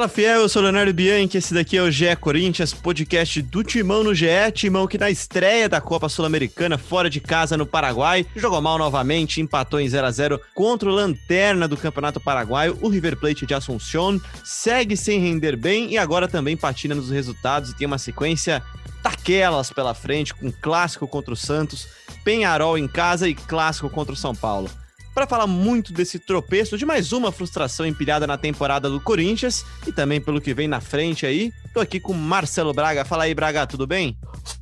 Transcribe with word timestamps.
Fala 0.00 0.08
fiel, 0.08 0.40
eu 0.40 0.48
sou 0.48 0.62
Leonardo 0.62 0.94
Bianchi, 0.94 1.36
esse 1.36 1.52
daqui 1.52 1.76
é 1.76 1.82
o 1.82 1.90
GE 1.90 2.16
Corinthians, 2.16 2.72
podcast 2.72 3.42
do 3.42 3.62
Timão 3.62 4.02
no 4.02 4.14
GE, 4.14 4.50
Timão 4.54 4.86
que 4.86 4.96
na 4.96 5.10
estreia 5.10 5.68
da 5.68 5.78
Copa 5.78 6.08
Sul-Americana, 6.08 6.78
fora 6.78 7.10
de 7.10 7.20
casa 7.20 7.54
no 7.54 7.66
Paraguai, 7.66 8.24
jogou 8.34 8.62
mal 8.62 8.78
novamente, 8.78 9.42
empatou 9.42 9.78
em 9.78 9.86
0 9.86 10.06
a 10.06 10.10
0 10.10 10.40
contra 10.54 10.88
o 10.88 10.92
Lanterna 10.94 11.68
do 11.68 11.76
Campeonato 11.76 12.18
Paraguaio, 12.18 12.78
o 12.80 12.88
River 12.88 13.14
Plate 13.18 13.44
de 13.44 13.52
Assunción, 13.52 14.18
segue 14.42 14.96
sem 14.96 15.20
render 15.20 15.54
bem 15.54 15.90
e 15.92 15.98
agora 15.98 16.26
também 16.26 16.56
patina 16.56 16.94
nos 16.94 17.10
resultados 17.10 17.68
e 17.68 17.76
tem 17.76 17.86
uma 17.86 17.98
sequência 17.98 18.62
daquelas 19.02 19.70
pela 19.70 19.92
frente, 19.92 20.32
com 20.32 20.50
clássico 20.50 21.06
contra 21.06 21.34
o 21.34 21.36
Santos, 21.36 21.86
Penharol 22.24 22.78
em 22.78 22.88
casa 22.88 23.28
e 23.28 23.34
clássico 23.34 23.90
contra 23.90 24.14
o 24.14 24.16
São 24.16 24.34
Paulo 24.34 24.70
para 25.14 25.26
falar 25.26 25.46
muito 25.46 25.92
desse 25.92 26.18
tropeço, 26.18 26.78
de 26.78 26.86
mais 26.86 27.12
uma 27.12 27.32
frustração 27.32 27.84
empilhada 27.84 28.26
na 28.26 28.38
temporada 28.38 28.88
do 28.88 29.00
Corinthians 29.00 29.64
e 29.86 29.92
também 29.92 30.20
pelo 30.20 30.40
que 30.40 30.54
vem 30.54 30.68
na 30.68 30.80
frente 30.80 31.26
aí. 31.26 31.52
Tô 31.72 31.80
aqui 31.80 32.00
com 32.00 32.12
Marcelo 32.12 32.72
Braga. 32.72 33.04
Fala 33.04 33.24
aí, 33.24 33.34
Braga, 33.34 33.66
tudo 33.66 33.86
bem? 33.86 34.16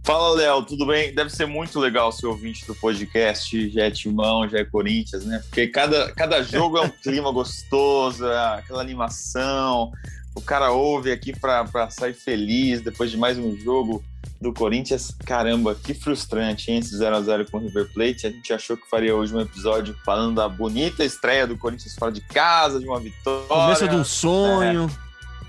Fala, 0.05 0.35
Léo, 0.37 0.63
tudo 0.63 0.87
bem? 0.87 1.15
Deve 1.15 1.31
ser 1.31 1.47
muito 1.47 1.79
legal 1.79 2.13
ser 2.13 2.27
ouvinte 2.27 2.67
do 2.67 2.75
podcast, 2.75 3.71
já 3.71 3.85
é 3.85 3.91
Timão, 3.91 4.49
já 4.49 4.59
é 4.59 4.65
Corinthians, 4.65 5.25
né? 5.25 5.41
Porque 5.49 5.69
cada, 5.69 6.13
cada 6.13 6.43
jogo 6.43 6.79
é 6.79 6.83
um 6.83 6.91
clima 7.03 7.31
gostoso, 7.31 8.27
é 8.27 8.55
aquela 8.59 8.81
animação. 8.81 9.93
O 10.39 10.41
cara 10.41 10.71
ouve 10.71 11.11
aqui 11.11 11.37
para 11.37 11.91
sair 11.91 12.15
feliz 12.15 12.81
depois 12.81 13.11
de 13.11 13.17
mais 13.17 13.37
um 13.37 13.57
jogo 13.57 14.05
do 14.41 14.53
Corinthians. 14.53 15.13
Caramba, 15.27 15.75
que 15.75 15.93
frustrante, 15.93 16.71
hein? 16.71 16.79
Esse 16.79 16.97
0x0 16.97 17.51
com 17.51 17.59
o 17.59 17.61
River 17.61 17.93
Plate. 17.93 18.29
A 18.29 18.31
gente 18.31 18.53
achou 18.53 18.77
que 18.77 18.89
faria 18.89 19.17
hoje 19.17 19.35
um 19.35 19.41
episódio 19.41 19.97
falando 20.05 20.37
da 20.37 20.49
bonita 20.49 21.05
estreia 21.05 21.45
do 21.45 21.59
Corinthians 21.59 21.97
fora 21.97 22.13
de 22.13 22.21
casa, 22.21 22.79
de 22.79 22.87
uma 22.87 23.01
vitória. 23.01 23.49
Começo 23.49 23.89
de 23.89 23.97
um 23.97 24.05
sonho. 24.05 24.89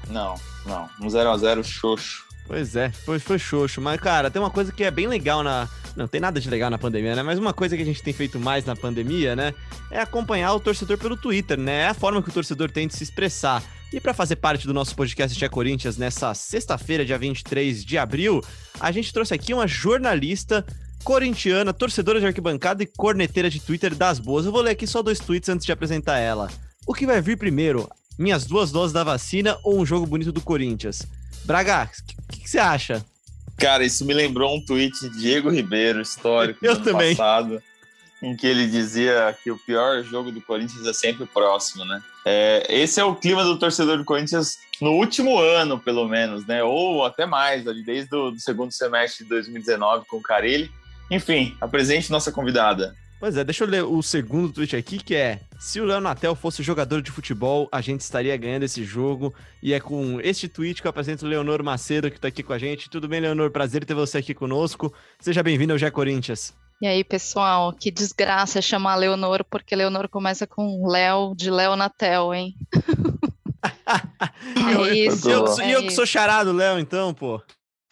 É. 0.08 0.12
Não, 0.12 0.34
não. 0.66 0.90
Um 1.00 1.06
0x0 1.06 1.64
xoxo. 1.64 2.26
Pois 2.48 2.76
é, 2.76 2.90
foi, 2.90 3.20
foi 3.20 3.38
xoxo. 3.38 3.80
Mas, 3.80 4.02
cara, 4.02 4.32
tem 4.32 4.42
uma 4.42 4.50
coisa 4.50 4.72
que 4.72 4.84
é 4.84 4.90
bem 4.90 5.08
legal 5.08 5.44
na. 5.44 5.70
Não 5.96 6.08
tem 6.08 6.20
nada 6.20 6.42
de 6.42 6.50
legal 6.50 6.72
na 6.72 6.80
pandemia, 6.80 7.16
né? 7.16 7.22
Mas 7.22 7.38
uma 7.38 7.54
coisa 7.54 7.78
que 7.78 7.84
a 7.84 7.86
gente 7.86 8.02
tem 8.02 8.12
feito 8.12 8.40
mais 8.40 8.66
na 8.66 8.76
pandemia, 8.76 9.36
né? 9.36 9.54
É 9.92 10.00
acompanhar 10.00 10.52
o 10.56 10.60
torcedor 10.60 10.98
pelo 10.98 11.16
Twitter, 11.16 11.60
né? 11.60 11.82
É 11.82 11.88
a 11.90 11.94
forma 11.94 12.24
que 12.24 12.30
o 12.30 12.34
torcedor 12.34 12.72
tem 12.72 12.88
de 12.88 12.96
se 12.96 13.04
expressar. 13.04 13.62
E 13.92 14.00
para 14.00 14.14
fazer 14.14 14.36
parte 14.36 14.68
do 14.68 14.74
nosso 14.74 14.96
podcast 14.96 15.36
Tia 15.38 15.50
Corinthians 15.50 15.98
nessa 15.98 16.34
sexta-feira, 16.36 17.04
dia 17.04 17.18
23 17.18 17.84
de 17.84 17.98
abril, 17.98 18.40
a 18.80 18.92
gente 18.92 19.12
trouxe 19.12 19.34
aqui 19.34 19.52
uma 19.52 19.68
jornalista 19.68 20.64
corintiana, 21.04 21.74
torcedora 21.74 22.20
de 22.20 22.28
arquibancada 22.28 22.84
e 22.84 22.86
corneteira 22.86 23.50
de 23.50 23.60
Twitter 23.60 23.96
das 23.96 24.20
boas. 24.20 24.46
Eu 24.46 24.52
vou 24.52 24.62
ler 24.62 24.72
aqui 24.72 24.86
só 24.86 25.02
dois 25.02 25.18
tweets 25.18 25.50
antes 25.50 25.66
de 25.66 25.72
apresentar 25.72 26.20
ela. 26.20 26.52
O 26.86 26.94
que 26.94 27.08
vai 27.08 27.20
vir 27.20 27.38
primeiro? 27.38 27.90
Minhas 28.18 28.46
duas 28.46 28.72
doses 28.72 28.94
da 28.94 29.04
vacina 29.04 29.58
ou 29.64 29.80
um 29.80 29.86
jogo 29.86 30.06
bonito 30.06 30.32
do 30.32 30.42
Corinthians? 30.42 31.02
Braga, 31.46 31.90
o 31.90 32.32
que, 32.32 32.42
que, 32.42 32.50
você 32.50 32.60
acha? 32.60 33.04
Cara, 33.58 33.84
isso 33.84 34.06
me 34.06 34.14
lembrou 34.14 34.56
um 34.56 34.64
tweet 34.64 35.00
de 35.02 35.20
Diego 35.20 35.50
Ribeiro, 35.50 36.00
histórico 36.00 36.60
Eu 36.66 36.78
do 36.78 36.84
também. 36.84 37.16
passado, 37.16 37.60
em 38.22 38.36
que 38.36 38.46
ele 38.46 38.68
dizia 38.68 39.36
que 39.44 39.50
o 39.50 39.58
pior 39.58 40.04
jogo 40.04 40.32
do 40.32 40.42
Corinthians 40.42 40.86
é 40.86 40.94
sempre 40.94 41.24
o 41.24 41.28
próximo, 41.28 41.86
né? 41.86 42.02
É, 42.26 42.66
esse 42.70 43.00
é 43.00 43.04
o 43.04 43.16
clima 43.16 43.44
do 43.44 43.58
torcedor 43.58 43.98
do 43.98 44.06
Corinthians 44.06 44.58
no 44.82 44.92
último 44.92 45.40
ano, 45.40 45.80
pelo 45.80 46.08
menos, 46.08 46.46
né? 46.46 46.64
Ou 46.64 47.06
até 47.06 47.26
mais, 47.26 47.68
ali, 47.68 47.84
desde 47.84 48.16
o 48.16 48.38
segundo 48.38 48.72
semestre 48.72 49.24
de 49.24 49.30
2019 49.30 50.06
com 50.08 50.18
o 50.18 50.22
Carilli. 50.22 50.72
Enfim, 51.10 51.56
apresente 51.60 52.12
nossa 52.12 52.32
convidada. 52.32 52.96
Pois 53.20 53.36
é, 53.36 53.44
deixa 53.44 53.66
eu 53.66 53.68
ler 53.68 53.84
o 53.84 54.02
segundo 54.02 54.54
tweet 54.54 54.76
aqui, 54.76 54.98
que 54.98 55.14
é: 55.14 55.42
se 55.60 55.82
o 55.82 55.86
Léo 55.86 56.00
Natel 56.00 56.36
fosse 56.36 56.64
jogador 56.64 57.02
de 57.02 57.12
futebol, 57.12 57.68
a 57.70 57.82
gente 57.82 58.00
estaria 58.00 58.36
ganhando 58.38 58.64
esse 58.64 58.84
jogo. 58.86 59.34
E 59.62 59.74
é 59.74 59.80
com 59.80 60.22
este 60.22 60.48
tweet 60.48 60.82
que 60.82 60.88
eu 60.88 60.90
apresento 60.90 61.26
o 61.26 61.28
Leonor 61.28 61.62
Macedo, 61.62 62.10
que 62.10 62.16
está 62.16 62.30
aqui 62.30 62.42
com 62.42 62.54
a 62.54 62.58
gente. 62.58 62.90
Tudo 62.90 63.10
bem, 63.10 63.20
Leonor? 63.20 63.52
Prazer 63.52 63.84
ter 63.84 63.94
você 63.94 64.20
aqui 64.20 64.34
conosco. 64.34 64.94
Seja 65.20 65.44
bem-vindo 65.44 65.74
ao 65.74 65.78
Gé 65.78 65.92
Corinthians. 65.92 66.54
E 66.82 66.88
aí, 66.88 67.04
pessoal, 67.04 67.74
que 67.74 67.92
desgraça 67.92 68.62
chamar 68.62 68.96
Leonor, 68.96 69.44
porque 69.44 69.76
Leonor 69.76 70.08
começa 70.08 70.48
com 70.48 70.88
Léo, 70.88 71.36
de 71.36 71.52
Léo 71.52 71.76
Natel, 71.76 72.34
hein? 72.34 72.56
é 74.90 74.96
isso. 74.96 75.30
E 75.30 75.34
eu, 75.34 75.46
é 75.60 75.76
eu 75.76 75.84
que 75.84 75.92
sou 75.92 76.06
charado, 76.06 76.54
Léo, 76.54 76.80
então, 76.80 77.14
pô. 77.14 77.42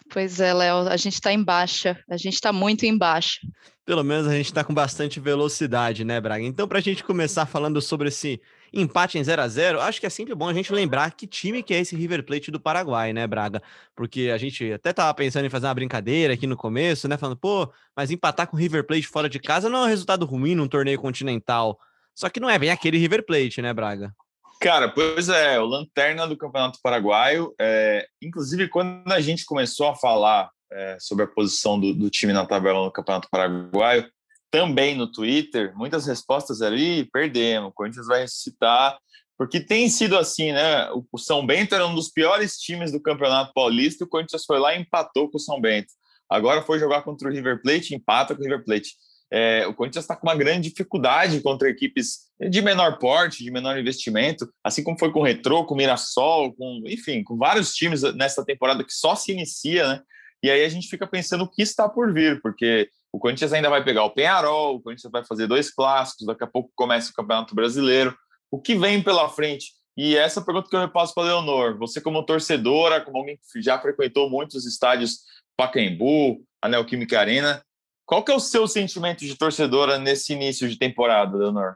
Pois 0.09 0.39
é, 0.39 0.53
Léo, 0.53 0.87
a 0.87 0.95
gente 0.95 1.19
tá 1.19 1.33
em 1.33 1.43
baixa, 1.43 1.99
a 2.09 2.15
gente 2.15 2.39
tá 2.39 2.53
muito 2.53 2.85
em 2.85 2.97
baixa. 2.97 3.41
Pelo 3.85 4.05
menos 4.05 4.25
a 4.25 4.33
gente 4.33 4.53
tá 4.53 4.63
com 4.63 4.73
bastante 4.73 5.19
velocidade, 5.19 6.05
né, 6.05 6.21
Braga? 6.21 6.45
Então, 6.45 6.65
pra 6.65 6.79
gente 6.79 7.03
começar 7.03 7.45
falando 7.45 7.81
sobre 7.81 8.07
esse 8.07 8.41
empate 8.73 9.17
em 9.17 9.23
0 9.23 9.41
a 9.41 9.47
0 9.47 9.81
acho 9.81 9.99
que 9.99 10.05
é 10.05 10.09
sempre 10.09 10.35
bom 10.35 10.47
a 10.47 10.53
gente 10.53 10.71
lembrar 10.73 11.11
que 11.11 11.25
time 11.25 11.63
que 11.63 11.73
é 11.73 11.79
esse 11.79 11.95
River 11.95 12.23
Plate 12.23 12.51
do 12.51 12.59
Paraguai, 12.59 13.13
né, 13.13 13.25
Braga? 13.25 13.61
Porque 13.95 14.31
a 14.33 14.37
gente 14.37 14.71
até 14.71 14.93
tava 14.93 15.13
pensando 15.13 15.45
em 15.45 15.49
fazer 15.49 15.67
uma 15.67 15.73
brincadeira 15.73 16.33
aqui 16.33 16.47
no 16.47 16.57
começo, 16.57 17.07
né? 17.07 17.17
Falando, 17.17 17.37
pô, 17.37 17.71
mas 17.95 18.11
empatar 18.11 18.47
com 18.47 18.55
o 18.55 18.59
River 18.59 18.85
Plate 18.85 19.07
fora 19.07 19.29
de 19.29 19.39
casa 19.39 19.69
não 19.69 19.79
é 19.79 19.83
um 19.83 19.89
resultado 19.89 20.25
ruim 20.25 20.55
num 20.55 20.67
torneio 20.67 20.99
continental. 20.99 21.79
Só 22.15 22.29
que 22.29 22.39
não 22.39 22.49
é 22.49 22.57
bem 22.57 22.71
aquele 22.71 22.97
River 22.97 23.25
Plate, 23.25 23.61
né, 23.61 23.73
Braga? 23.73 24.13
Cara, 24.59 24.89
pois 24.89 25.29
é, 25.29 25.59
o 25.59 25.65
lanterna 25.65 26.27
do 26.27 26.35
Campeonato 26.35 26.79
Paraguaio. 26.81 27.53
É, 27.59 28.07
inclusive, 28.21 28.67
quando 28.67 29.11
a 29.11 29.21
gente 29.21 29.45
começou 29.45 29.87
a 29.87 29.95
falar 29.95 30.49
é, 30.71 30.97
sobre 30.99 31.25
a 31.25 31.27
posição 31.27 31.79
do, 31.79 31.93
do, 31.93 32.09
time 32.09 32.33
na 32.33 32.45
tabela 32.45 32.83
no 32.83 32.91
Campeonato 32.91 33.29
Paraguaio, 33.29 34.09
também 34.51 34.95
no 34.95 35.11
Twitter, 35.11 35.73
muitas 35.75 36.05
respostas 36.05 36.61
ali, 36.61 37.09
perdemos, 37.11 37.69
o 37.69 37.73
Corinthians 37.73 38.07
vai 38.07 38.21
ressuscitar, 38.21 38.97
porque 39.37 39.59
tem 39.59 39.87
sido 39.87 40.17
assim, 40.17 40.51
né? 40.51 40.89
O 41.11 41.17
São 41.17 41.45
Bento 41.45 41.75
era 41.75 41.85
um 41.85 41.93
dos 41.93 42.09
piores 42.09 42.57
times 42.57 42.91
do 42.91 43.01
Campeonato 43.01 43.53
Paulista, 43.53 44.03
o 44.03 44.07
Corinthians 44.07 44.45
foi 44.45 44.59
lá 44.59 44.73
e 44.73 44.81
empatou 44.81 45.29
com 45.29 45.37
o 45.37 45.41
São 45.41 45.61
Bento. 45.61 45.93
Agora 46.29 46.61
foi 46.61 46.79
jogar 46.79 47.03
contra 47.03 47.29
o 47.29 47.31
River 47.31 47.61
Plate, 47.61 47.95
empata 47.95 48.35
com 48.35 48.41
o 48.41 48.43
River 48.43 48.65
Plate. 48.65 48.95
É, 49.29 49.67
o 49.67 49.73
Corinthians 49.73 50.05
está 50.05 50.15
com 50.15 50.25
uma 50.25 50.35
grande 50.35 50.69
dificuldade 50.69 51.41
contra 51.41 51.69
equipes 51.69 52.27
de 52.49 52.61
menor 52.61 52.97
porte, 52.97 53.43
de 53.43 53.51
menor 53.51 53.77
investimento, 53.77 54.49
assim 54.63 54.83
como 54.83 54.97
foi 54.97 55.11
com 55.11 55.19
o 55.19 55.23
Retrô, 55.23 55.65
com 55.65 55.73
o 55.73 55.77
Mirassol, 55.77 56.53
com, 56.53 56.81
enfim, 56.85 57.23
com 57.23 57.37
vários 57.37 57.73
times 57.73 58.01
nessa 58.15 58.43
temporada 58.45 58.83
que 58.83 58.93
só 58.93 59.15
se 59.15 59.31
inicia, 59.33 59.87
né? 59.87 60.01
E 60.41 60.49
aí 60.49 60.63
a 60.63 60.69
gente 60.69 60.87
fica 60.87 61.05
pensando 61.05 61.43
o 61.43 61.49
que 61.49 61.61
está 61.61 61.89
por 61.89 62.13
vir, 62.13 62.41
porque 62.41 62.89
o 63.17 63.19
Corinthians 63.19 63.51
ainda 63.51 63.67
vai 63.67 63.83
pegar 63.83 64.03
o 64.03 64.11
Penharol, 64.11 64.75
o 64.75 64.79
Corinthians 64.79 65.11
vai 65.11 65.25
fazer 65.25 65.47
dois 65.47 65.71
clássicos, 65.71 66.27
daqui 66.27 66.43
a 66.43 66.47
pouco 66.47 66.71
começa 66.75 67.09
o 67.09 67.13
Campeonato 67.15 67.55
Brasileiro. 67.55 68.15
O 68.51 68.61
que 68.61 68.75
vem 68.75 69.01
pela 69.01 69.27
frente? 69.27 69.71
E 69.97 70.15
essa 70.15 70.39
pergunta 70.39 70.69
que 70.69 70.75
eu 70.75 70.79
repasso 70.79 71.15
para 71.15 71.23
a 71.23 71.25
Leonor. 71.25 71.79
Você, 71.79 71.99
como 71.99 72.23
torcedora, 72.23 73.01
como 73.01 73.17
alguém 73.17 73.39
que 73.51 73.59
já 73.59 73.79
frequentou 73.79 74.29
muitos 74.29 74.67
estádios 74.67 75.21
Pacaembu, 75.57 76.43
a 76.61 76.69
Neoquímica 76.69 77.19
Arena, 77.19 77.59
qual 78.05 78.23
que 78.23 78.31
é 78.31 78.35
o 78.35 78.39
seu 78.39 78.67
sentimento 78.67 79.21
de 79.21 79.35
torcedora 79.35 79.97
nesse 79.97 80.33
início 80.33 80.69
de 80.69 80.77
temporada, 80.77 81.35
Leonor? 81.35 81.75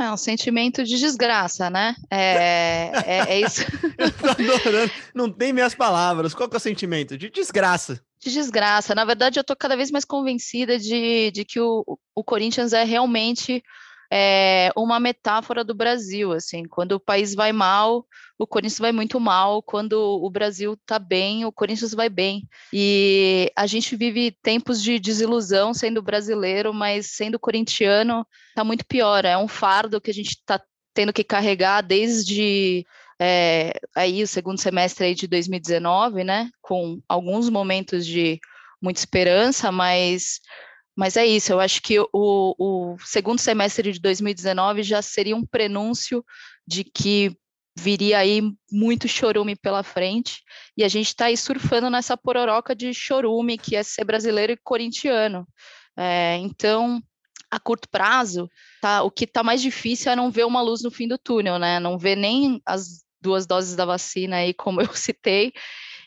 É 0.00 0.10
um 0.10 0.16
sentimento 0.16 0.82
de 0.84 0.98
desgraça, 0.98 1.68
né? 1.68 1.94
É, 2.10 2.90
é, 3.04 3.18
é 3.28 3.40
isso. 3.42 3.60
eu 3.98 4.10
tô 4.10 4.30
adorando. 4.30 4.92
Não 5.14 5.30
tem 5.30 5.52
minhas 5.52 5.74
palavras. 5.74 6.34
Qual 6.34 6.48
que 6.48 6.56
é 6.56 6.58
o 6.58 6.60
sentimento? 6.60 7.18
De 7.18 7.28
desgraça. 7.28 8.00
De 8.20 8.32
desgraça. 8.32 8.94
Na 8.94 9.04
verdade, 9.04 9.38
eu 9.38 9.44
tô 9.44 9.54
cada 9.54 9.76
vez 9.76 9.90
mais 9.90 10.04
convencida 10.04 10.78
de, 10.78 11.30
de 11.30 11.44
que 11.44 11.60
o, 11.60 11.84
o 12.14 12.24
Corinthians 12.24 12.72
é 12.72 12.82
realmente 12.84 13.62
é, 14.10 14.70
uma 14.76 14.98
metáfora 14.98 15.62
do 15.62 15.74
Brasil, 15.74 16.32
assim, 16.32 16.64
quando 16.64 16.92
o 16.92 17.00
país 17.00 17.34
vai 17.34 17.52
mal, 17.52 18.06
o 18.38 18.46
Corinthians 18.46 18.78
vai 18.78 18.92
muito 18.92 19.20
mal, 19.20 19.62
quando 19.62 19.94
o 20.00 20.30
Brasil 20.30 20.72
está 20.72 20.98
bem, 20.98 21.44
o 21.44 21.52
Corinthians 21.52 21.92
vai 21.92 22.08
bem. 22.08 22.48
E 22.72 23.52
a 23.54 23.66
gente 23.66 23.94
vive 23.96 24.30
tempos 24.42 24.82
de 24.82 24.98
desilusão 24.98 25.74
sendo 25.74 26.00
brasileiro, 26.00 26.72
mas 26.72 27.10
sendo 27.12 27.38
corintiano 27.38 28.26
está 28.48 28.64
muito 28.64 28.86
pior. 28.86 29.24
É 29.24 29.36
um 29.36 29.48
fardo 29.48 30.00
que 30.00 30.10
a 30.10 30.14
gente 30.14 30.30
está 30.30 30.60
tendo 30.94 31.12
que 31.12 31.22
carregar 31.22 31.82
desde 31.82 32.84
é, 33.20 33.72
aí 33.94 34.22
o 34.22 34.28
segundo 34.28 34.58
semestre 34.58 35.06
aí 35.06 35.14
de 35.14 35.26
2019, 35.26 36.24
né? 36.24 36.50
Com 36.62 37.00
alguns 37.08 37.48
momentos 37.48 38.06
de 38.06 38.38
muita 38.80 39.00
esperança, 39.00 39.72
mas 39.72 40.40
mas 40.96 41.16
é 41.16 41.24
isso, 41.24 41.52
eu 41.52 41.60
acho 41.60 41.80
que 41.80 42.00
o, 42.00 42.08
o 42.12 42.96
segundo 43.04 43.38
semestre 43.38 43.92
de 43.92 44.00
2019 44.00 44.82
já 44.82 45.00
seria 45.00 45.36
um 45.36 45.46
prenúncio 45.46 46.24
de 46.66 46.82
que 46.82 47.38
viria 47.78 48.18
aí 48.18 48.42
muito 48.68 49.06
chorume 49.06 49.54
pela 49.54 49.84
frente, 49.84 50.42
e 50.76 50.82
a 50.82 50.88
gente 50.88 51.06
está 51.06 51.26
aí 51.26 51.36
surfando 51.36 51.88
nessa 51.88 52.16
pororoca 52.16 52.74
de 52.74 52.92
chorume, 52.92 53.56
que 53.56 53.76
é 53.76 53.82
ser 53.84 54.04
brasileiro 54.04 54.52
e 54.52 54.56
corintiano. 54.56 55.46
É, 55.96 56.36
então, 56.38 57.00
a 57.48 57.60
curto 57.60 57.88
prazo, 57.88 58.50
tá, 58.80 59.04
o 59.04 59.10
que 59.10 59.22
está 59.22 59.44
mais 59.44 59.62
difícil 59.62 60.10
é 60.10 60.16
não 60.16 60.32
ver 60.32 60.46
uma 60.46 60.60
luz 60.60 60.82
no 60.82 60.90
fim 60.90 61.06
do 61.06 61.16
túnel, 61.16 61.60
né? 61.60 61.78
Não 61.78 61.96
ver 61.96 62.16
nem 62.16 62.60
as 62.66 63.04
duas 63.20 63.46
doses 63.46 63.76
da 63.76 63.84
vacina 63.84 64.36
aí, 64.36 64.54
como 64.54 64.80
eu 64.80 64.88
citei, 64.94 65.52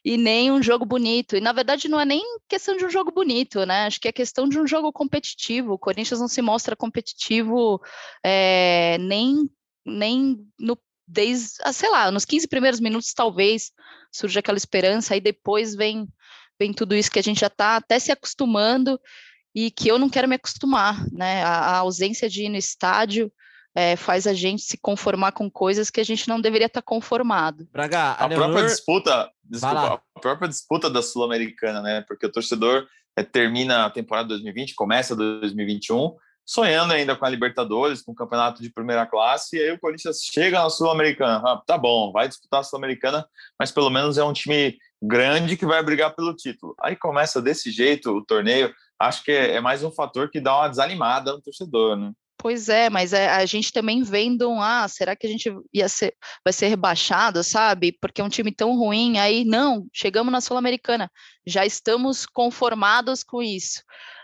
e 0.03 0.17
nem 0.17 0.51
um 0.51 0.61
jogo 0.61 0.85
bonito. 0.85 1.35
E 1.35 1.41
na 1.41 1.51
verdade 1.51 1.87
não 1.87 1.99
é 1.99 2.05
nem 2.05 2.23
questão 2.47 2.75
de 2.75 2.85
um 2.85 2.89
jogo 2.89 3.11
bonito, 3.11 3.65
né? 3.65 3.85
Acho 3.85 3.99
que 3.99 4.07
é 4.07 4.11
questão 4.11 4.47
de 4.47 4.59
um 4.59 4.67
jogo 4.67 4.91
competitivo. 4.91 5.73
O 5.73 5.79
Corinthians 5.79 6.19
não 6.19 6.27
se 6.27 6.41
mostra 6.41 6.75
competitivo 6.75 7.81
é, 8.23 8.97
nem, 8.99 9.49
nem 9.85 10.37
no 10.59 10.77
desde, 11.07 11.55
ah, 11.63 11.73
sei 11.73 11.89
lá, 11.89 12.09
nos 12.09 12.23
15 12.23 12.47
primeiros 12.47 12.79
minutos 12.79 13.13
talvez 13.13 13.71
surge 14.11 14.39
aquela 14.39 14.57
esperança, 14.57 15.13
aí 15.13 15.19
depois 15.19 15.75
vem, 15.75 16.07
vem 16.57 16.71
tudo 16.71 16.95
isso 16.95 17.11
que 17.11 17.19
a 17.19 17.23
gente 17.23 17.41
já 17.41 17.47
está 17.47 17.75
até 17.75 17.99
se 17.99 18.13
acostumando 18.13 18.99
e 19.53 19.69
que 19.69 19.89
eu 19.89 19.99
não 19.99 20.09
quero 20.09 20.27
me 20.27 20.35
acostumar, 20.35 21.05
né? 21.11 21.43
A, 21.43 21.49
a 21.49 21.77
ausência 21.79 22.29
de 22.29 22.43
ir 22.43 22.49
no 22.49 22.55
estádio 22.55 23.31
é, 23.75 23.95
faz 23.95 24.27
a 24.27 24.33
gente 24.33 24.61
se 24.61 24.77
conformar 24.77 25.31
com 25.31 25.49
coisas 25.49 25.89
que 25.89 25.99
a 25.99 26.03
gente 26.03 26.27
não 26.27 26.41
deveria 26.41 26.67
estar 26.67 26.81
tá 26.81 26.85
conformado. 26.85 27.67
Braga, 27.71 27.99
a, 27.99 28.23
a 28.23 28.27
Leonor... 28.27 28.49
própria 28.49 28.67
disputa, 28.67 29.31
desculpa, 29.43 30.01
a 30.15 30.19
própria 30.19 30.49
disputa 30.49 30.89
da 30.89 31.01
Sul-Americana, 31.01 31.81
né? 31.81 32.03
Porque 32.07 32.25
o 32.25 32.31
torcedor 32.31 32.87
é, 33.15 33.23
termina 33.23 33.85
a 33.85 33.89
temporada 33.89 34.29
2020, 34.29 34.75
começa 34.75 35.15
2021 35.15 36.15
sonhando 36.45 36.93
ainda 36.93 37.15
com 37.15 37.25
a 37.25 37.29
Libertadores, 37.29 38.01
com 38.01 38.11
o 38.11 38.15
campeonato 38.15 38.61
de 38.61 38.69
primeira 38.69 39.05
classe, 39.05 39.55
e 39.55 39.61
aí 39.61 39.71
o 39.71 39.79
Corinthians 39.79 40.21
chega 40.21 40.61
na 40.61 40.69
Sul-Americana. 40.69 41.41
Ah, 41.45 41.61
tá 41.65 41.77
bom, 41.77 42.11
vai 42.11 42.27
disputar 42.27 42.59
a 42.59 42.63
Sul-Americana, 42.63 43.25
mas 43.57 43.71
pelo 43.71 43.89
menos 43.89 44.17
é 44.17 44.23
um 44.23 44.33
time 44.33 44.77
grande 45.01 45.55
que 45.55 45.65
vai 45.65 45.81
brigar 45.81 46.13
pelo 46.13 46.35
título. 46.35 46.75
Aí 46.81 46.95
começa 46.95 47.41
desse 47.41 47.71
jeito 47.71 48.11
o 48.11 48.25
torneio, 48.25 48.73
acho 48.99 49.23
que 49.23 49.31
é, 49.31 49.55
é 49.55 49.61
mais 49.61 49.83
um 49.83 49.91
fator 49.91 50.29
que 50.29 50.41
dá 50.41 50.57
uma 50.57 50.67
desanimada 50.67 51.31
no 51.31 51.41
torcedor, 51.41 51.95
né? 51.95 52.11
Pois 52.41 52.69
é, 52.69 52.89
mas 52.89 53.13
é, 53.13 53.29
a 53.29 53.45
gente 53.45 53.71
também 53.71 54.01
vendo 54.01 54.49
um, 54.49 54.59
ah, 54.59 54.87
será 54.87 55.15
que 55.15 55.27
a 55.27 55.29
gente 55.29 55.55
ia 55.71 55.87
ser, 55.87 56.15
vai 56.43 56.51
ser 56.51 56.69
rebaixado, 56.69 57.43
sabe? 57.43 57.91
Porque 58.01 58.19
é 58.19 58.23
um 58.23 58.29
time 58.29 58.51
tão 58.51 58.75
ruim. 58.75 59.19
Aí, 59.19 59.45
não, 59.45 59.85
chegamos 59.93 60.31
na 60.31 60.41
Sul-Americana, 60.41 61.07
já 61.45 61.67
estamos 61.67 62.25
conformados 62.25 63.21
com 63.21 63.43
isso. 63.43 63.83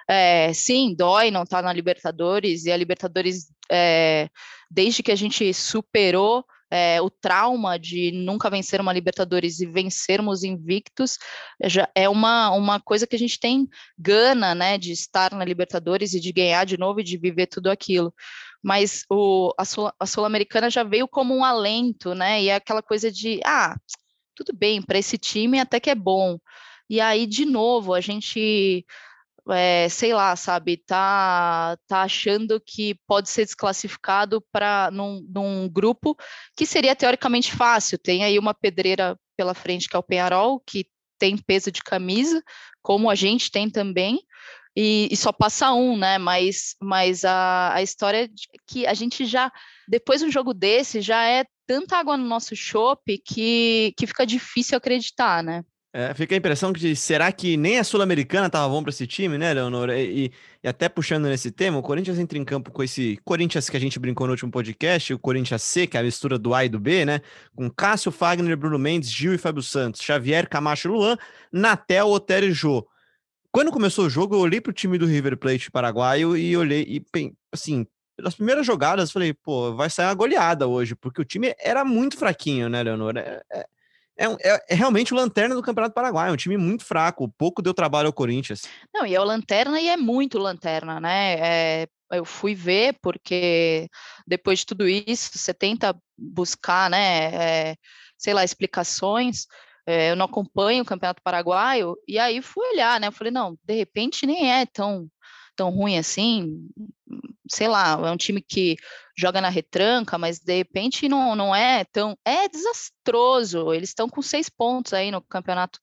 É, 0.10 0.52
sim, 0.52 0.96
dói 0.98 1.30
não 1.30 1.44
estar 1.44 1.58
tá 1.58 1.62
na 1.62 1.72
Libertadores, 1.72 2.66
e 2.66 2.72
a 2.72 2.78
Libertadores, 2.78 3.52
é, 3.72 4.30
desde 4.72 5.04
que 5.04 5.12
a 5.12 5.16
gente 5.16 5.54
superou 5.54 6.44
é, 6.70 7.02
o 7.02 7.10
trauma 7.10 7.78
de 7.78 8.12
nunca 8.12 8.50
vencer 8.50 8.82
uma 8.82 8.94
Libertadores 8.94 9.60
e 9.60 9.66
vencermos 9.66 10.44
invictos, 10.44 11.18
já 11.64 11.90
é 11.96 12.10
uma, 12.10 12.52
uma 12.52 12.80
coisa 12.80 13.08
que 13.08 13.16
a 13.16 13.20
gente 13.20 13.40
tem 13.40 13.68
gana, 13.98 14.54
né, 14.54 14.78
de 14.78 14.92
estar 14.92 15.34
na 15.34 15.46
Libertadores 15.46 16.14
e 16.14 16.20
de 16.20 16.32
ganhar 16.32 16.66
de 16.66 16.78
novo 16.78 17.00
e 17.00 17.04
de 17.04 17.18
viver 17.18 17.48
tudo 17.48 17.70
aquilo. 17.70 18.14
Mas 18.62 19.04
o, 19.10 19.54
a 20.00 20.06
Sul-Americana 20.06 20.70
já 20.70 20.84
veio 20.84 21.08
como 21.08 21.36
um 21.36 21.44
alento, 21.44 22.14
né, 22.14 22.42
e 22.42 22.50
é 22.50 22.56
aquela 22.56 22.82
coisa 22.82 23.12
de, 23.12 23.40
ah, 23.46 23.76
tudo 24.36 24.56
bem, 24.56 24.82
para 24.82 25.00
esse 25.00 25.18
time 25.18 25.60
até 25.60 25.80
que 25.80 25.90
é 25.90 25.96
bom. 25.96 26.38
E 26.90 27.02
aí, 27.02 27.26
de 27.26 27.46
novo, 27.46 27.94
a 27.94 28.00
gente 28.00 28.86
é, 29.52 29.88
sei 29.90 30.14
lá, 30.14 30.36
sabe, 30.36 30.78
tá, 30.78 31.78
tá 31.88 32.02
achando 32.04 32.60
que 32.60 32.96
pode 33.08 33.30
ser 33.30 33.46
desclassificado 33.46 34.44
para 34.52 34.90
num, 34.92 35.26
num, 35.30 35.70
grupo 35.70 36.16
que 36.56 36.66
seria 36.66 36.96
teoricamente 36.96 37.56
fácil. 37.56 37.98
Tem 37.98 38.24
aí 38.24 38.38
uma 38.38 38.54
pedreira 38.54 39.18
pela 39.36 39.54
frente 39.54 39.88
que 39.88 39.96
é 39.96 40.00
o 40.00 40.04
Penharol, 40.04 40.60
que 40.60 40.88
tem 41.20 41.38
peso 41.38 41.72
de 41.72 41.82
camisa, 41.82 42.44
como 42.82 43.10
a 43.10 43.16
gente 43.16 43.52
tem 43.52 43.70
também, 43.70 44.20
e, 44.76 45.08
e 45.12 45.18
só 45.18 45.32
passa 45.32 45.74
um, 45.74 45.98
né? 45.98 46.18
Mas, 46.20 46.76
mas 46.82 47.26
a, 47.26 47.74
a 47.74 47.82
história 47.82 48.26
é 48.26 48.30
que 48.68 48.86
a 48.86 48.94
gente 48.94 49.26
já, 49.26 49.52
depois 49.88 50.22
de 50.22 50.28
um 50.28 50.32
jogo 50.32 50.54
desse, 50.54 51.02
já 51.02 51.28
é 51.28 51.46
tanta 51.66 51.98
água 51.98 52.16
no 52.16 52.26
nosso 52.26 52.56
chope 52.56 53.18
que, 53.18 53.94
que 53.98 54.06
fica 54.06 54.26
difícil 54.26 54.78
acreditar, 54.78 55.44
né? 55.44 55.64
É, 55.94 56.14
fica 56.14 56.36
a 56.36 56.38
impressão 56.38 56.74
que 56.74 56.96
será 56.96 57.32
que 57.32 57.56
nem 57.56 57.80
a 57.80 57.84
Sul-Americana 57.84 58.48
estava 58.48 58.68
bom 58.68 58.84
para 58.84 58.90
esse 58.90 59.08
time, 59.08 59.38
né, 59.38 59.54
Leonor? 59.54 59.90
E, 59.90 60.32
e, 60.64 60.68
até 60.68 60.90
puxando 60.90 61.26
nesse 61.26 61.50
tema, 61.50 61.78
o 61.78 61.82
Corinthians 61.82 62.20
entra 62.20 62.38
em 62.38 62.44
campo 62.44 62.72
com 62.72 62.84
esse 62.84 63.18
Corinthians 63.24 63.70
que 63.70 63.78
a 63.78 63.80
gente 63.80 63.98
brincou 63.98 64.28
no 64.28 64.34
último 64.34 64.52
podcast, 64.52 65.14
o 65.14 65.20
Corinthians 65.20 65.64
C, 65.64 65.88
que 65.88 65.98
é 65.98 66.02
a 66.02 66.04
mistura 66.04 66.38
do 66.38 66.54
A 66.54 66.66
e 66.66 66.70
do 66.70 66.80
B, 66.80 67.06
né? 67.06 67.22
Com 67.56 67.70
Cássio, 67.70 68.12
Fagner, 68.12 68.56
Bruno 68.58 68.78
Mendes, 68.78 69.10
Gil 69.10 69.34
e 69.34 69.38
Fábio 69.38 69.64
Santos, 69.64 70.02
Xavier, 70.02 70.48
Camacho, 70.50 70.90
Luan, 70.90 71.18
Natel, 71.52 72.08
Otero 72.10 72.46
e 72.46 72.52
Jô. 72.52 72.86
Quando 73.52 73.72
começou 73.72 74.06
o 74.06 74.10
jogo, 74.10 74.36
eu 74.36 74.40
olhei 74.40 74.62
para 74.62 74.72
o 74.72 74.74
time 74.74 74.98
do 74.98 75.06
River 75.06 75.38
Plate 75.38 75.72
paraguaio 75.72 76.38
e 76.38 76.56
olhei 76.56 76.84
e 76.84 77.04
assim, 77.52 77.88
pelas 78.16 78.36
primeiras 78.36 78.66
jogadas, 78.66 79.12
falei, 79.12 79.34
pô, 79.34 79.74
vai 79.74 79.90
sair 79.90 80.08
uma 80.08 80.14
goleada 80.14 80.68
hoje, 80.68 80.96
porque 80.96 81.22
o 81.22 81.26
time 81.26 81.56
era 81.60 81.86
muito 81.86 82.18
fraquinho, 82.18 82.68
né, 82.68 82.84
Leonor? 82.84 83.18
É, 83.18 83.42
é 83.52 83.66
é, 84.18 84.26
é, 84.26 84.66
é, 84.70 84.76
realmente 84.76 85.14
o 85.14 85.18
lanterna 85.18 85.56
do 85.56 85.62
Campeonato 85.62 85.94
Paraguai, 85.94 86.30
é 86.30 86.34
um 86.34 86.38
time 86.38 86.58
muito 86.58 86.84
fraco, 86.84 87.32
pouco 87.38 87.62
deu 87.62 87.74
trabalho 87.74 88.08
ao 88.08 88.14
Corinthians. 88.14 88.64
Não, 88.94 89.06
e 89.06 89.14
é 89.14 89.22
o 89.22 89.24
lanterna 89.24 89.80
e 89.80 89.88
é 89.88 89.96
muito 89.96 90.40
lanterna, 90.40 91.00
né? 91.00 91.36
É, 91.40 91.88
eu 92.12 92.26
fui 92.26 92.56
ver 92.56 92.98
porque 93.02 93.88
depois 94.26 94.60
de 94.60 94.66
tudo 94.66 94.88
isso, 94.88 95.30
você 95.34 95.54
tenta 95.54 95.96
buscar, 96.18 96.90
né, 96.90 97.34
é, 97.72 97.76
sei 98.18 98.34
lá, 98.34 98.44
explicações. 98.44 99.46
É, 99.86 100.12
eu 100.12 100.16
não 100.16 100.26
acompanho 100.26 100.84
o 100.84 100.86
Campeonato 100.86 101.22
Paraguaio 101.24 101.96
e 102.08 102.20
aí 102.20 102.42
fui 102.42 102.66
olhar, 102.74 103.00
né? 103.00 103.08
Eu 103.08 103.12
falei, 103.12 103.32
não, 103.32 103.58
de 103.64 103.74
repente 103.74 104.26
nem 104.26 104.52
é 104.52 104.66
tão 104.66 105.10
tão 105.56 105.72
ruim 105.72 105.98
assim, 105.98 106.70
sei 107.50 107.68
lá, 107.68 108.00
é 108.04 108.12
um 108.12 108.18
time 108.18 108.42
que 108.42 108.76
joga 109.18 109.42
na 109.42 109.50
retranca, 109.50 110.18
mas 110.18 110.40
de 110.40 110.56
repente 110.56 111.10
não, 111.10 111.36
não 111.36 111.56
é 111.56 111.84
tão. 111.86 112.18
É 112.24 112.48
desastroso. 112.48 113.74
Eles 113.74 113.90
estão 113.90 114.08
com 114.10 114.22
seis 114.22 114.50
pontos 114.50 114.94
aí 114.94 115.12
no 115.12 115.22
campeonato 115.22 115.80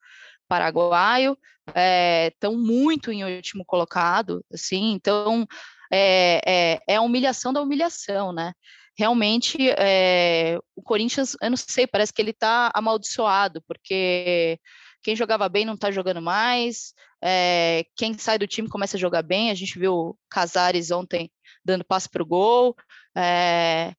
paraguaio, 0.49 1.37
estão 1.67 2.53
é, 2.53 2.57
muito 2.57 3.11
em 3.11 3.25
último 3.25 3.65
colocado, 3.65 4.45
assim, 4.53 4.93
então 4.93 5.47
é, 5.93 6.41
é, 6.47 6.81
é, 6.89 6.97
a 6.97 7.01
humilhação 7.01 7.53
da 7.53 7.63
humilhação, 7.63 8.33
né? 8.33 8.53
Realmente, 8.97 9.57
é, 9.79 10.59
o 10.77 10.83
Corinthians, 10.83 11.37
eu 11.43 11.51
não 11.51 11.57
sei, 11.57 11.87
parece 11.87 12.13
que 12.13 12.23
ele 12.23 12.31
está 12.31 12.71
amaldiçoado, 12.75 13.63
porque 13.67 14.59
quem 15.05 15.15
jogava 15.15 15.49
bem 15.51 15.67
não 15.67 15.75
está 15.75 15.91
jogando 15.91 16.23
mais, 16.23 16.95
é, 17.23 17.85
quem 17.95 18.17
sai 18.17 18.39
do 18.39 18.47
time 18.47 18.71
começa 18.71 18.97
a 18.97 19.01
jogar 19.01 19.23
bem. 19.23 19.51
A 19.51 19.55
gente 19.55 19.79
viu 19.79 20.19
Casares 20.31 20.91
ontem 20.91 21.31
dando 21.63 21.85
passe 21.85 22.09
para 22.09 22.23
o 22.23 22.27
gol. 22.27 22.75
É, 23.15 23.95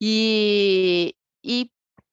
e, 0.00 1.12
e 1.44 1.68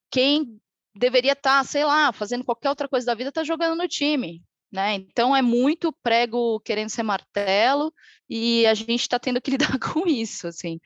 quem 0.09 0.59
deveria 0.95 1.33
estar, 1.33 1.59
tá, 1.59 1.63
sei 1.63 1.85
lá, 1.85 2.11
fazendo 2.11 2.43
qualquer 2.43 2.69
outra 2.69 2.89
coisa 2.89 3.05
da 3.05 3.13
vida, 3.13 3.29
está 3.29 3.43
jogando 3.43 3.77
no 3.77 3.87
time. 3.87 4.43
Né? 4.71 4.95
Então 4.95 5.35
é 5.35 5.41
muito 5.43 5.93
prego 6.03 6.59
querendo 6.61 6.89
ser 6.89 7.03
martelo 7.03 7.93
e 8.27 8.65
a 8.65 8.73
gente 8.73 9.01
está 9.01 9.19
tendo 9.19 9.39
que 9.39 9.51
lidar 9.55 9.77
com 9.77 10.07
isso, 10.07 10.47
assim. 10.47 10.79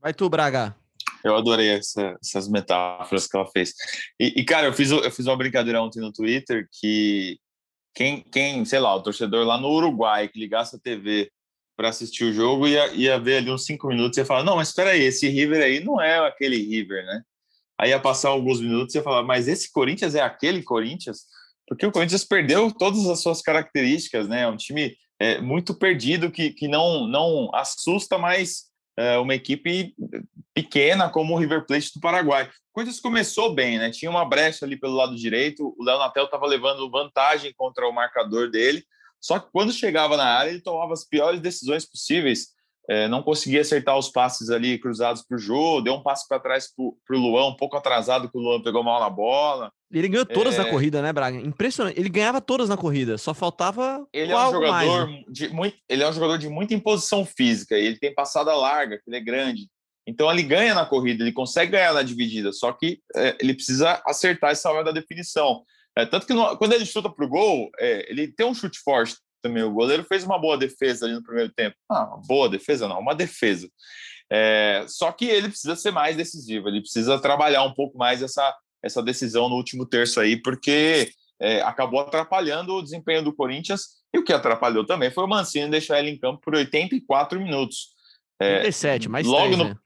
Vai 0.00 0.12
tu, 0.12 0.28
Braga. 0.28 0.76
Eu 1.24 1.36
adorei 1.36 1.70
essa, 1.70 2.16
essas 2.22 2.48
metáforas 2.48 3.26
que 3.26 3.36
ela 3.36 3.46
fez. 3.46 3.74
E, 4.18 4.40
e, 4.40 4.44
cara, 4.44 4.66
eu 4.66 4.72
fiz, 4.72 4.90
eu 4.90 5.10
fiz 5.10 5.26
uma 5.26 5.36
brincadeira 5.36 5.82
ontem 5.82 6.00
no 6.00 6.12
Twitter 6.12 6.68
que 6.80 7.38
quem, 7.94 8.22
quem, 8.22 8.64
sei 8.64 8.78
lá, 8.78 8.94
o 8.94 9.02
torcedor 9.02 9.46
lá 9.46 9.58
no 9.58 9.68
Uruguai 9.68 10.28
que 10.28 10.38
ligasse 10.38 10.76
a 10.76 10.78
TV 10.78 11.30
para 11.76 11.88
assistir 11.88 12.24
o 12.24 12.32
jogo 12.32 12.68
ia, 12.68 12.92
ia 12.94 13.18
ver 13.18 13.38
ali 13.38 13.50
uns 13.50 13.64
cinco 13.64 13.88
minutos 13.88 14.16
e 14.16 14.20
ia 14.20 14.24
falar: 14.26 14.44
não, 14.44 14.56
mas 14.56 14.68
espera 14.68 14.90
aí, 14.90 15.02
esse 15.02 15.28
River 15.28 15.62
aí 15.62 15.82
não 15.82 16.00
é 16.00 16.18
aquele 16.26 16.56
River, 16.56 17.04
né? 17.04 17.22
Aí 17.78 17.90
ia 17.90 17.98
passar 17.98 18.28
alguns 18.28 18.60
minutos 18.60 18.94
e 18.94 18.98
ia 18.98 19.04
falar: 19.04 19.22
mas 19.22 19.48
esse 19.48 19.70
Corinthians 19.72 20.14
é 20.14 20.20
aquele 20.20 20.62
Corinthians? 20.62 21.24
Porque 21.66 21.86
o 21.86 21.92
Corinthians 21.92 22.24
perdeu 22.24 22.70
todas 22.72 23.06
as 23.06 23.22
suas 23.22 23.40
características, 23.40 24.28
né? 24.28 24.42
É 24.42 24.48
um 24.48 24.56
time 24.56 24.96
é, 25.18 25.40
muito 25.40 25.74
perdido 25.74 26.30
que, 26.30 26.50
que 26.50 26.66
não, 26.66 27.06
não 27.06 27.50
assusta 27.54 28.18
mais 28.18 28.69
é, 29.00 29.18
uma 29.18 29.34
equipe 29.34 29.94
pequena 30.52 31.08
como 31.08 31.34
o 31.34 31.38
River 31.38 31.64
Plate 31.66 31.94
do 31.94 32.00
Paraguai. 32.00 32.50
Corinthians 32.72 33.00
começou 33.00 33.54
bem, 33.54 33.78
né? 33.78 33.90
Tinha 33.90 34.10
uma 34.10 34.24
brecha 34.24 34.64
ali 34.64 34.76
pelo 34.78 34.94
lado 34.94 35.16
direito, 35.16 35.74
o 35.78 35.82
Léo 35.82 35.98
Natel 35.98 36.24
estava 36.24 36.46
levando 36.46 36.90
vantagem 36.90 37.52
contra 37.56 37.88
o 37.88 37.92
marcador 37.92 38.50
dele, 38.50 38.84
só 39.20 39.38
que 39.38 39.50
quando 39.50 39.72
chegava 39.72 40.16
na 40.16 40.24
área, 40.24 40.50
ele 40.50 40.60
tomava 40.60 40.92
as 40.92 41.04
piores 41.04 41.40
decisões 41.40 41.84
possíveis. 41.84 42.48
É, 42.88 43.06
não 43.06 43.22
conseguia 43.22 43.60
acertar 43.60 43.96
os 43.96 44.08
passes 44.08 44.50
ali 44.50 44.78
cruzados 44.78 45.22
para 45.22 45.36
o 45.36 45.38
Jô, 45.38 45.80
deu 45.80 45.94
um 45.94 46.02
passe 46.02 46.26
para 46.26 46.40
trás 46.40 46.68
para 46.74 47.16
o 47.16 47.18
Luan, 47.18 47.48
um 47.48 47.56
pouco 47.56 47.76
atrasado, 47.76 48.28
que 48.28 48.36
o 48.36 48.40
Luan 48.40 48.62
pegou 48.62 48.82
mal 48.82 48.98
na 48.98 49.08
bola. 49.08 49.70
Ele 49.92 50.08
ganhou 50.08 50.26
todas 50.26 50.54
é... 50.54 50.58
na 50.58 50.64
corrida, 50.70 51.02
né, 51.02 51.12
Braga? 51.12 51.36
Impressionante. 51.36 51.98
Ele 51.98 52.08
ganhava 52.08 52.40
todas 52.40 52.68
na 52.68 52.76
corrida, 52.76 53.18
só 53.18 53.34
faltava. 53.34 54.06
Ele 54.12 54.32
é 54.32 54.36
um 54.36 54.52
jogador 54.52 54.70
mais, 54.70 55.08
né? 55.08 55.24
de 55.28 55.48
muito, 55.48 55.76
ele 55.88 56.02
é 56.02 56.08
um 56.08 56.12
jogador 56.12 56.38
de 56.38 56.48
muita 56.48 56.74
imposição 56.74 57.24
física. 57.24 57.76
Ele 57.76 57.96
tem 57.96 58.14
passada 58.14 58.54
larga, 58.54 59.00
ele 59.06 59.16
é 59.16 59.20
grande. 59.20 59.68
Então 60.06 60.30
ele 60.30 60.42
ganha 60.42 60.74
na 60.74 60.86
corrida, 60.86 61.22
ele 61.22 61.32
consegue 61.32 61.72
ganhar 61.72 61.92
na 61.92 62.02
dividida, 62.02 62.52
só 62.52 62.72
que 62.72 63.00
é, 63.14 63.36
ele 63.40 63.54
precisa 63.54 64.02
acertar 64.06 64.50
essa 64.50 64.70
hora 64.70 64.84
da 64.84 64.90
definição. 64.90 65.62
É, 65.96 66.06
tanto 66.06 66.26
que 66.26 66.32
no, 66.32 66.56
quando 66.56 66.72
ele 66.72 66.86
chuta 66.86 67.10
para 67.10 67.24
o 67.24 67.28
gol, 67.28 67.70
é, 67.78 68.10
ele 68.10 68.28
tem 68.28 68.46
um 68.46 68.54
chute 68.54 68.78
forte 68.80 69.16
também. 69.40 69.62
O 69.62 69.72
goleiro 69.72 70.04
fez 70.04 70.24
uma 70.24 70.38
boa 70.38 70.56
defesa 70.56 71.06
ali 71.06 71.14
no 71.14 71.22
primeiro 71.22 71.52
tempo. 71.52 71.76
Ah, 71.90 72.16
boa 72.26 72.48
defesa 72.48 72.88
não, 72.88 72.98
uma 72.98 73.14
defesa. 73.14 73.68
É, 74.32 74.84
só 74.88 75.10
que 75.10 75.24
ele 75.24 75.48
precisa 75.48 75.74
ser 75.74 75.90
mais 75.90 76.16
decisivo, 76.16 76.68
ele 76.68 76.80
precisa 76.80 77.18
trabalhar 77.18 77.64
um 77.64 77.74
pouco 77.74 77.98
mais 77.98 78.22
essa, 78.22 78.54
essa 78.82 79.02
decisão 79.02 79.48
no 79.48 79.56
último 79.56 79.84
terço 79.84 80.20
aí, 80.20 80.40
porque 80.40 81.10
é, 81.40 81.60
acabou 81.62 82.00
atrapalhando 82.00 82.74
o 82.74 82.82
desempenho 82.82 83.24
do 83.24 83.34
Corinthians. 83.34 84.00
E 84.14 84.18
o 84.18 84.24
que 84.24 84.32
atrapalhou 84.32 84.84
também 84.84 85.10
foi 85.10 85.24
o 85.24 85.28
Mancini 85.28 85.70
deixar 85.70 85.98
ele 85.98 86.10
em 86.10 86.18
campo 86.18 86.40
por 86.40 86.54
84 86.54 87.40
minutos. 87.40 87.94
É, 88.40 88.60
37, 88.60 89.08
mais 89.08 89.26
logo 89.26 89.56
10, 89.56 89.58
no, 89.58 89.64
né? 89.64 89.76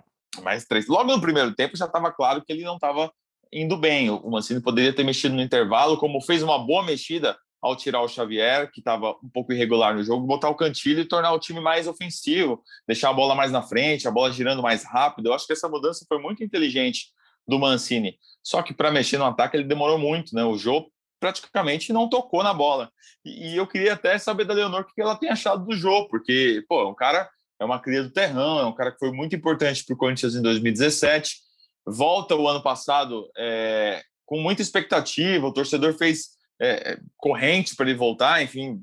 Mais 0.42 0.64
três. 0.64 0.86
Logo 0.88 1.12
no 1.12 1.20
primeiro 1.20 1.54
tempo 1.54 1.76
já 1.76 1.86
estava 1.86 2.12
claro 2.12 2.42
que 2.44 2.52
ele 2.52 2.64
não 2.64 2.74
estava 2.74 3.10
indo 3.52 3.76
bem. 3.76 4.10
O 4.10 4.30
Mancini 4.30 4.60
poderia 4.60 4.92
ter 4.92 5.04
mexido 5.04 5.34
no 5.34 5.42
intervalo, 5.42 5.96
como 5.98 6.20
fez 6.20 6.42
uma 6.42 6.58
boa 6.58 6.82
mexida 6.82 7.36
ao 7.64 7.74
tirar 7.74 8.02
o 8.02 8.08
Xavier, 8.08 8.70
que 8.70 8.80
estava 8.80 9.16
um 9.24 9.28
pouco 9.30 9.50
irregular 9.50 9.94
no 9.94 10.04
jogo, 10.04 10.26
botar 10.26 10.50
o 10.50 10.54
Cantilho 10.54 11.00
e 11.00 11.04
tornar 11.06 11.32
o 11.32 11.38
time 11.38 11.60
mais 11.60 11.88
ofensivo, 11.88 12.62
deixar 12.86 13.08
a 13.08 13.12
bola 13.14 13.34
mais 13.34 13.50
na 13.50 13.62
frente, 13.62 14.06
a 14.06 14.10
bola 14.10 14.30
girando 14.30 14.60
mais 14.60 14.84
rápido. 14.84 15.28
Eu 15.28 15.34
acho 15.34 15.46
que 15.46 15.54
essa 15.54 15.66
mudança 15.66 16.04
foi 16.06 16.18
muito 16.18 16.44
inteligente 16.44 17.06
do 17.48 17.58
Mancini. 17.58 18.18
Só 18.42 18.60
que 18.60 18.74
para 18.74 18.90
mexer 18.90 19.16
no 19.16 19.24
ataque 19.24 19.56
ele 19.56 19.64
demorou 19.64 19.98
muito, 19.98 20.34
né? 20.34 20.44
O 20.44 20.58
Jô 20.58 20.90
praticamente 21.18 21.90
não 21.90 22.06
tocou 22.06 22.42
na 22.42 22.52
bola. 22.52 22.92
E, 23.24 23.56
eu 23.56 23.66
queria 23.66 23.94
até 23.94 24.18
saber 24.18 24.44
da 24.44 24.52
Leonor 24.52 24.82
o 24.82 24.84
que 24.84 25.00
ela 25.00 25.16
tem 25.16 25.30
achado 25.30 25.64
do 25.64 25.74
Jô, 25.74 26.06
porque, 26.08 26.62
pô, 26.68 26.82
é 26.82 26.86
um 26.86 26.94
cara 26.94 27.30
é 27.58 27.64
uma 27.64 27.80
cria 27.80 28.02
do 28.02 28.10
terrão, 28.10 28.58
é 28.58 28.66
um 28.66 28.74
cara 28.74 28.92
que 28.92 28.98
foi 28.98 29.10
muito 29.10 29.34
importante 29.34 29.86
para 29.86 29.94
o 29.94 29.96
Corinthians 29.96 30.34
em 30.34 30.42
2017. 30.42 31.38
Volta 31.86 32.34
o 32.34 32.46
ano 32.46 32.62
passado 32.62 33.26
é, 33.38 34.02
com 34.26 34.38
muita 34.38 34.60
expectativa, 34.60 35.46
o 35.46 35.52
torcedor 35.52 35.94
fez 35.94 36.34
é, 36.60 36.98
corrente 37.16 37.74
para 37.74 37.88
ele 37.88 37.98
voltar, 37.98 38.42
enfim, 38.42 38.82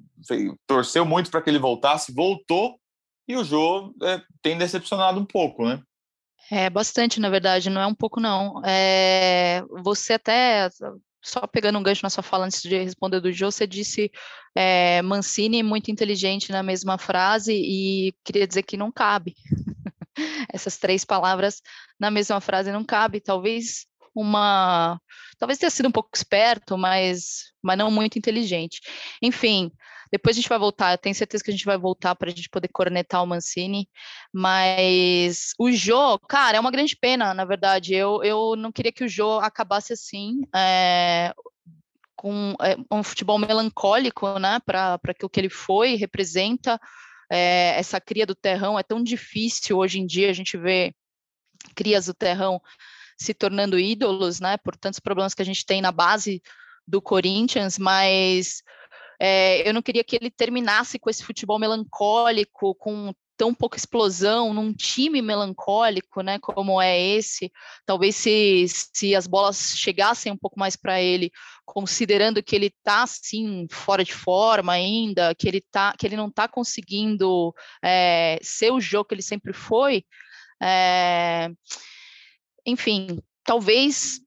torceu 0.67 1.05
muito 1.05 1.31
para 1.31 1.41
que 1.41 1.49
ele 1.49 1.59
voltasse, 1.59 2.13
voltou 2.13 2.79
e 3.27 3.35
o 3.35 3.43
Jô 3.43 3.93
é, 4.03 4.21
tem 4.41 4.57
decepcionado 4.57 5.19
um 5.19 5.25
pouco, 5.25 5.65
né? 5.65 5.81
É 6.49 6.69
bastante, 6.69 7.19
na 7.19 7.29
verdade, 7.29 7.69
não 7.69 7.79
é 7.79 7.87
um 7.87 7.95
pouco, 7.95 8.19
não. 8.19 8.61
É, 8.65 9.63
você 9.83 10.13
até, 10.13 10.69
só 11.21 11.47
pegando 11.47 11.79
um 11.79 11.83
gancho 11.83 12.03
na 12.03 12.09
sua 12.09 12.23
fala 12.23 12.45
antes 12.45 12.61
de 12.61 12.83
responder 12.83 13.21
do 13.21 13.31
Jô, 13.31 13.49
você 13.49 13.65
disse 13.65 14.11
é, 14.55 15.01
Mancini 15.01 15.63
muito 15.63 15.89
inteligente 15.89 16.51
na 16.51 16.61
mesma 16.61 16.97
frase 16.97 17.53
e 17.53 18.13
queria 18.23 18.45
dizer 18.45 18.63
que 18.63 18.75
não 18.75 18.91
cabe. 18.91 19.35
Essas 20.51 20.77
três 20.77 21.05
palavras 21.05 21.61
na 21.97 22.11
mesma 22.11 22.41
frase 22.41 22.71
não 22.71 22.83
cabe. 22.83 23.21
Talvez 23.21 23.85
uma. 24.15 24.99
Talvez 25.37 25.59
tenha 25.59 25.69
sido 25.69 25.87
um 25.87 25.91
pouco 25.91 26.09
esperto, 26.13 26.77
mas, 26.77 27.51
mas 27.61 27.77
não 27.77 27.91
muito 27.91 28.17
inteligente. 28.17 28.81
Enfim, 29.21 29.71
depois 30.11 30.35
a 30.35 30.39
gente 30.39 30.49
vai 30.49 30.59
voltar, 30.59 30.91
eu 30.91 30.97
tenho 30.97 31.15
certeza 31.15 31.43
que 31.43 31.49
a 31.49 31.53
gente 31.53 31.65
vai 31.65 31.77
voltar 31.77 32.15
para 32.15 32.29
a 32.29 32.33
gente 32.33 32.49
poder 32.49 32.67
cornetar 32.67 33.23
o 33.23 33.27
Mancini, 33.27 33.89
mas 34.33 35.53
o 35.57 35.71
Jô, 35.71 36.19
cara, 36.19 36.57
é 36.57 36.59
uma 36.59 36.71
grande 36.71 36.95
pena, 36.97 37.33
na 37.33 37.45
verdade. 37.45 37.93
Eu, 37.93 38.21
eu 38.23 38.55
não 38.55 38.71
queria 38.71 38.91
que 38.91 39.03
o 39.03 39.09
Jô 39.09 39.39
acabasse 39.39 39.93
assim. 39.93 40.41
É, 40.53 41.33
com 42.21 42.53
é, 42.61 42.75
um 42.91 43.01
futebol 43.01 43.39
melancólico, 43.39 44.37
né, 44.37 44.59
para 44.63 44.99
aquilo 45.07 45.29
que 45.29 45.39
ele 45.39 45.49
foi, 45.49 45.95
representa 45.95 46.79
é, 47.31 47.73
essa 47.79 47.99
cria 47.99 48.27
do 48.27 48.35
terrão. 48.35 48.77
É 48.77 48.83
tão 48.83 49.01
difícil 49.01 49.79
hoje 49.79 49.99
em 49.99 50.05
dia 50.05 50.29
a 50.29 50.33
gente 50.33 50.55
ver 50.55 50.93
crias 51.73 52.05
do 52.05 52.13
terrão 52.13 52.61
se 53.21 53.33
tornando 53.33 53.79
ídolos, 53.79 54.39
né, 54.39 54.57
por 54.57 54.75
tantos 54.75 54.99
problemas 54.99 55.33
que 55.33 55.41
a 55.41 55.45
gente 55.45 55.65
tem 55.65 55.81
na 55.81 55.91
base 55.91 56.41
do 56.87 57.01
Corinthians, 57.01 57.77
mas 57.77 58.63
é, 59.19 59.67
eu 59.67 59.73
não 59.73 59.81
queria 59.81 60.03
que 60.03 60.15
ele 60.15 60.31
terminasse 60.31 60.97
com 60.97 61.09
esse 61.09 61.23
futebol 61.23 61.59
melancólico, 61.59 62.73
com 62.75 63.13
tão 63.37 63.53
pouca 63.53 63.77
explosão 63.77 64.53
num 64.53 64.73
time 64.73 65.21
melancólico, 65.21 66.21
né, 66.21 66.39
como 66.39 66.81
é 66.81 66.99
esse. 66.99 67.51
Talvez 67.85 68.15
se, 68.15 68.65
se 68.67 69.15
as 69.15 69.27
bolas 69.27 69.73
chegassem 69.77 70.31
um 70.31 70.37
pouco 70.37 70.59
mais 70.59 70.75
para 70.75 71.01
ele, 71.01 71.31
considerando 71.65 72.41
que 72.41 72.55
ele 72.55 72.67
está 72.67 73.03
assim 73.03 73.67
fora 73.71 74.03
de 74.03 74.13
forma 74.13 74.73
ainda, 74.73 75.35
que 75.35 75.47
ele 75.47 75.61
tá, 75.71 75.93
que 75.97 76.07
ele 76.07 76.15
não 76.15 76.27
está 76.27 76.47
conseguindo 76.47 77.53
é, 77.83 78.39
ser 78.41 78.71
o 78.71 78.81
jogo 78.81 79.09
que 79.09 79.15
ele 79.15 79.21
sempre 79.21 79.53
foi. 79.53 80.03
É, 80.61 81.49
enfim, 82.65 83.19
talvez 83.43 84.21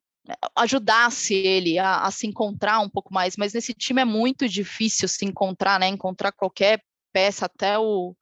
ajudasse 0.57 1.35
ele 1.35 1.79
a, 1.79 2.03
a, 2.03 2.11
se 2.11 2.27
encontrar 2.27 2.81
um 2.81 2.89
pouco 2.89 3.13
mais, 3.13 3.37
mas 3.37 3.53
nesse 3.53 3.75
time 3.75 4.01
é 4.01 4.05
muito 4.05 4.49
difícil 4.49 5.07
se 5.07 5.25
encontrar, 5.25 5.79
né? 5.79 5.87
Encontrar 5.87 6.33
qualquer 6.33 6.83
peça, 7.13 7.47
até 7.47 7.79
o, 7.79 8.17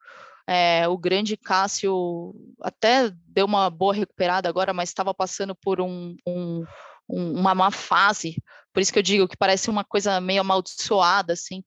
é, 0.45 0.87
o 0.87 0.97
grande 0.97 1.37
Cássio 1.37 2.33
até 2.61 3.09
deu 3.27 3.45
uma 3.45 3.69
boa 3.69 3.93
recuperada 3.93 4.49
agora, 4.49 4.73
mas 4.73 4.89
estava 4.89 5.13
passando 5.13 5.55
por 5.55 5.79
um, 5.79 6.15
um, 6.27 6.65
uma 7.07 7.55
má 7.55 7.71
fase, 7.71 8.35
por 8.73 8.81
isso 8.81 8.91
que 8.91 8.99
eu 8.99 9.03
digo 9.03 9.27
que 9.27 9.37
parece 9.37 9.69
uma 9.69 9.83
coisa 9.83 10.19
meio 10.19 10.41
amaldiçoada, 10.41 11.33
assim. 11.33 11.63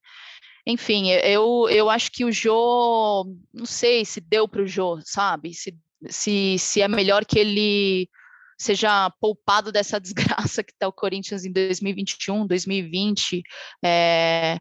Enfim, 0.66 1.10
eu, 1.10 1.68
eu 1.70 1.88
acho 1.88 2.10
que 2.10 2.24
o 2.24 2.32
Jô, 2.32 3.24
não 3.54 3.64
sei 3.64 4.04
se 4.04 4.20
deu 4.20 4.48
para 4.48 4.62
o 4.62 4.66
Jô, 4.66 5.00
sabe? 5.04 5.54
Se, 5.54 5.78
se, 6.08 6.58
se 6.58 6.82
é 6.82 6.88
melhor 6.88 7.24
que 7.24 7.38
ele 7.38 8.10
seja 8.58 9.10
poupado 9.20 9.70
dessa 9.70 9.98
desgraça 10.00 10.62
que 10.62 10.72
está 10.72 10.88
o 10.88 10.92
Corinthians 10.92 11.44
em 11.44 11.52
2021, 11.52 12.46
2020. 12.46 13.42
É, 13.84 14.58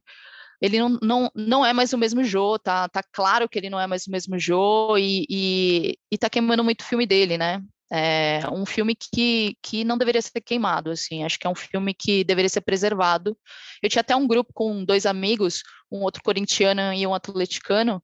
ele 0.61 0.79
não, 0.79 0.97
não, 1.01 1.31
não 1.35 1.65
é 1.65 1.73
mais 1.73 1.93
o 1.93 1.97
mesmo 1.97 2.23
Jô, 2.23 2.57
tá, 2.57 2.87
tá 2.89 3.03
claro 3.11 3.47
que 3.47 3.59
ele 3.59 3.69
não 3.69 3.79
é 3.79 3.87
mais 3.87 4.07
o 4.07 4.11
mesmo 4.11 4.39
Jô 4.39 4.97
e, 4.97 5.25
e, 5.29 5.97
e 6.11 6.17
tá 6.17 6.29
queimando 6.29 6.63
muito 6.63 6.81
o 6.81 6.85
filme 6.85 7.05
dele, 7.05 7.37
né? 7.37 7.61
É 7.91 8.41
um 8.51 8.65
filme 8.65 8.95
que, 8.95 9.55
que 9.61 9.83
não 9.83 9.97
deveria 9.97 10.21
ser 10.21 10.41
queimado, 10.41 10.89
assim, 10.89 11.23
acho 11.23 11.37
que 11.37 11.45
é 11.45 11.49
um 11.49 11.55
filme 11.55 11.93
que 11.93 12.23
deveria 12.23 12.49
ser 12.49 12.61
preservado. 12.61 13.37
Eu 13.81 13.89
tinha 13.89 14.01
até 14.01 14.15
um 14.15 14.27
grupo 14.27 14.51
com 14.53 14.83
dois 14.83 15.05
amigos, 15.05 15.61
um 15.91 16.01
outro 16.01 16.23
corintiano 16.23 16.93
e 16.93 17.05
um 17.05 17.13
atleticano, 17.13 18.03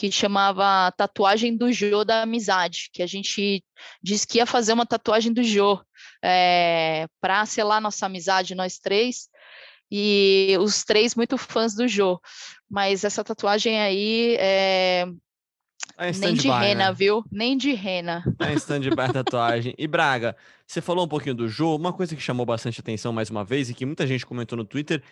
que 0.00 0.10
chamava 0.10 0.90
Tatuagem 0.92 1.54
do 1.54 1.70
Jô 1.70 2.04
da 2.06 2.22
Amizade, 2.22 2.88
que 2.90 3.02
a 3.02 3.06
gente 3.06 3.62
disse 4.02 4.26
que 4.26 4.38
ia 4.38 4.46
fazer 4.46 4.72
uma 4.72 4.86
tatuagem 4.86 5.30
do 5.30 5.42
Jô 5.42 5.78
é, 6.24 7.06
para 7.20 7.44
selar 7.44 7.82
nossa 7.82 8.06
amizade, 8.06 8.54
nós 8.54 8.78
três, 8.78 9.28
e 9.92 10.56
os 10.58 10.84
três 10.84 11.14
muito 11.14 11.36
fãs 11.36 11.74
do 11.74 11.86
Jô. 11.86 12.18
Mas 12.66 13.04
essa 13.04 13.22
tatuagem 13.22 13.78
aí 13.78 14.36
é, 14.38 15.06
é 15.98 16.12
Nem 16.12 16.32
de 16.32 16.48
rena, 16.48 16.88
né? 16.88 16.94
viu? 16.94 17.22
Nem 17.30 17.54
de 17.54 17.74
rena. 17.74 18.24
É 18.38 18.54
stand-by 18.54 19.12
tatuagem. 19.12 19.74
E 19.76 19.86
Braga, 19.86 20.34
você 20.66 20.80
falou 20.80 21.04
um 21.04 21.08
pouquinho 21.08 21.34
do 21.34 21.46
Jô, 21.46 21.76
uma 21.76 21.92
coisa 21.92 22.16
que 22.16 22.22
chamou 22.22 22.46
bastante 22.46 22.80
atenção 22.80 23.12
mais 23.12 23.28
uma 23.28 23.44
vez 23.44 23.68
e 23.68 23.74
que 23.74 23.84
muita 23.84 24.06
gente 24.06 24.24
comentou 24.24 24.56
no 24.56 24.64
Twitter 24.64 25.02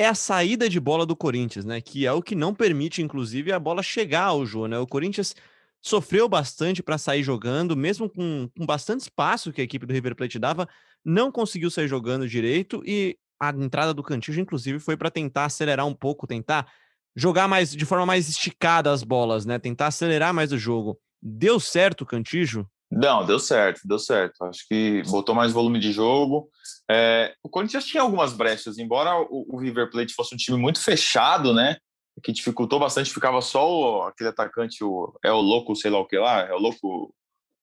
é 0.00 0.06
a 0.06 0.14
saída 0.14 0.66
de 0.66 0.80
bola 0.80 1.04
do 1.04 1.14
Corinthians, 1.14 1.66
né? 1.66 1.78
Que 1.78 2.06
é 2.06 2.12
o 2.12 2.22
que 2.22 2.34
não 2.34 2.54
permite, 2.54 3.02
inclusive, 3.02 3.52
a 3.52 3.58
bola 3.58 3.82
chegar 3.82 4.24
ao 4.24 4.46
jogo, 4.46 4.66
né? 4.66 4.78
O 4.78 4.86
Corinthians 4.86 5.36
sofreu 5.82 6.26
bastante 6.26 6.82
para 6.82 6.96
sair 6.96 7.22
jogando, 7.22 7.76
mesmo 7.76 8.08
com, 8.08 8.48
com 8.56 8.64
bastante 8.64 9.02
espaço 9.02 9.52
que 9.52 9.60
a 9.60 9.64
equipe 9.64 9.84
do 9.84 9.92
River 9.92 10.16
Plate 10.16 10.38
dava, 10.38 10.66
não 11.04 11.30
conseguiu 11.30 11.70
sair 11.70 11.86
jogando 11.86 12.26
direito 12.26 12.82
e 12.86 13.18
a 13.38 13.50
entrada 13.50 13.92
do 13.92 14.02
Cantillo, 14.02 14.40
inclusive, 14.40 14.78
foi 14.78 14.96
para 14.96 15.10
tentar 15.10 15.44
acelerar 15.44 15.86
um 15.86 15.94
pouco, 15.94 16.26
tentar 16.26 16.66
jogar 17.14 17.46
mais 17.46 17.76
de 17.76 17.84
forma 17.84 18.06
mais 18.06 18.26
esticada 18.26 18.90
as 18.90 19.02
bolas, 19.02 19.44
né? 19.44 19.58
Tentar 19.58 19.88
acelerar 19.88 20.32
mais 20.32 20.50
o 20.50 20.56
jogo. 20.56 20.98
Deu 21.20 21.60
certo 21.60 22.02
o 22.02 22.06
Cantijo? 22.06 22.66
Não, 22.90 23.24
deu 23.24 23.38
certo, 23.38 23.82
deu 23.84 23.98
certo. 23.98 24.42
Acho 24.44 24.66
que 24.66 25.02
botou 25.06 25.34
mais 25.34 25.52
volume 25.52 25.78
de 25.78 25.92
jogo. 25.92 26.50
É, 26.90 27.32
o 27.42 27.48
Corinthians 27.48 27.84
tinha 27.84 28.02
algumas 28.02 28.32
brechas, 28.32 28.78
embora 28.78 29.14
o, 29.30 29.46
o, 29.48 29.58
River 29.58 29.90
Plate 29.90 30.12
fosse 30.12 30.34
um 30.34 30.38
time 30.38 30.58
muito 30.58 30.82
fechado, 30.82 31.54
né? 31.54 31.76
Que 32.22 32.32
dificultou 32.32 32.80
bastante, 32.80 33.12
ficava 33.12 33.40
só 33.40 33.70
o, 33.70 34.02
aquele 34.02 34.30
atacante, 34.30 34.82
o, 34.82 35.16
é 35.24 35.30
o 35.30 35.40
louco, 35.40 35.76
sei 35.76 35.90
lá 35.90 36.00
o 36.00 36.06
que 36.06 36.18
lá, 36.18 36.40
é 36.40 36.52
o 36.52 36.58
louco. 36.58 37.14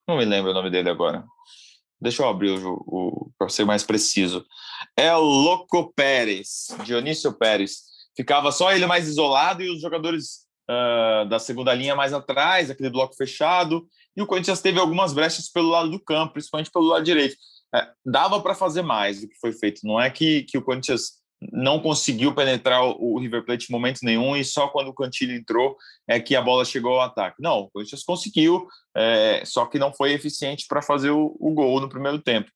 Não 0.07 0.17
me 0.17 0.23
lembro 0.23 0.51
o 0.51 0.53
nome 0.53 0.69
dele 0.69 0.89
agora. 0.89 1.25
Deixa 1.99 2.23
eu 2.23 2.29
abrir 2.29 2.51
o, 2.51 2.83
o 2.87 3.31
para 3.37 3.49
ser 3.49 3.65
mais 3.65 3.83
preciso. 3.83 4.45
É 4.95 5.13
o 5.15 5.21
Louco 5.21 5.91
Pérez, 5.93 6.67
Dionísio 6.83 7.33
Pérez. 7.33 7.81
Ficava 8.15 8.51
só 8.51 8.71
ele 8.71 8.85
mais 8.85 9.07
isolado 9.07 9.61
e 9.61 9.69
os 9.69 9.81
jogadores 9.81 10.47
uh, 10.69 11.27
da 11.27 11.37
segunda 11.37 11.73
linha 11.73 11.95
mais 11.95 12.13
atrás, 12.13 12.69
aquele 12.69 12.89
bloco 12.89 13.15
fechado 13.15 13.87
e 14.17 14.21
o 14.21 14.25
Corinthians 14.25 14.59
teve 14.59 14.79
algumas 14.79 15.13
brechas 15.13 15.47
pelo 15.47 15.69
lado 15.69 15.91
do 15.91 15.99
campo, 15.99 16.33
principalmente 16.33 16.71
pelo 16.71 16.87
lado 16.87 17.05
direito. 17.05 17.37
É, 17.73 17.87
dava 18.03 18.41
para 18.41 18.55
fazer 18.55 18.81
mais 18.81 19.21
do 19.21 19.29
que 19.29 19.39
foi 19.39 19.53
feito. 19.53 19.85
Não 19.85 20.01
é 20.01 20.09
que, 20.09 20.41
que 20.43 20.57
o 20.57 20.61
Corinthians 20.63 21.17
não 21.53 21.79
conseguiu 21.79 22.33
penetrar 22.33 22.83
o, 22.83 22.95
o 22.99 23.19
River 23.19 23.45
Plate 23.45 23.67
em 23.69 23.71
momento 23.71 23.99
nenhum 24.01 24.35
e 24.35 24.43
só 24.43 24.69
quando 24.69 24.87
o 24.87 24.93
Cantilho 24.93 25.35
entrou 25.35 25.77
é 26.07 26.19
que 26.19 26.35
a 26.35 26.41
bola 26.41 26.65
chegou 26.65 26.93
ao 26.93 27.01
ataque. 27.01 27.39
Não, 27.39 27.59
o 27.59 27.69
Corinthians 27.69 28.03
conseguiu, 28.03 28.67
é, 28.95 29.43
só 29.45 29.67
que 29.67 29.77
não 29.77 29.93
foi 29.93 30.13
eficiente 30.13 30.65
para 30.67 30.81
fazer 30.81 31.11
o, 31.11 31.37
o, 31.39 31.53
gol 31.53 31.79
no 31.79 31.87
primeiro 31.87 32.17
tempo. 32.19 32.49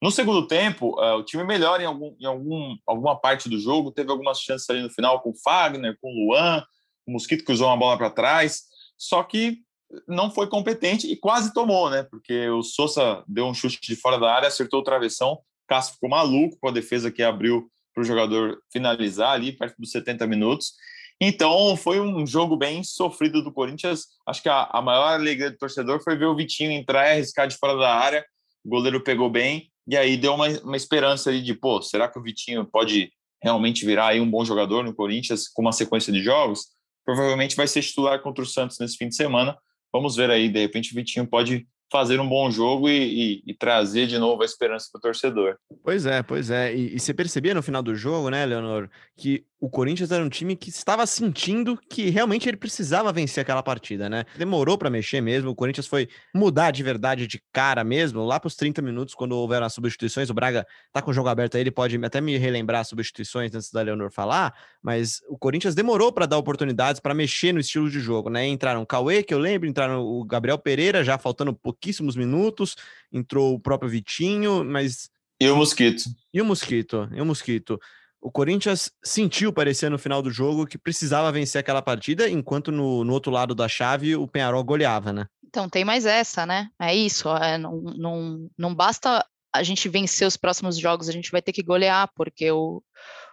No 0.00 0.12
segundo 0.12 0.46
tempo, 0.46 0.94
uh, 1.00 1.16
o 1.16 1.24
time 1.24 1.42
melhor 1.42 1.80
em, 1.80 1.84
algum, 1.84 2.14
em 2.20 2.26
algum, 2.26 2.76
alguma 2.86 3.18
parte 3.18 3.48
do 3.48 3.58
jogo, 3.58 3.90
teve 3.90 4.12
algumas 4.12 4.38
chances 4.38 4.70
ali 4.70 4.82
no 4.82 4.90
final 4.90 5.20
com 5.20 5.30
o 5.30 5.36
Fagner, 5.42 5.98
com 6.00 6.08
o 6.08 6.26
Luan, 6.26 6.62
o 7.04 7.10
Mosquito 7.10 7.44
que 7.44 7.50
usou 7.50 7.66
uma 7.66 7.76
bola 7.76 7.98
para 7.98 8.08
trás, 8.08 8.62
só 8.96 9.24
que 9.24 9.58
não 10.06 10.30
foi 10.30 10.48
competente 10.48 11.06
e 11.06 11.16
quase 11.16 11.52
tomou, 11.52 11.90
né? 11.90 12.02
Porque 12.02 12.48
o 12.48 12.62
Sousa 12.62 13.24
deu 13.26 13.46
um 13.46 13.54
chute 13.54 13.78
de 13.80 13.96
fora 13.96 14.18
da 14.18 14.32
área, 14.32 14.48
acertou 14.48 14.80
o 14.80 14.84
travessão, 14.84 15.38
Cássio 15.68 15.94
ficou 15.94 16.08
maluco 16.08 16.56
com 16.60 16.68
a 16.68 16.72
defesa 16.72 17.10
que 17.10 17.22
abriu 17.22 17.70
para 17.94 18.02
o 18.02 18.04
jogador 18.04 18.58
finalizar 18.72 19.32
ali, 19.32 19.52
perto 19.52 19.76
dos 19.78 19.90
70 19.90 20.26
minutos. 20.26 20.72
Então, 21.20 21.76
foi 21.76 22.00
um 22.00 22.26
jogo 22.26 22.56
bem 22.56 22.82
sofrido 22.84 23.42
do 23.42 23.52
Corinthians. 23.52 24.06
Acho 24.26 24.42
que 24.42 24.48
a, 24.48 24.68
a 24.72 24.80
maior 24.80 25.12
alegria 25.12 25.50
do 25.50 25.58
torcedor 25.58 26.02
foi 26.02 26.16
ver 26.16 26.26
o 26.26 26.36
Vitinho 26.36 26.70
entrar 26.70 27.08
e 27.08 27.12
arriscar 27.12 27.48
de 27.48 27.56
fora 27.56 27.76
da 27.76 27.92
área. 27.94 28.24
O 28.64 28.68
goleiro 28.68 29.02
pegou 29.02 29.28
bem, 29.28 29.70
e 29.86 29.96
aí 29.96 30.16
deu 30.16 30.34
uma, 30.34 30.48
uma 30.60 30.76
esperança 30.76 31.28
ali 31.28 31.42
de, 31.42 31.54
pô, 31.54 31.82
será 31.82 32.08
que 32.08 32.18
o 32.18 32.22
Vitinho 32.22 32.64
pode 32.64 33.10
realmente 33.42 33.84
virar 33.84 34.08
aí 34.08 34.20
um 34.20 34.30
bom 34.30 34.44
jogador 34.44 34.84
no 34.84 34.94
Corinthians 34.94 35.48
com 35.48 35.62
uma 35.62 35.72
sequência 35.72 36.12
de 36.12 36.22
jogos? 36.22 36.66
Provavelmente 37.04 37.56
vai 37.56 37.66
ser 37.66 37.82
titular 37.82 38.20
contra 38.22 38.44
o 38.44 38.46
Santos 38.46 38.78
nesse 38.78 38.96
fim 38.96 39.08
de 39.08 39.16
semana. 39.16 39.56
Vamos 39.92 40.16
ver 40.16 40.30
aí, 40.30 40.48
de 40.48 40.60
repente 40.60 40.92
o 40.92 40.94
Vitinho 40.94 41.26
pode 41.26 41.66
fazer 41.90 42.20
um 42.20 42.28
bom 42.28 42.50
jogo 42.50 42.88
e, 42.88 43.42
e, 43.42 43.42
e 43.46 43.54
trazer 43.54 44.06
de 44.06 44.18
novo 44.18 44.42
a 44.42 44.44
esperança 44.44 44.88
para 44.92 44.98
o 44.98 45.02
torcedor. 45.02 45.56
Pois 45.82 46.06
é, 46.06 46.22
pois 46.22 46.50
é. 46.50 46.74
E, 46.74 46.96
e, 46.96 47.00
você 47.00 47.14
percebia 47.14 47.54
no 47.54 47.62
final 47.62 47.82
do 47.82 47.94
jogo, 47.94 48.28
né, 48.28 48.44
Leonor, 48.44 48.88
que 49.16 49.44
o 49.60 49.68
Corinthians 49.68 50.12
era 50.12 50.22
um 50.22 50.28
time 50.28 50.54
que 50.54 50.68
estava 50.68 51.04
sentindo 51.06 51.76
que 51.90 52.10
realmente 52.10 52.48
ele 52.48 52.56
precisava 52.56 53.12
vencer 53.12 53.42
aquela 53.42 53.62
partida, 53.62 54.08
né? 54.08 54.24
Demorou 54.36 54.78
para 54.78 54.88
mexer 54.88 55.20
mesmo. 55.20 55.50
O 55.50 55.54
Corinthians 55.54 55.86
foi 55.86 56.08
mudar 56.32 56.70
de 56.70 56.82
verdade 56.82 57.26
de 57.26 57.42
cara 57.52 57.82
mesmo, 57.82 58.24
lá 58.24 58.38
para 58.38 58.46
os 58.46 58.54
30 58.54 58.80
minutos, 58.80 59.14
quando 59.14 59.32
houveram 59.32 59.66
as 59.66 59.72
substituições. 59.72 60.30
O 60.30 60.34
Braga 60.34 60.64
tá 60.92 61.02
com 61.02 61.10
o 61.10 61.14
jogo 61.14 61.28
aberto 61.28 61.56
aí, 61.56 61.62
ele 61.62 61.72
pode 61.72 61.98
até 62.04 62.20
me 62.20 62.36
relembrar 62.36 62.82
as 62.82 62.88
substituições 62.88 63.52
antes 63.52 63.72
da 63.72 63.82
Leonor 63.82 64.12
falar, 64.12 64.54
mas 64.80 65.20
o 65.28 65.36
Corinthians 65.36 65.74
demorou 65.74 66.12
para 66.12 66.26
dar 66.26 66.38
oportunidades 66.38 67.00
para 67.00 67.12
mexer 67.12 67.52
no 67.52 67.58
estilo 67.58 67.90
de 67.90 67.98
jogo, 67.98 68.30
né? 68.30 68.46
Entraram 68.46 68.82
o 68.82 68.86
Cauê, 68.86 69.24
que 69.24 69.34
eu 69.34 69.38
lembro, 69.38 69.68
entraram 69.68 70.02
o 70.02 70.24
Gabriel 70.24 70.58
Pereira, 70.58 71.02
já 71.02 71.18
faltando 71.18 71.52
pouquíssimos 71.78 72.16
minutos, 72.16 72.76
entrou 73.12 73.54
o 73.54 73.60
próprio 73.60 73.90
Vitinho, 73.90 74.64
mas. 74.64 75.10
E 75.40 75.48
o 75.48 75.56
Mosquito. 75.56 76.02
E 76.34 76.42
o 76.42 76.44
Mosquito, 76.44 77.08
e 77.12 77.20
o 77.20 77.24
Mosquito 77.24 77.78
o 78.20 78.30
Corinthians 78.30 78.90
sentiu, 79.02 79.52
parecia 79.52 79.88
no 79.88 79.98
final 79.98 80.20
do 80.20 80.30
jogo, 80.30 80.66
que 80.66 80.76
precisava 80.76 81.30
vencer 81.30 81.60
aquela 81.60 81.80
partida, 81.80 82.28
enquanto 82.28 82.72
no, 82.72 83.04
no 83.04 83.12
outro 83.12 83.30
lado 83.30 83.54
da 83.54 83.68
chave 83.68 84.16
o 84.16 84.26
Penharol 84.26 84.64
goleava, 84.64 85.12
né? 85.12 85.26
Então 85.44 85.68
tem 85.68 85.84
mais 85.84 86.04
essa, 86.04 86.44
né? 86.44 86.68
É 86.80 86.94
isso. 86.94 87.28
É, 87.36 87.56
não, 87.56 87.80
não, 87.80 88.50
não 88.58 88.74
basta 88.74 89.24
a 89.54 89.62
gente 89.62 89.88
vencer 89.88 90.26
os 90.26 90.36
próximos 90.36 90.76
jogos, 90.78 91.08
a 91.08 91.12
gente 91.12 91.30
vai 91.30 91.40
ter 91.40 91.52
que 91.52 91.62
golear, 91.62 92.10
porque 92.14 92.50
o, 92.50 92.82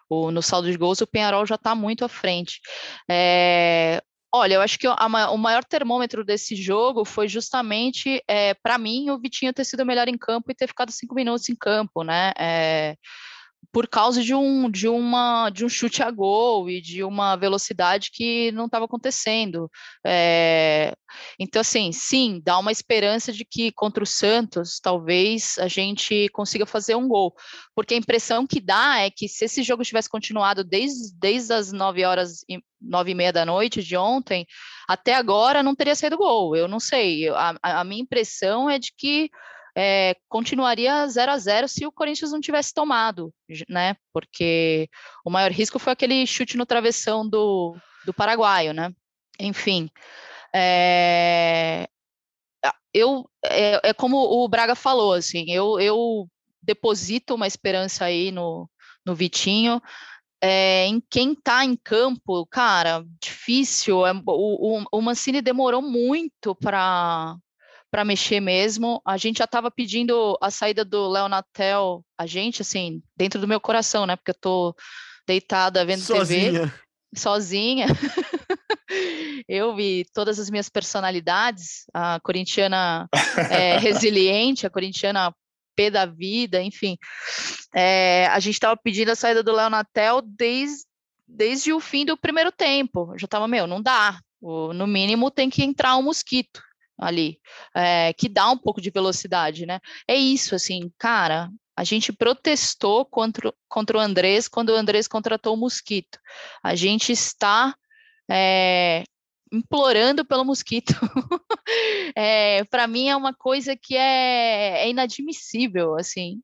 o 0.09 0.31
no 0.31 0.41
saldo 0.41 0.71
de 0.71 0.77
gols 0.77 1.01
o 1.01 1.07
Penharol 1.07 1.45
já 1.45 1.55
está 1.55 1.75
muito 1.75 2.05
à 2.05 2.07
frente. 2.07 2.61
É, 3.09 4.01
Olha, 4.37 4.55
eu 4.55 4.61
acho 4.61 4.77
que 4.77 4.85
a, 4.85 5.31
o 5.31 5.37
maior 5.37 5.63
termômetro 5.63 6.21
desse 6.21 6.57
jogo 6.57 7.05
foi 7.05 7.25
justamente, 7.25 8.21
é, 8.27 8.53
para 8.53 8.77
mim, 8.77 9.09
o 9.09 9.17
Vitinho 9.17 9.53
ter 9.53 9.63
sido 9.63 9.85
melhor 9.85 10.09
em 10.09 10.17
campo 10.17 10.51
e 10.51 10.53
ter 10.53 10.67
ficado 10.67 10.91
cinco 10.91 11.15
minutos 11.15 11.47
em 11.47 11.55
campo, 11.55 12.03
né? 12.03 12.33
É, 12.37 12.97
por 13.75 13.89
causa 13.89 14.23
de 14.23 14.33
um, 14.33 14.71
de, 14.71 14.87
uma, 14.87 15.49
de 15.49 15.65
um 15.65 15.67
chute 15.67 16.01
a 16.01 16.09
gol 16.09 16.69
e 16.69 16.79
de 16.79 17.03
uma 17.03 17.35
velocidade 17.35 18.09
que 18.09 18.49
não 18.53 18.67
estava 18.67 18.85
acontecendo. 18.85 19.69
É, 20.07 20.95
então, 21.37 21.59
assim, 21.59 21.91
sim, 21.91 22.41
dá 22.41 22.57
uma 22.57 22.71
esperança 22.71 23.33
de 23.33 23.43
que 23.43 23.73
contra 23.73 24.01
o 24.01 24.07
Santos 24.07 24.79
talvez 24.79 25.57
a 25.59 25.67
gente 25.67 26.29
consiga 26.29 26.65
fazer 26.65 26.95
um 26.95 27.05
gol, 27.05 27.35
porque 27.75 27.95
a 27.95 27.97
impressão 27.97 28.47
que 28.47 28.61
dá 28.61 29.01
é 29.01 29.09
que 29.09 29.27
se 29.27 29.43
esse 29.43 29.61
jogo 29.61 29.83
tivesse 29.83 30.09
continuado 30.09 30.63
desde, 30.63 31.13
desde 31.19 31.51
as 31.51 31.73
nove 31.73 32.05
horas 32.05 32.45
e 32.47 32.61
nove 32.79 33.11
e 33.11 33.15
meia 33.15 33.33
da 33.33 33.45
noite 33.45 33.83
de 33.83 33.97
ontem 33.97 34.45
até 34.87 35.15
agora 35.15 35.61
não 35.61 35.75
teria 35.75 35.97
saído 35.97 36.15
gol. 36.15 36.55
Eu 36.55 36.69
não 36.69 36.79
sei. 36.79 37.27
A, 37.27 37.57
a 37.61 37.83
minha 37.83 38.03
impressão 38.03 38.69
é 38.69 38.79
de 38.79 38.93
que 38.97 39.29
é, 39.77 40.15
continuaria 40.29 41.07
0 41.07 41.31
a 41.31 41.37
0 41.37 41.67
se 41.67 41.85
o 41.85 41.91
Corinthians 41.91 42.31
não 42.31 42.39
tivesse 42.39 42.73
tomado, 42.73 43.33
né? 43.67 43.95
Porque 44.13 44.89
o 45.25 45.29
maior 45.29 45.51
risco 45.51 45.77
foi 45.77 45.91
aquele 45.93 46.25
chute 46.25 46.55
no 46.55 46.65
travessão 46.65 47.27
do, 47.27 47.75
do 48.05 48.13
paraguaio, 48.13 48.73
né? 48.73 48.93
Enfim, 49.39 49.89
é, 50.53 51.89
eu 52.93 53.29
é, 53.43 53.89
é, 53.89 53.93
como 53.93 54.17
o 54.17 54.47
Braga 54.47 54.75
falou, 54.75 55.13
assim, 55.13 55.51
eu, 55.51 55.79
eu 55.79 56.29
deposito 56.61 57.35
uma 57.35 57.45
esperança 57.45 58.05
aí 58.05 58.31
no, 58.31 58.69
no 59.05 59.13
Vitinho. 59.13 59.81
É, 60.41 60.85
em 60.85 61.01
quem 61.09 61.33
está 61.33 61.65
em 61.65 61.75
campo, 61.75 62.45
cara, 62.47 63.03
difícil. 63.21 64.05
É, 64.05 64.13
o, 64.13 64.79
o, 64.79 64.85
o 64.91 65.01
Mancini 65.01 65.41
demorou 65.41 65.81
muito 65.81 66.55
para 66.55 67.35
para 67.95 68.03
mexer 68.03 68.41
mesmo. 68.41 69.01
A 69.05 69.15
gente 69.15 69.37
já 69.37 69.45
estava 69.45 69.71
pedindo 69.71 70.37
a 70.41 70.51
saída 70.51 70.83
do 70.83 71.07
Léo 71.07 71.29
Natel, 71.29 72.03
a 72.17 72.25
gente, 72.25 72.61
assim, 72.61 73.01
dentro 73.15 73.39
do 73.39 73.47
meu 73.47 73.61
coração, 73.61 74.05
né? 74.05 74.17
Porque 74.17 74.31
eu 74.31 74.37
tô 74.37 74.75
deitada 75.25 75.85
vendo 75.85 76.01
sozinha. 76.01 76.51
TV. 76.51 76.73
Sozinha. 77.15 77.85
eu 79.47 79.73
vi 79.77 80.05
todas 80.13 80.39
as 80.39 80.49
minhas 80.49 80.67
personalidades, 80.67 81.85
a 81.93 82.19
corintiana 82.19 83.07
é, 83.49 83.77
resiliente, 83.79 84.67
a 84.67 84.69
corintiana 84.69 85.33
pé 85.73 85.89
da 85.89 86.05
vida, 86.05 86.61
enfim. 86.61 86.97
É, 87.73 88.27
a 88.27 88.41
gente 88.41 88.55
estava 88.55 88.75
pedindo 88.75 89.11
a 89.11 89.15
saída 89.15 89.41
do 89.41 89.53
Léo 89.53 89.69
Natel 89.69 90.21
desde, 90.21 90.83
desde 91.25 91.71
o 91.71 91.79
fim 91.79 92.03
do 92.03 92.17
primeiro 92.17 92.51
tempo. 92.51 93.13
Eu 93.13 93.19
já 93.19 93.25
estava, 93.25 93.47
meu, 93.47 93.65
não 93.65 93.81
dá. 93.81 94.19
O, 94.41 94.73
no 94.73 94.85
mínimo 94.85 95.31
tem 95.31 95.49
que 95.49 95.63
entrar 95.63 95.95
um 95.95 96.03
mosquito 96.03 96.61
ali, 96.97 97.39
é, 97.75 98.13
que 98.13 98.29
dá 98.29 98.49
um 98.49 98.57
pouco 98.57 98.81
de 98.81 98.89
velocidade, 98.89 99.65
né? 99.65 99.79
É 100.07 100.15
isso, 100.15 100.55
assim, 100.55 100.91
cara. 100.97 101.49
A 101.77 101.83
gente 101.83 102.13
protestou 102.13 103.05
contra, 103.05 103.53
contra 103.67 103.97
o 103.97 103.99
Andrés 103.99 104.47
quando 104.47 104.69
o 104.69 104.75
Andrés 104.75 105.07
contratou 105.07 105.53
o 105.53 105.57
Mosquito. 105.57 106.17
A 106.63 106.73
gente 106.73 107.11
está 107.11 107.75
é, 108.31 109.03
implorando 109.51 110.25
pelo 110.25 110.45
Mosquito. 110.45 110.93
é, 112.15 112.63
Para 112.65 112.87
mim 112.87 113.09
é 113.09 113.15
uma 113.15 113.33
coisa 113.33 113.75
que 113.75 113.95
é, 113.95 114.85
é, 114.85 114.89
inadmissível, 114.89 115.95
assim. 115.95 116.39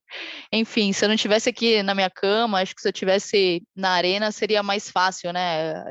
Enfim, 0.51 0.93
se 0.93 1.05
eu 1.05 1.09
não 1.09 1.15
tivesse 1.15 1.49
aqui 1.49 1.81
na 1.83 1.95
minha 1.95 2.09
cama, 2.09 2.61
acho 2.61 2.75
que 2.75 2.81
se 2.81 2.87
eu 2.87 2.93
tivesse 2.93 3.63
na 3.75 3.91
arena 3.91 4.31
seria 4.31 4.61
mais 4.61 4.89
fácil, 4.89 5.31
né? 5.33 5.83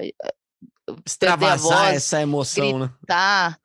Extravasar 1.07 1.79
voz, 1.79 1.97
essa 1.97 2.21
emoção, 2.21 2.79
né? 2.81 2.87
gritar, 2.99 3.51
né? 3.51 3.57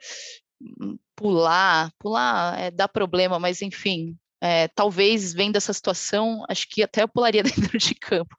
Pular, 1.15 1.91
pular 1.99 2.59
é, 2.59 2.71
dá 2.71 2.87
problema, 2.87 3.39
mas 3.39 3.61
enfim, 3.61 4.17
é, 4.41 4.67
talvez 4.69 5.33
vendo 5.33 5.55
essa 5.55 5.73
situação, 5.73 6.45
acho 6.49 6.67
que 6.69 6.83
até 6.83 7.03
eu 7.03 7.07
pularia 7.07 7.43
dentro 7.43 7.77
de 7.77 7.95
campo. 7.95 8.35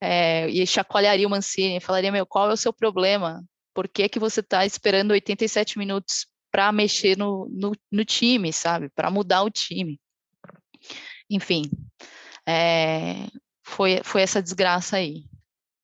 É, 0.00 0.48
e 0.48 0.66
chacoalharia 0.66 1.26
o 1.26 1.30
Mancini, 1.30 1.80
falaria, 1.80 2.12
meu, 2.12 2.26
qual 2.26 2.50
é 2.50 2.52
o 2.52 2.56
seu 2.56 2.72
problema? 2.72 3.44
Por 3.74 3.88
que, 3.88 4.08
que 4.08 4.18
você 4.18 4.40
está 4.40 4.64
esperando 4.64 5.10
87 5.10 5.78
minutos 5.78 6.26
para 6.50 6.72
mexer 6.72 7.18
no, 7.18 7.48
no, 7.50 7.72
no, 7.90 8.04
time, 8.04 8.52
sabe? 8.52 8.88
Para 8.90 9.10
mudar 9.10 9.42
o 9.42 9.50
time. 9.50 10.00
Enfim, 11.28 11.62
é, 12.48 13.26
foi, 13.62 14.00
foi 14.02 14.22
essa 14.22 14.42
desgraça 14.42 14.96
aí. 14.96 15.24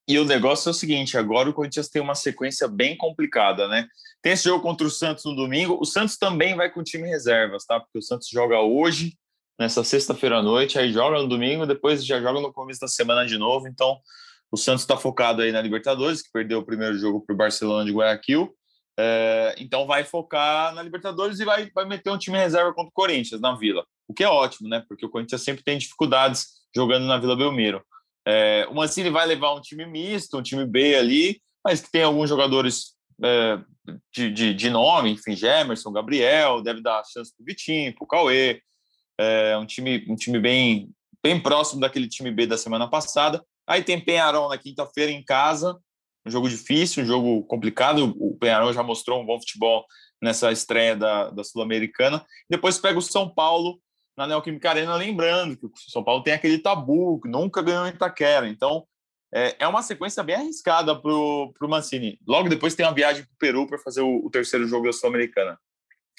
E 0.09 0.19
o 0.19 0.25
negócio 0.25 0.69
é 0.69 0.73
o 0.73 0.75
seguinte: 0.75 1.17
agora 1.17 1.49
o 1.49 1.55
Corinthians 1.55 1.89
tem 1.89 2.03
uma 2.03 2.15
sequência 2.15 2.67
bem 2.67 2.97
complicada, 2.97 3.69
né? 3.69 3.87
Tem 4.21 4.33
esse 4.33 4.45
jogo 4.45 4.63
contra 4.63 4.87
o 4.87 4.91
Santos 4.91 5.25
no 5.25 5.35
domingo. 5.35 5.79
O 5.81 5.85
Santos 5.85 6.17
também 6.17 6.55
vai 6.57 6.71
com 6.71 6.83
time 6.83 7.09
reservas, 7.09 7.65
tá? 7.65 7.79
Porque 7.81 7.99
o 7.99 8.03
Santos 8.03 8.29
joga 8.29 8.61
hoje, 8.61 9.17
nessa 9.59 9.85
sexta-feira 9.85 10.39
à 10.39 10.43
noite, 10.43 10.79
aí 10.79 10.93
joga 10.93 11.21
no 11.21 11.29
domingo, 11.29 11.67
depois 11.67 12.05
já 12.05 12.21
joga 12.21 12.41
no 12.41 12.53
começo 12.53 12.81
da 12.81 12.89
semana 12.89 13.27
de 13.27 13.39
novo. 13.39 13.69
Então, 13.69 13.99
o 14.51 14.57
Santos 14.57 14.83
está 14.83 14.97
focado 14.97 15.43
aí 15.43 15.53
na 15.53 15.63
Libertadores, 15.63 16.23
que 16.23 16.31
perdeu 16.33 16.59
o 16.59 16.65
primeiro 16.65 16.99
jogo 16.99 17.21
para 17.25 17.35
o 17.35 17.37
Barcelona 17.37 17.85
de 17.85 17.93
Guayaquil. 17.93 18.55
É, 18.99 19.55
então, 19.59 19.87
vai 19.87 20.05
focar 20.05 20.75
na 20.75 20.83
Libertadores 20.83 21.41
e 21.41 21.45
vai, 21.45 21.71
vai 21.75 21.87
meter 21.87 22.11
um 22.11 22.19
time 22.19 22.39
reserva 22.39 22.73
contra 22.75 22.91
o 22.91 22.93
Corinthians 22.93 23.41
na 23.41 23.55
Vila, 23.57 23.85
o 24.07 24.13
que 24.13 24.23
é 24.23 24.29
ótimo, 24.29 24.69
né? 24.69 24.85
Porque 24.87 25.07
o 25.07 25.09
Corinthians 25.09 25.43
sempre 25.43 25.65
tem 25.65 25.79
dificuldades 25.79 26.47
jogando 26.75 27.07
na 27.07 27.19
Vila 27.19 27.37
Belmiro. 27.37 27.83
É, 28.27 28.67
o 28.71 28.75
Mancini 28.75 29.11
vai 29.11 29.27
levar 29.27 29.55
um 29.55 29.61
time 29.61 29.85
misto, 29.87 30.39
um 30.39 30.43
time 30.43 30.65
B 30.65 30.95
ali, 30.95 31.43
mas 31.65 31.81
que 31.81 31.91
tem 31.91 32.03
alguns 32.03 32.29
jogadores 32.29 32.95
é, 33.23 33.59
de, 34.13 34.31
de, 34.31 34.55
de, 34.55 34.71
nome, 34.71 35.11
enfim, 35.11 35.35
Gemerson, 35.35 35.93
Gabriel, 35.93 36.63
deve 36.63 36.81
dar 36.81 37.03
chance 37.05 37.35
para 37.35 37.43
o 37.43 37.47
Vitinho, 37.47 37.95
para 37.95 38.05
o 38.05 38.07
Cauê. 38.07 38.61
É 39.19 39.57
um 39.57 39.67
time, 39.67 40.05
um 40.09 40.17
time 40.17 40.39
bem, 40.39 40.91
bem 41.23 41.41
próximo 41.41 41.81
daquele 41.81 42.09
time 42.09 42.31
B 42.31 42.47
da 42.47 42.57
semana 42.57 42.89
passada. 42.89 43.45
Aí 43.67 43.83
tem 43.83 44.01
Penharol 44.01 44.49
na 44.49 44.59
quinta-feira 44.59 45.13
em 45.13 45.25
casa, 45.25 45.79
um 46.27 46.31
jogo 46.31 46.49
difícil, 46.49 47.03
um 47.03 47.07
jogo 47.07 47.43
complicado. 47.45 48.15
O 48.19 48.37
Penharol 48.39 48.73
já 48.73 48.83
mostrou 48.83 49.21
um 49.21 49.27
bom 49.27 49.39
futebol 49.39 49.85
nessa 50.21 50.53
estreia 50.53 50.97
da, 50.97 51.31
da 51.31 51.45
Sul-Americana. 51.45 52.25
Depois 52.49 52.79
pega 52.79 52.99
o 52.99 53.03
São 53.03 53.29
Paulo 53.29 53.81
na 54.17 54.27
Neoquímica 54.27 54.71
Arena, 54.71 54.95
lembrando 54.95 55.57
que 55.57 55.67
o 55.67 55.73
São 55.91 56.05
Paulo 56.05 56.23
tem 56.23 56.35
aquele 56.35 56.59
tabu, 56.59 57.21
que 57.21 57.29
nunca 57.29 57.63
ganhou 57.63 57.87
em 57.87 57.91
Itaquera. 57.91 58.49
Então, 58.49 58.87
é, 59.35 59.57
é 59.61 59.67
uma 59.67 59.83
sequência 59.83 60.23
bem 60.23 60.37
arriscada 60.37 60.95
para 60.95 61.11
o 61.11 61.53
Mancini. 61.63 62.19
Logo 62.27 62.49
depois 62.49 62.75
tem 62.75 62.85
uma 62.85 62.95
viagem 62.95 63.25
para 63.25 63.33
o 63.33 63.39
Peru 63.39 63.67
para 63.67 63.79
fazer 63.79 64.03
o, 64.03 64.27
o, 64.27 64.31
terceiro 64.31 64.67
jogo 64.67 64.87
da 64.87 64.93
Sul-Americana. 64.93 65.59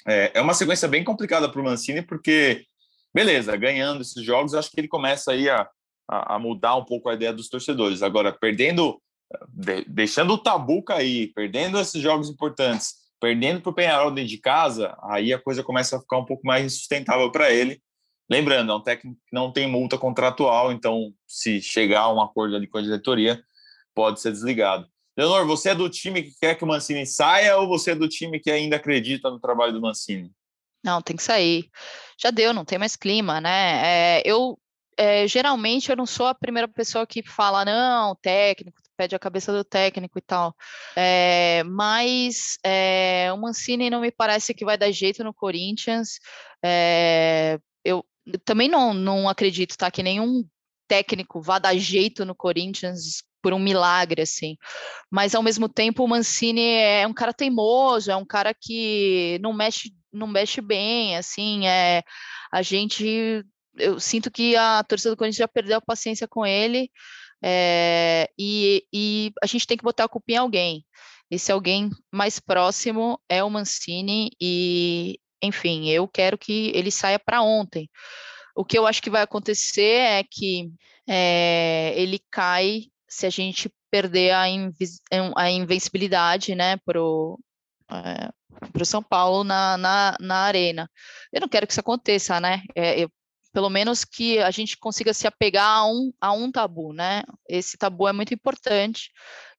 É, 0.06 0.32
é 0.34 0.40
uma 0.40 0.54
sequência 0.54 0.88
bem 0.88 1.04
complicada 1.04 1.48
para 1.48 1.60
o 1.60 1.64
Mancini, 1.64 2.02
porque, 2.02 2.66
beleza, 3.14 3.56
ganhando 3.56 4.02
esses 4.02 4.22
jogos, 4.22 4.54
acho 4.54 4.70
que 4.70 4.80
ele 4.80 4.88
começa 4.88 5.30
aí 5.30 5.48
a, 5.48 5.68
a, 6.08 6.34
a, 6.34 6.38
mudar 6.38 6.74
um 6.74 6.84
pouco 6.84 7.08
a 7.08 7.14
ideia 7.14 7.32
dos 7.32 7.48
torcedores. 7.48 8.02
Agora, 8.02 8.32
perdendo 8.32 9.00
de, 9.48 9.84
deixando 9.84 10.34
o 10.34 10.38
tabu 10.38 10.82
cair, 10.82 11.32
perdendo 11.34 11.78
esses 11.78 12.02
jogos 12.02 12.28
importantes, 12.28 13.03
perdendo 13.24 13.62
para 13.62 13.70
o 13.70 13.74
Penharol 13.74 14.10
dentro 14.10 14.28
de 14.28 14.36
casa, 14.36 14.94
aí 15.02 15.32
a 15.32 15.40
coisa 15.40 15.62
começa 15.62 15.96
a 15.96 16.00
ficar 16.00 16.18
um 16.18 16.26
pouco 16.26 16.46
mais 16.46 16.62
insustentável 16.62 17.32
para 17.32 17.50
ele. 17.50 17.80
Lembrando, 18.30 18.70
é 18.70 18.74
um 18.74 18.82
técnico 18.82 19.16
que 19.16 19.34
não 19.34 19.50
tem 19.50 19.66
multa 19.66 19.96
contratual, 19.96 20.70
então 20.70 21.10
se 21.26 21.62
chegar 21.62 22.02
a 22.02 22.12
um 22.12 22.20
acordo 22.20 22.54
ali 22.54 22.66
com 22.66 22.76
a 22.76 22.82
diretoria, 22.82 23.42
pode 23.94 24.20
ser 24.20 24.30
desligado. 24.30 24.86
Leonor, 25.16 25.46
você 25.46 25.70
é 25.70 25.74
do 25.74 25.88
time 25.88 26.22
que 26.22 26.32
quer 26.38 26.54
que 26.54 26.64
o 26.64 26.66
Mancini 26.66 27.06
saia 27.06 27.56
ou 27.56 27.66
você 27.66 27.92
é 27.92 27.94
do 27.94 28.08
time 28.10 28.38
que 28.38 28.50
ainda 28.50 28.76
acredita 28.76 29.30
no 29.30 29.40
trabalho 29.40 29.72
do 29.72 29.80
Mancini? 29.80 30.30
Não, 30.84 31.00
tem 31.00 31.16
que 31.16 31.22
sair. 31.22 31.70
Já 32.20 32.30
deu, 32.30 32.52
não 32.52 32.64
tem 32.64 32.78
mais 32.78 32.94
clima, 32.94 33.40
né? 33.40 34.18
É, 34.18 34.22
eu 34.26 34.58
é, 34.98 35.26
geralmente 35.26 35.90
eu 35.90 35.96
não 35.96 36.04
sou 36.04 36.26
a 36.26 36.34
primeira 36.34 36.68
pessoa 36.68 37.06
que 37.06 37.22
fala, 37.22 37.64
não, 37.64 38.14
técnico, 38.16 38.82
pede 38.96 39.14
a 39.14 39.18
cabeça 39.18 39.52
do 39.52 39.64
técnico 39.64 40.18
e 40.18 40.22
tal. 40.22 40.54
É, 40.96 41.62
mas 41.64 42.58
é, 42.64 43.30
o 43.32 43.36
Mancini 43.36 43.90
não 43.90 44.00
me 44.00 44.10
parece 44.10 44.54
que 44.54 44.64
vai 44.64 44.78
dar 44.78 44.90
jeito 44.90 45.22
no 45.24 45.34
Corinthians. 45.34 46.18
É, 46.64 47.58
eu 47.84 48.04
também 48.44 48.68
não, 48.68 48.94
não 48.94 49.28
acredito, 49.28 49.76
tá? 49.76 49.90
Que 49.90 50.02
nenhum 50.02 50.44
técnico 50.88 51.40
vá 51.40 51.58
dar 51.58 51.76
jeito 51.76 52.24
no 52.24 52.34
Corinthians 52.34 53.22
por 53.42 53.52
um 53.52 53.58
milagre, 53.58 54.22
assim. 54.22 54.56
Mas 55.10 55.34
ao 55.34 55.42
mesmo 55.42 55.68
tempo 55.68 56.02
o 56.02 56.08
Mancini 56.08 56.62
é 56.62 57.06
um 57.06 57.12
cara 57.12 57.32
teimoso, 57.32 58.10
é 58.10 58.16
um 58.16 58.24
cara 58.24 58.54
que 58.58 59.38
não 59.42 59.52
mexe, 59.52 59.92
não 60.12 60.26
mexe 60.26 60.60
bem, 60.62 61.16
assim, 61.16 61.66
é 61.66 62.02
a 62.50 62.62
gente 62.62 63.44
eu 63.76 63.98
sinto 63.98 64.30
que 64.30 64.56
a 64.56 64.84
torcida 64.84 65.10
do 65.10 65.16
Corinthians 65.16 65.38
já 65.38 65.48
perdeu 65.48 65.78
a 65.78 65.80
paciência 65.80 66.28
com 66.28 66.46
ele 66.46 66.90
é, 67.46 68.30
e, 68.38 68.86
e, 68.90 69.32
a 69.42 69.46
gente 69.46 69.66
tem 69.66 69.76
que 69.76 69.84
botar 69.84 70.04
a 70.04 70.08
culpa 70.08 70.32
em 70.32 70.36
alguém. 70.36 70.82
Esse 71.30 71.52
alguém 71.52 71.90
mais 72.10 72.40
próximo 72.40 73.20
é 73.28 73.44
o 73.44 73.50
Mancini 73.50 74.30
e, 74.40 75.18
enfim, 75.42 75.90
eu 75.90 76.08
quero 76.08 76.38
que 76.38 76.72
ele 76.74 76.90
saia 76.90 77.18
para 77.18 77.42
ontem. 77.42 77.90
O 78.56 78.64
que 78.64 78.78
eu 78.78 78.86
acho 78.86 79.02
que 79.02 79.10
vai 79.10 79.20
acontecer 79.20 79.82
é 79.82 80.24
que 80.24 80.70
é, 81.06 81.92
ele 81.96 82.18
cai 82.30 82.84
se 83.06 83.26
a 83.26 83.30
gente 83.30 83.70
perder 83.90 84.30
a, 84.30 84.44
a 85.36 85.50
invencibilidade, 85.50 86.54
né, 86.54 86.78
pro 86.86 87.38
é, 87.90 88.30
para 88.72 88.82
o 88.82 88.86
São 88.86 89.02
Paulo 89.02 89.44
na, 89.44 89.76
na, 89.76 90.16
na, 90.18 90.36
arena. 90.36 90.90
Eu 91.32 91.42
não 91.42 91.48
quero 91.48 91.66
que 91.66 91.72
isso 91.72 91.80
aconteça, 91.80 92.40
né? 92.40 92.62
É, 92.74 93.00
eu, 93.00 93.10
pelo 93.54 93.70
menos 93.70 94.04
que 94.04 94.40
a 94.40 94.50
gente 94.50 94.76
consiga 94.76 95.14
se 95.14 95.28
apegar 95.28 95.64
a 95.64 95.86
um, 95.86 96.12
a 96.20 96.32
um 96.32 96.50
tabu, 96.50 96.92
né? 96.92 97.22
Esse 97.48 97.78
tabu 97.78 98.08
é 98.08 98.12
muito 98.12 98.34
importante 98.34 99.12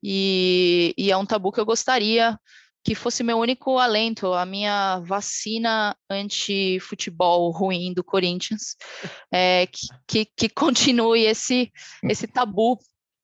e, 0.04 0.94
e 0.98 1.10
é 1.10 1.18
um 1.18 1.26
tabu 1.26 1.50
que 1.50 1.62
eu 1.62 1.66
gostaria 1.66 2.38
que 2.84 2.94
fosse 2.94 3.24
meu 3.24 3.40
único 3.40 3.80
alento, 3.80 4.34
a 4.34 4.46
minha 4.46 5.00
vacina 5.00 5.98
anti-futebol 6.08 7.50
ruim 7.50 7.94
do 7.94 8.04
Corinthians, 8.04 8.76
é, 9.32 9.66
que, 9.66 9.88
que, 10.06 10.26
que, 10.38 10.50
continue 10.50 11.24
esse, 11.24 11.72
esse 12.04 12.28
tabu, 12.28 12.78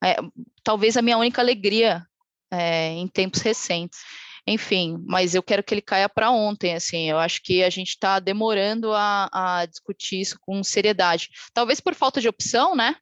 é, 0.04 0.16
talvez 0.64 0.98
a 0.98 1.02
minha 1.04 1.18
única 1.18 1.42
alegria 1.42 2.04
é, 2.50 2.88
em 2.94 3.08
tempos 3.08 3.42
recentes 3.42 4.00
enfim, 4.46 4.98
mas 5.06 5.36
eu 5.36 5.44
quero 5.44 5.64
que 5.64 5.74
ele 5.74 5.82
caia 5.82 6.10
para 6.10 6.32
ontem, 6.32 6.74
assim, 6.74 7.10
eu 7.10 7.18
acho 7.18 7.42
que 7.44 7.64
a 7.64 7.70
gente 7.70 7.90
está 7.90 8.20
demorando 8.20 8.92
a, 8.92 9.30
a, 9.32 9.66
discutir 9.66 10.22
isso 10.22 10.38
com 10.42 10.64
seriedade. 10.64 11.30
Talvez 11.54 11.80
por 11.80 11.94
falta 11.94 12.20
de 12.20 12.28
opção, 12.28 12.76
né? 12.76 12.96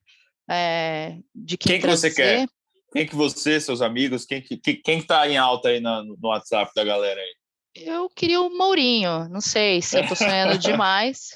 É, 0.50 1.18
de 1.34 1.58
quem, 1.58 1.74
quem 1.74 1.82
que 1.82 1.88
você 1.88 2.12
quer? 2.12 2.48
Quem 2.92 3.06
que 3.06 3.16
você, 3.16 3.60
seus 3.60 3.82
amigos, 3.82 4.26
quem 4.26 4.42
que, 4.42 4.58
quem 4.58 5.00
está 5.00 5.28
em 5.30 5.38
alta 5.38 5.70
aí 5.70 5.80
no, 5.80 6.04
no 6.04 6.30
WhatsApp 6.30 6.72
da 6.76 6.84
galera 6.84 7.20
aí? 7.20 7.36
Eu 7.76 8.10
queria 8.10 8.42
o 8.42 8.50
Mourinho, 8.50 9.30
não 9.30 9.40
sei 9.40 9.82
se 9.82 9.98
eu 9.98 10.02
estou 10.02 10.18
sonhando 10.18 10.58
demais. 10.60 11.30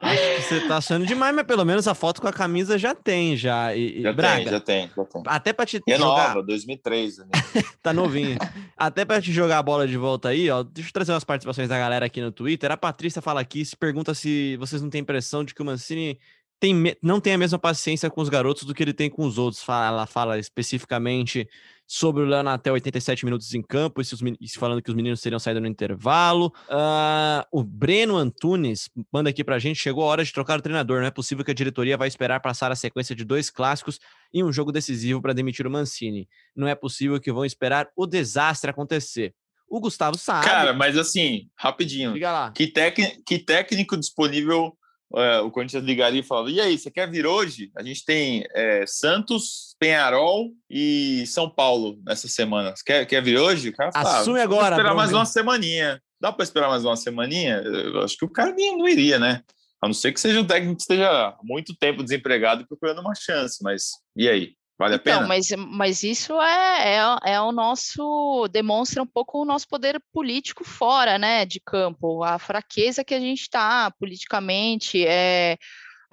Acho 0.00 0.22
que 0.22 0.42
você 0.42 0.60
tá 0.68 0.76
achando 0.76 1.04
demais, 1.04 1.34
mas 1.34 1.44
pelo 1.44 1.64
menos 1.64 1.88
a 1.88 1.94
foto 1.94 2.20
com 2.20 2.28
a 2.28 2.32
camisa 2.32 2.78
já 2.78 2.94
tem, 2.94 3.36
já. 3.36 3.74
E, 3.74 4.00
já 4.00 4.12
Braga, 4.12 4.36
tem, 4.36 4.44
já 4.44 4.60
tem, 4.60 4.90
já 4.96 5.04
tem. 5.04 5.22
Até 5.26 5.52
pra 5.52 5.66
te 5.66 5.82
e 5.84 5.92
é 5.92 5.98
jogar... 5.98 6.28
nova, 6.28 6.42
2003. 6.44 7.18
Né? 7.18 7.26
tá 7.82 7.92
novinha. 7.92 8.38
Até 8.76 9.04
pra 9.04 9.20
te 9.20 9.32
jogar 9.32 9.58
a 9.58 9.62
bola 9.62 9.88
de 9.88 9.96
volta 9.96 10.28
aí, 10.28 10.48
ó, 10.50 10.62
deixa 10.62 10.90
eu 10.90 10.92
trazer 10.92 11.12
umas 11.12 11.24
participações 11.24 11.68
da 11.68 11.76
galera 11.76 12.06
aqui 12.06 12.20
no 12.20 12.30
Twitter. 12.30 12.70
A 12.70 12.76
Patrícia 12.76 13.20
fala 13.20 13.40
aqui, 13.40 13.64
se 13.64 13.76
pergunta 13.76 14.14
se 14.14 14.56
vocês 14.58 14.80
não 14.80 14.88
têm 14.88 15.00
impressão 15.00 15.42
de 15.42 15.52
que 15.52 15.62
o 15.62 15.64
Mancini 15.64 16.18
tem, 16.60 16.96
não 17.02 17.20
tem 17.20 17.34
a 17.34 17.38
mesma 17.38 17.58
paciência 17.58 18.08
com 18.08 18.20
os 18.20 18.28
garotos 18.28 18.64
do 18.64 18.74
que 18.74 18.82
ele 18.82 18.94
tem 18.94 19.10
com 19.10 19.24
os 19.24 19.36
outros. 19.36 19.64
Ela 19.68 20.06
fala 20.06 20.38
especificamente 20.38 21.48
sobre 21.90 22.22
o 22.22 22.26
Leonatel 22.26 22.74
87 22.74 23.24
minutos 23.24 23.54
em 23.54 23.62
campo, 23.62 24.02
e, 24.02 24.04
se 24.04 24.12
os, 24.12 24.20
e 24.20 24.58
falando 24.58 24.82
que 24.82 24.90
os 24.90 24.94
meninos 24.94 25.20
seriam 25.20 25.38
saído 25.38 25.58
no 25.58 25.66
intervalo. 25.66 26.52
Uh, 26.68 27.42
o 27.50 27.64
Breno 27.64 28.18
Antunes 28.18 28.90
manda 29.10 29.30
aqui 29.30 29.42
pra 29.42 29.58
gente: 29.58 29.80
chegou 29.80 30.04
a 30.04 30.08
hora 30.08 30.22
de 30.22 30.30
trocar 30.30 30.58
o 30.58 30.62
treinador. 30.62 31.00
Não 31.00 31.06
é 31.06 31.10
possível 31.10 31.42
que 31.42 31.50
a 31.50 31.54
diretoria 31.54 31.96
vai 31.96 32.06
esperar 32.06 32.40
passar 32.40 32.70
a 32.70 32.76
sequência 32.76 33.16
de 33.16 33.24
dois 33.24 33.48
clássicos 33.48 33.98
e 34.32 34.44
um 34.44 34.52
jogo 34.52 34.70
decisivo 34.70 35.22
para 35.22 35.32
demitir 35.32 35.66
o 35.66 35.70
Mancini. 35.70 36.28
Não 36.54 36.68
é 36.68 36.74
possível 36.74 37.18
que 37.18 37.32
vão 37.32 37.46
esperar 37.46 37.88
o 37.96 38.06
desastre 38.06 38.70
acontecer. 38.70 39.34
O 39.66 39.80
Gustavo 39.80 40.18
sabe. 40.18 40.46
Cara, 40.46 40.72
mas 40.74 40.96
assim, 40.96 41.48
rapidinho. 41.56 42.12
Diga 42.12 42.32
lá. 42.32 42.50
Que, 42.52 42.66
tec... 42.66 42.96
que 43.24 43.38
técnico 43.38 43.96
disponível 43.96 44.77
é, 45.16 45.40
o 45.40 45.50
Corinthians 45.50 45.84
ligaria 45.84 46.20
e 46.20 46.24
falava: 46.24 46.50
e 46.50 46.60
aí, 46.60 46.78
você 46.78 46.90
quer 46.90 47.10
vir 47.10 47.26
hoje? 47.26 47.70
A 47.76 47.82
gente 47.82 48.04
tem 48.04 48.44
é, 48.54 48.84
Santos, 48.86 49.74
Penharol 49.78 50.50
e 50.68 51.24
São 51.26 51.48
Paulo 51.48 51.98
nessa 52.04 52.28
semana. 52.28 52.74
Você 52.76 52.82
quer, 52.84 53.06
quer 53.06 53.22
vir 53.22 53.38
hoje? 53.38 53.70
O 53.70 53.72
cara 53.72 53.92
fala, 53.92 54.20
Assume 54.20 54.40
agora. 54.40 54.76
esperar 54.76 54.94
mais 54.94 55.12
uma 55.12 55.24
semaninha. 55.24 56.00
Dá 56.20 56.32
para 56.32 56.42
esperar 56.42 56.68
mais 56.68 56.84
uma 56.84 56.96
semaninha? 56.96 57.62
Eu 57.64 58.02
acho 58.02 58.16
que 58.16 58.24
o 58.24 58.30
cara 58.30 58.52
nem, 58.52 58.76
não 58.76 58.88
iria, 58.88 59.18
né? 59.18 59.42
A 59.80 59.86
não 59.86 59.94
ser 59.94 60.12
que 60.12 60.20
seja 60.20 60.40
um 60.40 60.46
técnico 60.46 60.76
que 60.76 60.82
esteja 60.82 61.36
muito 61.42 61.74
tempo 61.78 62.02
desempregado 62.02 62.62
e 62.62 62.66
procurando 62.66 63.00
uma 63.00 63.14
chance. 63.14 63.62
Mas 63.62 63.90
e 64.16 64.28
aí? 64.28 64.54
Vale 64.78 64.94
a 64.94 64.96
então, 64.96 65.14
pena? 65.14 65.26
Mas, 65.26 65.48
mas 65.56 66.02
isso 66.04 66.40
é, 66.40 66.96
é, 66.96 67.32
é, 67.32 67.40
o 67.40 67.50
nosso. 67.50 68.46
demonstra 68.48 69.02
um 69.02 69.06
pouco 69.06 69.42
o 69.42 69.44
nosso 69.44 69.66
poder 69.66 70.00
político 70.12 70.62
fora 70.64 71.18
né, 71.18 71.44
de 71.44 71.58
campo, 71.60 72.22
a 72.22 72.38
fraqueza 72.38 73.04
que 73.04 73.14
a 73.14 73.20
gente 73.20 73.42
está 73.42 73.90
politicamente. 73.98 75.04
É, 75.04 75.58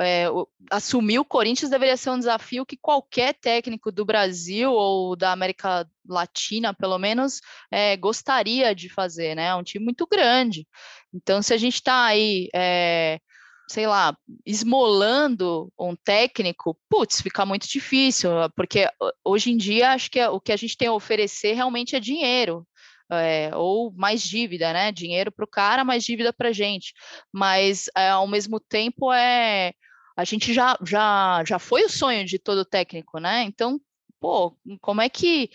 é, 0.02 0.26
assumir 0.72 1.20
o 1.20 1.26
Corinthians 1.26 1.70
deveria 1.70 1.96
ser 1.96 2.10
um 2.10 2.20
desafio 2.20 2.66
que 2.66 2.76
qualquer 2.76 3.34
técnico 3.36 3.92
do 3.92 4.04
Brasil 4.04 4.72
ou 4.74 5.16
da 5.16 5.32
América 5.32 5.88
Latina, 6.06 6.74
pelo 6.74 6.98
menos, 6.98 7.40
é, 7.72 7.96
gostaria 7.96 8.76
de 8.76 8.90
fazer, 8.90 9.36
né? 9.36 9.48
É 9.48 9.56
um 9.56 9.64
time 9.64 9.86
muito 9.86 10.06
grande. 10.08 10.68
Então, 11.14 11.42
se 11.42 11.54
a 11.54 11.58
gente 11.58 11.76
está 11.76 12.06
aí. 12.06 12.50
É, 12.54 13.20
sei 13.68 13.88
lá, 13.88 14.16
esmolando 14.46 15.72
um 15.80 15.96
técnico, 15.96 16.78
putz, 16.90 17.22
fica 17.22 17.46
muito 17.46 17.68
difícil, 17.68 18.30
porque 18.56 18.88
hoje 19.24 19.52
em 19.52 19.58
dia 19.58 19.92
acho 19.92 20.10
que 20.12 20.24
o 20.24 20.40
que 20.40 20.52
a 20.52 20.58
gente 20.58 20.78
tem 20.78 20.88
a 20.88 20.94
oferecer 20.94 21.54
realmente 21.54 21.96
é 21.96 22.00
dinheiro. 22.00 22.66
É, 23.12 23.52
ou 23.56 23.94
mais 23.94 24.24
dívida, 24.24 24.74
né? 24.74 24.92
Dinheiro 24.92 25.32
para 25.32 25.46
o 25.46 25.48
cara, 25.48 25.84
mais 25.84 26.04
dívida 26.04 26.34
para 26.34 26.50
a 26.50 26.52
gente. 26.52 26.92
Mas 27.32 27.86
é, 27.96 28.10
ao 28.10 28.28
mesmo 28.28 28.60
tempo 28.60 29.14
é 29.14 29.74
a 30.18 30.24
gente 30.24 30.54
já, 30.54 30.78
já, 30.84 31.44
já 31.46 31.60
foi 31.60 31.84
o 31.84 31.90
sonho 31.90 32.26
de 32.26 32.40
todo 32.40 32.66
técnico, 32.66 33.20
né? 33.20 33.44
Então, 33.44 33.80
pô, 34.20 34.58
como 34.82 35.02
é 35.02 35.10
que 35.10 35.50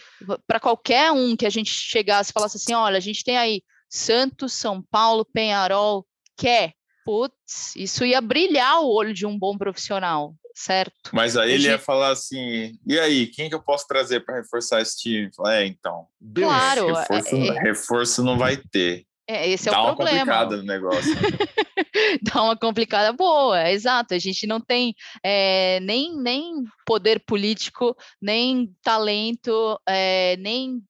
para 0.47 0.61
qualquer 0.61 1.11
um 1.13 1.35
que 1.37 1.47
a 1.47 1.51
gente 1.51 1.71
chegasse 1.73 2.31
e 2.31 2.33
falasse 2.35 2.57
assim, 2.57 2.75
olha, 2.75 2.99
a 2.99 3.01
gente 3.01 3.25
tem 3.25 3.39
aí 3.39 3.63
Santos, 3.89 4.53
São 4.53 4.83
Paulo, 4.83 5.25
Penharol, 5.25 6.07
quer 6.37 6.75
putz, 7.05 7.75
isso 7.77 8.05
ia 8.05 8.21
brilhar 8.21 8.81
o 8.81 8.89
olho 8.89 9.13
de 9.13 9.27
um 9.27 9.39
bom 9.39 9.57
profissional, 9.57 10.35
certo? 10.55 11.11
Mas 11.13 11.37
aí 11.37 11.53
ele 11.53 11.69
ia 11.69 11.79
falar 11.79 12.11
assim: 12.11 12.79
e 12.87 12.99
aí, 12.99 13.27
quem 13.27 13.49
que 13.49 13.55
eu 13.55 13.63
posso 13.63 13.87
trazer 13.87 14.21
para 14.21 14.37
reforçar 14.37 14.81
esse 14.81 14.99
time? 14.99 15.31
É, 15.47 15.67
então. 15.67 16.07
Claro. 16.35 16.95
Reforço, 16.95 17.37
é, 17.37 17.47
é... 17.49 17.61
reforço 17.61 18.25
não 18.25 18.39
vai 18.39 18.57
ter. 18.57 19.07
É, 19.31 19.49
esse 19.49 19.69
é 19.69 19.73
Dá 19.73 19.81
o 19.83 19.95
problema. 19.95 20.25
Dá 20.25 20.33
uma 20.33 20.47
complicada 20.49 20.57
no 20.57 20.63
negócio. 20.65 21.15
Dá 22.23 22.43
uma 22.43 22.57
complicada 22.57 23.13
boa, 23.13 23.71
exato. 23.71 24.13
A 24.13 24.19
gente 24.19 24.45
não 24.45 24.61
tem 24.61 24.93
é, 25.23 25.79
nem, 25.81 26.17
nem 26.17 26.65
poder 26.85 27.23
político, 27.25 27.97
nem 28.21 28.75
talento, 28.83 29.81
é, 29.89 30.37
nem. 30.39 30.83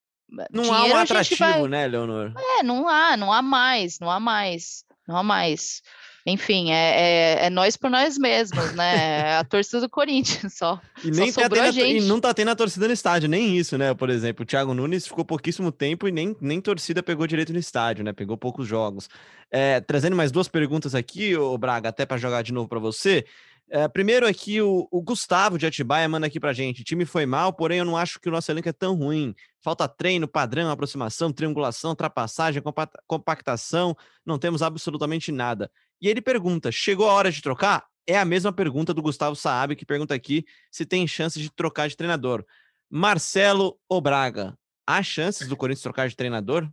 Não 0.51 0.63
Dinheiro, 0.63 0.95
há 0.95 0.99
um 0.99 1.03
atrativo, 1.03 1.39
vai... 1.39 1.69
né, 1.69 1.87
Leonor? 1.89 2.33
É, 2.39 2.63
não 2.63 2.89
há, 2.89 3.17
não 3.17 3.33
há 3.33 3.43
mais, 3.43 3.99
não 3.99 4.11
há 4.11 4.21
mais, 4.21 4.85
não 5.11 5.19
há 5.19 5.23
mais 5.23 5.83
enfim, 6.27 6.71
é, 6.71 6.75
é, 6.75 7.47
é 7.47 7.51
nós 7.51 7.77
por 7.77 7.91
nós 7.91 8.19
mesmos, 8.19 8.75
né? 8.75 9.31
É 9.31 9.37
a 9.37 9.45
torcida 9.45 9.81
do 9.81 9.89
Corinthians 9.89 10.53
só. 10.57 10.81
E, 11.03 11.11
nem 11.11 11.33
só 11.33 11.49
tá 11.49 11.71
gente. 11.71 12.05
e 12.05 12.09
não 12.09 12.21
tá 12.21 12.35
tendo 12.35 12.51
a 12.51 12.57
torcida 12.57 12.87
no 12.87 12.93
estádio, 12.93 13.29
nem 13.29 13.57
isso, 13.57 13.79
né? 13.79 13.95
Por 13.95 14.11
exemplo, 14.11 14.43
o 14.43 14.47
Thiago 14.47 14.75
Nunes 14.75 15.07
ficou 15.07 15.25
pouquíssimo 15.25 15.73
tempo 15.73 16.07
e 16.07 16.13
nem, 16.13 16.37
nem 16.41 16.61
torcida 16.61 17.03
pegou 17.03 17.27
direito 17.27 17.53
no 17.53 17.59
estádio, 17.59 18.05
né? 18.05 18.13
Pegou 18.13 18.37
poucos 18.37 18.67
jogos. 18.67 19.09
É, 19.51 19.81
trazendo 19.81 20.15
mais 20.15 20.31
duas 20.31 20.47
perguntas 20.47 20.95
aqui, 20.95 21.37
o 21.37 21.57
Braga, 21.57 21.89
até 21.89 22.05
para 22.05 22.19
jogar 22.19 22.43
de 22.43 22.53
novo 22.53 22.69
para 22.69 22.79
você. 22.79 23.25
É, 23.73 23.87
primeiro 23.87 24.27
aqui, 24.27 24.61
o, 24.61 24.89
o, 24.91 25.01
Gustavo 25.01 25.57
de 25.57 25.65
Atibaia 25.65 26.09
manda 26.09 26.27
aqui 26.27 26.41
pra 26.41 26.53
gente. 26.53 26.81
O 26.81 26.85
time 26.85 27.05
foi 27.05 27.25
mal, 27.25 27.53
porém 27.53 27.79
eu 27.79 27.85
não 27.85 27.97
acho 27.97 28.19
que 28.19 28.29
o 28.29 28.33
nosso 28.33 28.51
elenco 28.51 28.69
é 28.69 28.73
tão 28.73 28.97
ruim. 28.97 29.33
Falta 29.63 29.87
treino, 29.87 30.27
padrão, 30.27 30.69
aproximação, 30.69 31.33
triangulação, 31.33 31.91
ultrapassagem, 31.91 32.61
compactação. 33.07 33.97
Não 34.27 34.41
temos 34.41 34.61
absolutamente 34.61 35.31
nada. 35.31 35.71
E 36.03 36.09
ele 36.09 36.21
pergunta: 36.21 36.73
chegou 36.73 37.09
a 37.09 37.13
hora 37.13 37.31
de 37.31 37.41
trocar? 37.41 37.87
É 38.09 38.19
a 38.19 38.25
mesma 38.25 38.53
pergunta 38.53 38.93
do 38.93 39.01
Gustavo 39.01 39.37
Saab, 39.37 39.77
que 39.77 39.87
pergunta 39.87 40.15
aqui 40.15 40.45
se 40.69 40.85
tem 40.85 41.07
chances 41.07 41.41
de 41.41 41.49
trocar 41.49 41.89
de 41.89 41.97
treinador. 41.97 42.45
Marcelo 42.91 43.79
Obraga, 43.89 44.59
há 44.85 45.01
chances 45.01 45.47
do 45.47 45.57
Corinthians 45.57 45.83
trocar 45.83 46.09
de 46.09 46.17
treinador? 46.17 46.69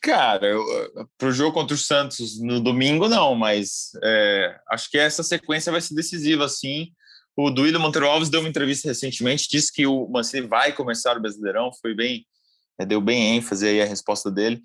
Cara, 0.00 0.54
para 1.16 1.28
o 1.28 1.32
jogo 1.32 1.52
contra 1.52 1.74
o 1.74 1.78
Santos 1.78 2.40
no 2.40 2.60
domingo, 2.60 3.08
não, 3.08 3.34
mas 3.34 3.90
é, 4.02 4.56
acho 4.70 4.88
que 4.90 4.96
essa 4.96 5.22
sequência 5.24 5.72
vai 5.72 5.80
ser 5.80 5.94
decisiva, 5.94 6.48
sim. 6.48 6.92
O 7.36 7.50
Duílio 7.50 7.80
Monteiro 7.80 8.06
Alves 8.06 8.28
deu 8.28 8.40
uma 8.40 8.48
entrevista 8.48 8.88
recentemente, 8.88 9.48
disse 9.48 9.72
que 9.72 9.86
o 9.86 10.08
Mancini 10.08 10.46
vai 10.46 10.72
começar 10.72 11.16
o 11.16 11.20
Brasileirão, 11.20 11.70
foi 11.80 11.94
bem, 11.94 12.26
é, 12.78 12.86
deu 12.86 13.00
bem 13.00 13.36
ênfase 13.36 13.66
aí 13.66 13.82
a 13.82 13.84
resposta 13.84 14.30
dele. 14.30 14.60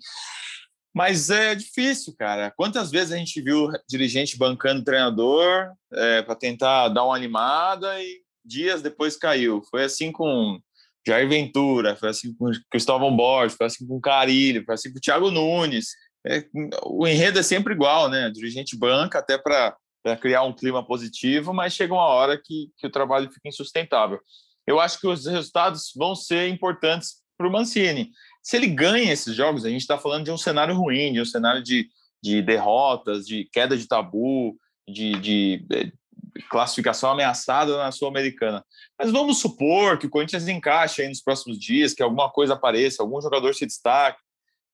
Mas 0.94 1.28
é 1.30 1.56
difícil, 1.56 2.14
cara. 2.16 2.52
Quantas 2.52 2.92
vezes 2.92 3.12
a 3.12 3.16
gente 3.16 3.40
viu 3.42 3.68
dirigente 3.88 4.38
bancando 4.38 4.84
treinador 4.84 5.72
é, 5.92 6.22
para 6.22 6.36
tentar 6.36 6.88
dar 6.88 7.04
uma 7.04 7.16
animada 7.16 8.00
e 8.00 8.22
dias 8.44 8.80
depois 8.80 9.16
caiu? 9.16 9.60
Foi 9.68 9.82
assim 9.82 10.12
com 10.12 10.60
Jair 11.06 11.28
Ventura, 11.28 11.96
foi 11.96 12.08
assim 12.08 12.34
com 12.34 12.50
Cristóvão 12.70 13.14
Borges, 13.14 13.56
foi 13.56 13.66
assim 13.66 13.86
com 13.86 14.00
Carilho, 14.00 14.64
foi 14.64 14.74
assim 14.74 14.92
com 14.92 15.00
Thiago 15.00 15.30
Nunes. 15.30 15.88
É, 16.26 16.44
o 16.86 17.06
enredo 17.06 17.38
é 17.38 17.42
sempre 17.42 17.74
igual, 17.74 18.08
né? 18.08 18.28
O 18.28 18.32
dirigente 18.32 18.76
banca 18.76 19.18
até 19.18 19.36
para 19.36 19.76
criar 20.20 20.42
um 20.42 20.54
clima 20.54 20.84
positivo, 20.84 21.52
mas 21.52 21.74
chega 21.74 21.92
uma 21.92 22.06
hora 22.06 22.40
que, 22.42 22.70
que 22.78 22.86
o 22.86 22.90
trabalho 22.90 23.30
fica 23.30 23.48
insustentável. 23.48 24.18
Eu 24.66 24.80
acho 24.80 24.98
que 24.98 25.06
os 25.06 25.26
resultados 25.26 25.92
vão 25.94 26.14
ser 26.14 26.48
importantes 26.48 27.22
para 27.36 27.46
o 27.46 27.52
Mancini. 27.52 28.10
Se 28.42 28.56
ele 28.56 28.68
ganha 28.68 29.12
esses 29.12 29.34
jogos, 29.34 29.64
a 29.64 29.70
gente 29.70 29.82
está 29.82 29.98
falando 29.98 30.24
de 30.24 30.30
um 30.30 30.38
cenário 30.38 30.74
ruim, 30.74 31.12
de 31.12 31.20
um 31.20 31.24
cenário 31.24 31.62
de, 31.62 31.88
de 32.22 32.40
derrotas, 32.40 33.26
de 33.26 33.48
queda 33.52 33.76
de 33.76 33.86
tabu, 33.86 34.56
de, 34.88 35.12
de, 35.20 35.66
classificação 36.48 37.10
ameaçada 37.10 37.76
na 37.76 37.92
Sul-Americana. 37.92 38.64
Mas 38.98 39.10
vamos 39.10 39.40
supor 39.40 39.98
que 39.98 40.06
o 40.06 40.10
Corinthians 40.10 40.48
encaixe 40.48 41.02
aí 41.02 41.08
nos 41.08 41.20
próximos 41.20 41.58
dias, 41.58 41.94
que 41.94 42.02
alguma 42.02 42.30
coisa 42.30 42.54
apareça, 42.54 43.02
algum 43.02 43.20
jogador 43.20 43.54
se 43.54 43.66
destaque, 43.66 44.20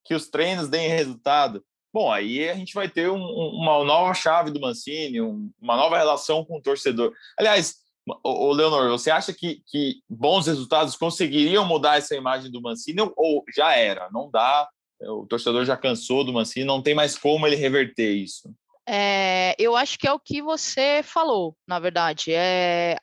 que 0.05 0.14
os 0.14 0.29
treinos 0.29 0.68
deem 0.68 0.88
resultado. 0.88 1.64
Bom, 1.92 2.11
aí 2.11 2.49
a 2.49 2.55
gente 2.55 2.73
vai 2.75 2.88
ter 2.88 3.11
um, 3.11 3.20
uma 3.20 3.85
nova 3.85 4.14
chave 4.14 4.51
do 4.51 4.61
Mancini, 4.61 5.20
um, 5.20 5.51
uma 5.61 5.77
nova 5.77 5.99
relação 5.99 6.44
com 6.44 6.59
o 6.59 6.62
torcedor. 6.62 7.12
Aliás, 7.38 7.77
o 8.25 8.53
Leonor, 8.53 8.88
você 8.90 9.11
acha 9.11 9.33
que, 9.33 9.62
que 9.66 10.01
bons 10.09 10.46
resultados 10.46 10.96
conseguiriam 10.96 11.66
mudar 11.66 11.99
essa 11.99 12.14
imagem 12.14 12.51
do 12.51 12.62
Mancini 12.62 13.01
ou 13.16 13.44
já 13.55 13.75
era? 13.75 14.09
Não 14.12 14.31
dá, 14.31 14.68
o 15.01 15.27
torcedor 15.27 15.64
já 15.64 15.77
cansou 15.77 16.25
do 16.25 16.33
Mancini, 16.33 16.64
não 16.64 16.83
tem 16.83 16.94
mais 16.94 17.16
como 17.16 17.46
ele 17.46 17.57
reverter 17.57 18.12
isso. 18.12 18.53
É, 18.87 19.55
eu 19.59 19.77
acho 19.77 19.99
que 19.99 20.07
é 20.07 20.12
o 20.12 20.19
que 20.19 20.43
você 20.43 21.03
falou, 21.05 21.57
na 21.66 21.79
verdade. 21.79 22.33
É, 22.33 22.97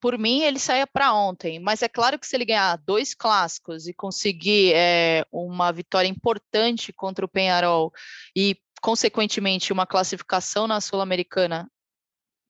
por 0.00 0.18
mim, 0.18 0.42
ele 0.42 0.58
saia 0.58 0.86
para 0.86 1.14
ontem, 1.14 1.60
mas 1.60 1.80
é 1.80 1.88
claro 1.88 2.18
que 2.18 2.26
se 2.26 2.34
ele 2.34 2.44
ganhar 2.44 2.76
dois 2.78 3.14
clássicos 3.14 3.86
e 3.86 3.94
conseguir 3.94 4.72
é, 4.74 5.24
uma 5.30 5.72
vitória 5.72 6.08
importante 6.08 6.92
contra 6.92 7.24
o 7.24 7.28
Penharol 7.28 7.92
e, 8.34 8.56
consequentemente, 8.80 9.72
uma 9.72 9.86
classificação 9.86 10.66
na 10.66 10.80
Sul-Americana 10.80 11.70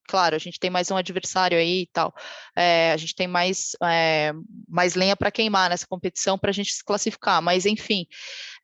claro, 0.07 0.37
a 0.37 0.39
gente 0.39 0.59
tem 0.59 0.71
mais 0.71 0.91
um 0.91 0.97
adversário 0.97 1.59
aí 1.59 1.83
e 1.83 1.87
tal, 1.87 2.15
é, 2.57 2.93
a 2.93 2.97
gente 2.97 3.15
tem 3.15 3.27
mais, 3.27 3.77
é, 3.83 4.33
mais 4.69 4.95
lenha 4.95 5.17
para 5.17 5.31
queimar 5.31 5.71
nessa 5.71 5.87
competição 5.87 6.39
para 6.39 6.51
a 6.51 6.53
gente 6.53 6.73
se 6.73 6.85
classificar, 6.85 7.41
mas 7.41 7.67
enfim, 7.67 8.07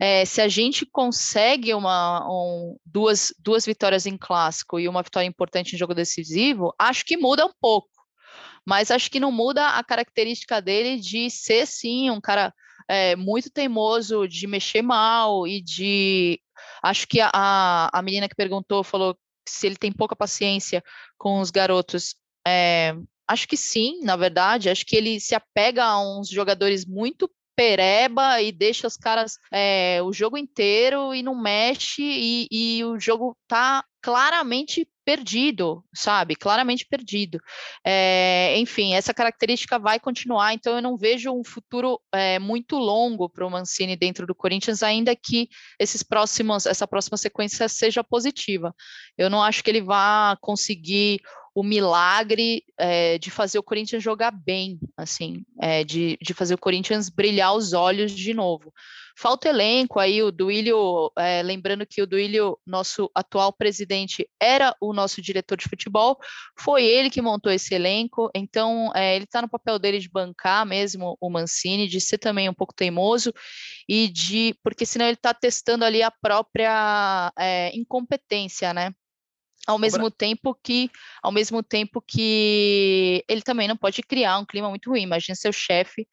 é, 0.00 0.24
se 0.24 0.40
a 0.40 0.48
gente 0.48 0.86
consegue 0.86 1.72
uma, 1.74 2.26
um, 2.28 2.76
duas, 2.84 3.32
duas 3.38 3.64
vitórias 3.64 4.06
em 4.06 4.16
clássico 4.16 4.78
e 4.78 4.88
uma 4.88 5.02
vitória 5.02 5.26
importante 5.26 5.74
em 5.74 5.78
jogo 5.78 5.94
decisivo, 5.94 6.74
acho 6.78 7.04
que 7.04 7.16
muda 7.16 7.46
um 7.46 7.52
pouco, 7.60 7.90
mas 8.66 8.90
acho 8.90 9.10
que 9.10 9.20
não 9.20 9.32
muda 9.32 9.70
a 9.70 9.84
característica 9.84 10.60
dele 10.60 11.00
de 11.00 11.30
ser 11.30 11.66
sim 11.66 12.10
um 12.10 12.20
cara 12.20 12.52
muito 13.18 13.50
teimoso, 13.50 14.26
de 14.26 14.46
mexer 14.46 14.80
mal 14.80 15.46
e 15.46 15.60
de. 15.60 16.40
Acho 16.82 17.06
que 17.06 17.20
a, 17.20 17.90
a 17.92 18.02
menina 18.02 18.26
que 18.26 18.34
perguntou 18.34 18.82
falou 18.82 19.14
se 19.48 19.66
ele 19.66 19.76
tem 19.76 19.92
pouca 19.92 20.16
paciência 20.16 20.82
com 21.16 21.40
os 21.40 21.50
garotos. 21.50 22.14
É, 22.46 22.94
acho 23.26 23.46
que 23.48 23.56
sim, 23.56 24.00
na 24.02 24.16
verdade. 24.16 24.70
Acho 24.70 24.84
que 24.86 24.96
ele 24.96 25.20
se 25.20 25.34
apega 25.34 25.84
a 25.84 26.00
uns 26.00 26.28
jogadores 26.28 26.84
muito 26.84 27.30
pereba 27.58 28.40
e 28.40 28.52
deixa 28.52 28.86
os 28.86 28.96
caras 28.96 29.36
é, 29.52 30.00
o 30.04 30.12
jogo 30.12 30.38
inteiro 30.38 31.12
e 31.12 31.24
não 31.24 31.34
mexe 31.34 32.02
e, 32.02 32.46
e 32.52 32.84
o 32.84 33.00
jogo 33.00 33.36
tá 33.48 33.84
claramente 34.00 34.88
perdido, 35.04 35.82
sabe? 35.94 36.36
Claramente 36.36 36.86
perdido. 36.86 37.40
É, 37.82 38.54
enfim, 38.58 38.92
essa 38.92 39.14
característica 39.14 39.78
vai 39.78 39.98
continuar, 39.98 40.52
então 40.52 40.76
eu 40.76 40.82
não 40.82 40.98
vejo 40.98 41.32
um 41.32 41.42
futuro 41.42 41.98
é, 42.12 42.38
muito 42.38 42.76
longo 42.76 43.26
para 43.26 43.46
o 43.46 43.50
Mancini 43.50 43.96
dentro 43.96 44.26
do 44.26 44.34
Corinthians, 44.34 44.82
ainda 44.82 45.16
que 45.16 45.48
esses 45.78 46.02
próximos, 46.02 46.66
essa 46.66 46.86
próxima 46.86 47.16
sequência 47.16 47.68
seja 47.70 48.04
positiva. 48.04 48.74
Eu 49.16 49.30
não 49.30 49.42
acho 49.42 49.64
que 49.64 49.70
ele 49.70 49.80
vá 49.80 50.36
conseguir 50.42 51.20
o 51.58 51.62
milagre 51.64 52.62
é, 52.78 53.18
de 53.18 53.32
fazer 53.32 53.58
o 53.58 53.64
Corinthians 53.64 54.00
jogar 54.00 54.30
bem, 54.30 54.78
assim, 54.96 55.42
é, 55.60 55.82
de, 55.82 56.16
de 56.22 56.32
fazer 56.32 56.54
o 56.54 56.58
Corinthians 56.58 57.08
brilhar 57.08 57.52
os 57.52 57.72
olhos 57.72 58.12
de 58.12 58.32
novo. 58.32 58.72
Falta 59.16 59.48
elenco 59.48 59.98
aí, 59.98 60.22
o 60.22 60.30
Duílio, 60.30 61.10
é, 61.18 61.42
lembrando 61.42 61.84
que 61.84 62.00
o 62.00 62.06
Duílio, 62.06 62.56
nosso 62.64 63.10
atual 63.12 63.52
presidente, 63.52 64.24
era 64.40 64.72
o 64.80 64.92
nosso 64.92 65.20
diretor 65.20 65.56
de 65.56 65.68
futebol, 65.68 66.16
foi 66.56 66.84
ele 66.84 67.10
que 67.10 67.20
montou 67.20 67.50
esse 67.50 67.74
elenco, 67.74 68.30
então 68.32 68.92
ele 68.94 69.24
está 69.24 69.42
no 69.42 69.48
papel 69.48 69.80
dele 69.80 69.98
de 69.98 70.08
bancar 70.08 70.64
mesmo 70.64 71.18
o 71.20 71.28
Mancini, 71.28 71.88
de 71.88 72.00
ser 72.00 72.18
também 72.18 72.48
um 72.48 72.54
pouco 72.54 72.72
teimoso, 72.72 73.32
e 73.88 74.06
de, 74.06 74.54
porque 74.62 74.86
senão 74.86 75.06
ele 75.06 75.16
está 75.16 75.34
testando 75.34 75.84
ali 75.84 76.04
a 76.04 76.12
própria 76.22 77.32
incompetência, 77.74 78.72
né? 78.72 78.92
Ao 79.68 79.78
mesmo 79.78 80.10
tempo 80.10 80.58
que 80.64 80.90
ao 81.22 81.30
mesmo 81.30 81.62
tempo 81.62 82.00
que 82.00 83.22
ele 83.28 83.42
também 83.42 83.68
não 83.68 83.76
pode 83.76 84.02
criar 84.02 84.38
um 84.38 84.46
clima 84.46 84.70
muito 84.70 84.88
ruim. 84.88 85.02
Imagina 85.02 85.36
seu 85.36 85.52
chefe 85.52 86.08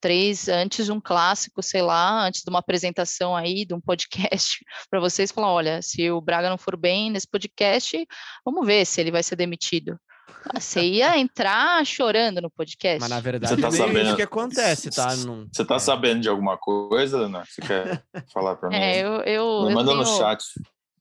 três 0.00 0.48
antes 0.48 0.86
de 0.86 0.92
um 0.92 1.00
clássico, 1.00 1.62
sei 1.62 1.82
lá, 1.82 2.24
antes 2.24 2.42
de 2.42 2.48
uma 2.48 2.60
apresentação 2.60 3.36
aí, 3.36 3.66
de 3.66 3.74
um 3.74 3.80
podcast, 3.80 4.64
para 4.88 5.00
vocês 5.00 5.30
falar, 5.30 5.52
olha, 5.52 5.82
se 5.82 6.10
o 6.10 6.20
Braga 6.20 6.48
não 6.48 6.56
for 6.56 6.76
bem 6.76 7.10
nesse 7.10 7.28
podcast, 7.28 8.06
vamos 8.44 8.64
ver 8.64 8.86
se 8.86 9.00
ele 9.00 9.10
vai 9.10 9.22
ser 9.22 9.36
demitido. 9.36 9.98
Ah, 10.46 10.58
você 10.58 10.80
ia 10.80 11.18
entrar 11.18 11.84
chorando 11.84 12.40
no 12.40 12.50
podcast. 12.50 13.00
Mas 13.00 13.10
na 13.10 13.20
verdade 13.20 13.54
você 13.54 13.60
tá 13.60 13.68
é 13.68 13.72
sabendo... 13.72 14.06
isso 14.06 14.16
que 14.16 14.22
acontece, 14.22 14.90
tá? 14.90 15.14
Não... 15.16 15.46
Você 15.52 15.64
tá 15.64 15.74
é. 15.74 15.78
sabendo 15.78 16.22
de 16.22 16.28
alguma 16.28 16.56
coisa, 16.56 17.18
Ana? 17.18 17.44
Você 17.44 17.60
quer 17.60 18.02
falar 18.32 18.56
para 18.56 18.70
mim? 18.70 18.76
É, 18.76 19.00
eu, 19.00 19.20
eu, 19.22 19.66
Me 19.66 19.74
manda 19.74 19.90
tenho... 19.90 20.02
no 20.02 20.06
chat 20.06 20.42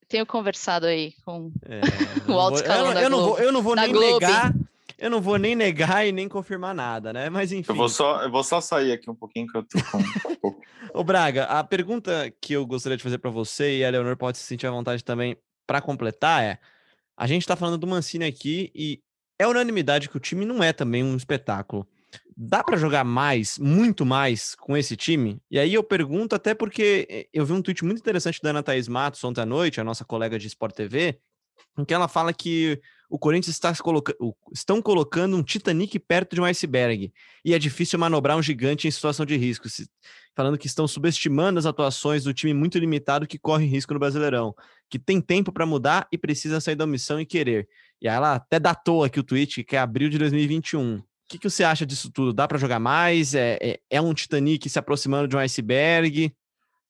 tenho 0.10 0.26
conversado 0.26 0.88
aí 0.88 1.14
com 1.24 1.52
é, 1.66 1.80
o 2.30 2.34
alto 2.34 2.58
escalão 2.58 2.92
eu, 2.92 3.00
eu, 3.00 3.10
não 3.10 3.22
vou, 3.22 3.40
eu 3.40 3.52
não 3.52 3.62
vou 3.62 3.76
nem 3.76 3.92
Globo. 3.92 4.20
negar, 4.20 4.54
eu 4.98 5.10
não 5.10 5.22
vou 5.22 5.38
nem 5.38 5.56
negar 5.56 6.06
e 6.06 6.12
nem 6.12 6.28
confirmar 6.28 6.74
nada, 6.74 7.14
né? 7.14 7.30
Mas 7.30 7.52
enfim. 7.52 7.72
Eu 7.72 7.76
vou 7.76 7.88
só, 7.88 8.24
eu 8.24 8.32
vou 8.32 8.44
só 8.44 8.60
sair 8.60 8.92
aqui 8.92 9.10
um 9.10 9.16
pouquinho 9.16 9.48
que 9.48 9.58
eu 9.58 9.64
tô 9.64 9.78
com 9.92 9.98
um 9.98 10.04
pouco. 10.42 10.62
Ô 10.94 11.04
Braga, 11.04 11.46
a 11.46 11.64
pergunta 11.64 12.34
que 12.42 12.54
eu 12.54 12.66
gostaria 12.66 12.98
de 12.98 13.04
fazer 13.04 13.20
para 13.20 13.30
você 13.30 13.78
e 13.78 13.86
a 13.86 13.90
Leonor 13.90 14.18
pode 14.18 14.40
se 14.40 14.44
sentir 14.44 14.66
à 14.66 14.72
vontade 14.72 15.04
também 15.04 15.38
para 15.68 15.80
completar 15.80 16.44
é: 16.44 16.60
a 17.16 17.28
gente 17.28 17.44
está 17.44 17.56
falando 17.56 17.78
do 17.78 17.88
Mancini 17.88 18.26
aqui 18.26 18.72
e 18.74 19.00
é 19.38 19.48
unanimidade 19.48 20.10
que 20.10 20.18
o 20.18 20.20
time 20.20 20.44
não 20.44 20.64
é 20.64 20.74
também 20.74 21.04
um 21.04 21.16
espetáculo. 21.16 21.88
Dá 22.42 22.64
para 22.64 22.78
jogar 22.78 23.04
mais, 23.04 23.60
muito 23.60 24.06
mais 24.06 24.56
com 24.56 24.78
esse 24.78 24.96
time? 24.96 25.42
E 25.52 25.60
aí 25.60 25.74
eu 25.74 25.84
pergunto 25.84 26.34
até 26.34 26.54
porque 26.54 27.06
eh, 27.10 27.28
eu 27.34 27.46
vi 27.46 27.52
um 27.52 27.62
tweet 27.62 27.84
muito 27.84 28.00
interessante 28.00 28.40
da 28.42 28.52
Ana 28.52 28.64
Thaís 28.64 28.88
Matos 28.88 29.22
ontem 29.26 29.42
à 29.42 29.46
noite, 29.46 29.82
a 29.82 29.84
nossa 29.84 30.06
colega 30.06 30.40
de 30.40 30.48
Sport 30.48 30.74
TV, 30.74 31.20
em 31.78 31.84
que 31.84 31.94
ela 31.94 32.08
fala 32.08 32.32
que 32.32 32.80
o 33.10 33.20
Corinthians 33.20 33.54
está 33.54 33.76
coloca 33.76 34.16
estão 34.54 34.82
colocando 34.82 35.36
um 35.36 35.44
Titanic 35.44 36.00
perto 36.00 36.34
de 36.34 36.40
um 36.40 36.46
iceberg 36.46 37.12
e 37.44 37.54
é 37.54 37.60
difícil 37.60 38.00
manobrar 38.00 38.38
um 38.38 38.42
gigante 38.42 38.88
em 38.88 38.92
situação 38.92 39.26
de 39.26 39.36
risco, 39.36 39.68
falando 40.34 40.58
que 40.58 40.68
estão 40.68 40.88
subestimando 40.88 41.60
as 41.60 41.66
atuações 41.66 42.24
do 42.24 42.34
time 42.34 42.54
muito 42.54 42.80
limitado 42.80 43.28
que 43.28 43.38
corre 43.38 43.66
risco 43.66 43.94
no 43.94 44.00
Brasileirão, 44.00 44.56
que 44.90 44.98
tem 44.98 45.20
tempo 45.20 45.52
para 45.52 45.66
mudar 45.66 46.08
e 46.10 46.18
precisa 46.18 46.62
sair 46.62 46.76
da 46.76 46.86
omissão 46.86 47.20
e 47.20 47.26
querer. 47.26 47.68
E 48.02 48.08
aí 48.08 48.16
ela 48.16 48.36
até 48.36 48.62
datou 48.62 49.04
aqui 49.04 49.20
o 49.20 49.24
tweet, 49.24 49.62
que 49.66 49.76
é 49.76 49.80
abril 49.80 50.08
de 50.08 50.18
2021 50.18 51.04
que, 51.30 51.38
que 51.38 51.50
você 51.50 51.64
acha 51.64 51.86
disso 51.86 52.12
tudo? 52.12 52.34
Dá 52.34 52.48
para 52.48 52.58
jogar 52.58 52.80
mais? 52.80 53.36
É, 53.36 53.58
é, 53.62 53.80
é, 53.90 54.02
um 54.02 54.14
Titanic 54.14 54.68
se 54.68 54.80
aproximando 54.80 55.28
de 55.28 55.36
um 55.36 55.40
iceberg? 55.40 56.34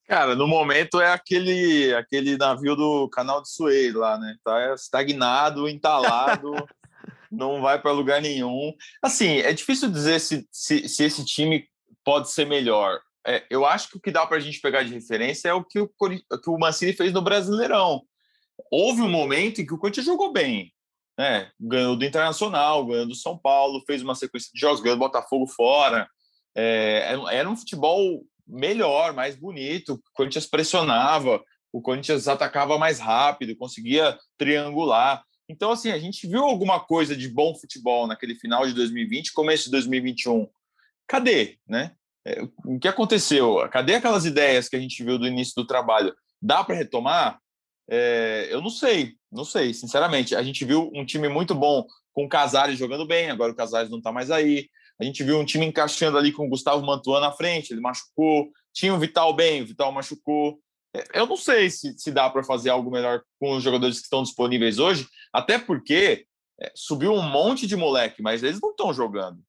Cara, 0.08 0.34
no 0.36 0.48
momento 0.48 1.00
é 1.00 1.12
aquele 1.12 1.94
aquele 1.94 2.36
navio 2.38 2.76
do 2.76 3.08
canal 3.10 3.44
de 3.44 3.52
Suez 3.52 3.94
lá, 3.94 4.18
né? 4.18 4.36
Tá 4.44 4.74
estagnado, 4.74 5.68
entalado. 5.68 6.52
não 7.32 7.62
vai 7.62 7.80
para 7.80 7.92
lugar 7.92 8.22
nenhum. 8.22 8.74
Assim, 9.04 9.40
é 9.40 9.54
difícil 9.54 9.92
dizer 9.92 10.20
se, 10.20 10.48
se, 10.52 10.88
se 10.88 11.04
esse 11.04 11.24
time 11.26 11.68
pode 12.04 12.32
ser 12.32 12.46
melhor. 12.46 13.00
É, 13.28 13.46
eu 13.50 13.66
acho 13.66 13.90
que 13.90 13.98
o 13.98 14.00
que 14.00 14.10
dá 14.10 14.26
para 14.26 14.38
a 14.38 14.40
gente 14.40 14.62
pegar 14.62 14.82
de 14.84 14.94
referência 14.94 15.50
é 15.50 15.54
o 15.54 15.64
que 15.64 15.80
o, 15.80 15.88
que 15.88 16.50
o 16.50 16.58
Mancini 16.58 16.94
fez 16.94 17.14
no 17.14 17.22
Brasileirão. 17.22 18.02
Houve 18.72 19.02
um 19.02 19.10
momento 19.10 19.62
em 19.62 19.66
que 19.66 19.74
o 19.74 19.78
Corinthians 19.78 20.06
jogou 20.06 20.32
bem, 20.32 20.74
né? 21.20 21.52
Ganhou 21.60 21.98
do 21.98 22.06
Internacional, 22.06 22.86
ganhou 22.86 23.06
do 23.06 23.14
São 23.14 23.38
Paulo, 23.38 23.84
fez 23.86 24.02
uma 24.02 24.16
sequência 24.16 24.50
de 24.54 24.60
jogos, 24.62 24.80
ganhou 24.80 24.96
do 24.96 25.02
Botafogo 25.02 25.46
fora. 25.48 26.10
É, 26.56 27.14
era 27.30 27.50
um 27.50 27.58
futebol 27.58 28.26
melhor, 28.48 29.12
mais 29.12 29.36
bonito. 29.36 29.96
O 29.96 30.02
Corinthians 30.14 30.46
pressionava, 30.46 31.44
o 31.74 31.82
Corinthians 31.82 32.30
atacava 32.30 32.78
mais 32.78 33.00
rápido, 33.02 33.54
conseguia 33.58 34.18
triangular. 34.38 35.22
Então, 35.50 35.72
assim, 35.72 35.92
a 35.92 36.00
gente 36.00 36.26
viu 36.26 36.42
alguma 36.46 36.80
coisa 36.80 37.14
de 37.18 37.28
bom 37.28 37.54
futebol 37.54 38.08
naquele 38.08 38.36
final 38.36 38.66
de 38.66 38.74
2020, 38.74 39.34
começo 39.34 39.66
de 39.66 39.72
2021. 39.72 40.48
Cadê, 41.06 41.58
né? 41.68 41.92
É, 42.26 42.42
o 42.64 42.80
que 42.80 42.88
aconteceu? 42.88 43.68
Cadê 43.70 43.96
aquelas 43.96 44.24
ideias 44.24 44.70
que 44.70 44.78
a 44.78 44.80
gente 44.80 45.04
viu 45.04 45.20
do 45.20 45.28
início 45.28 45.54
do 45.58 45.68
trabalho? 45.68 46.16
Dá 46.42 46.64
para 46.64 46.76
retomar? 46.76 47.42
É, 47.90 48.48
eu 48.52 48.62
não 48.62 48.70
sei, 48.70 49.16
não 49.32 49.44
sei, 49.44 49.74
sinceramente. 49.74 50.36
A 50.36 50.44
gente 50.44 50.64
viu 50.64 50.92
um 50.94 51.06
time 51.06 51.28
muito 51.28 51.56
bom 51.56 51.86
com 52.14 52.26
o 52.26 52.30
Casares 52.30 52.78
jogando 52.78 53.06
bem, 53.06 53.30
agora 53.30 53.52
o 53.52 53.56
Casares 53.56 53.90
não 53.90 53.98
está 53.98 54.12
mais 54.12 54.30
aí. 54.30 54.70
A 55.00 55.04
gente 55.04 55.24
viu 55.24 55.40
um 55.40 55.46
time 55.46 55.66
encaixando 55.66 56.18
ali 56.18 56.32
com 56.32 56.46
o 56.46 56.50
Gustavo 56.50 56.86
Mantuan 56.86 57.22
na 57.22 57.32
frente, 57.32 57.72
ele 57.72 57.82
machucou. 57.82 58.50
Tinha 58.74 58.94
o 58.94 59.00
Vital 59.00 59.34
bem, 59.34 59.62
o 59.62 59.66
Vital 59.66 59.92
machucou. 59.92 60.60
É, 60.96 61.20
eu 61.20 61.26
não 61.26 61.38
sei 61.38 61.70
se, 61.70 61.98
se 61.98 62.12
dá 62.12 62.30
para 62.30 62.44
fazer 62.44 62.70
algo 62.70 62.92
melhor 62.92 63.22
com 63.40 63.56
os 63.56 63.64
jogadores 63.64 63.98
que 63.98 64.04
estão 64.04 64.24
disponíveis 64.24 64.78
hoje, 64.78 65.08
até 65.34 65.58
porque 65.58 66.26
é, 66.62 66.72
subiu 66.76 67.14
um 67.14 67.22
monte 67.22 67.66
de 67.66 67.76
moleque, 67.76 68.22
mas 68.22 68.44
eles 68.44 68.60
não 68.62 68.72
estão 68.72 68.94
jogando. 68.94 69.40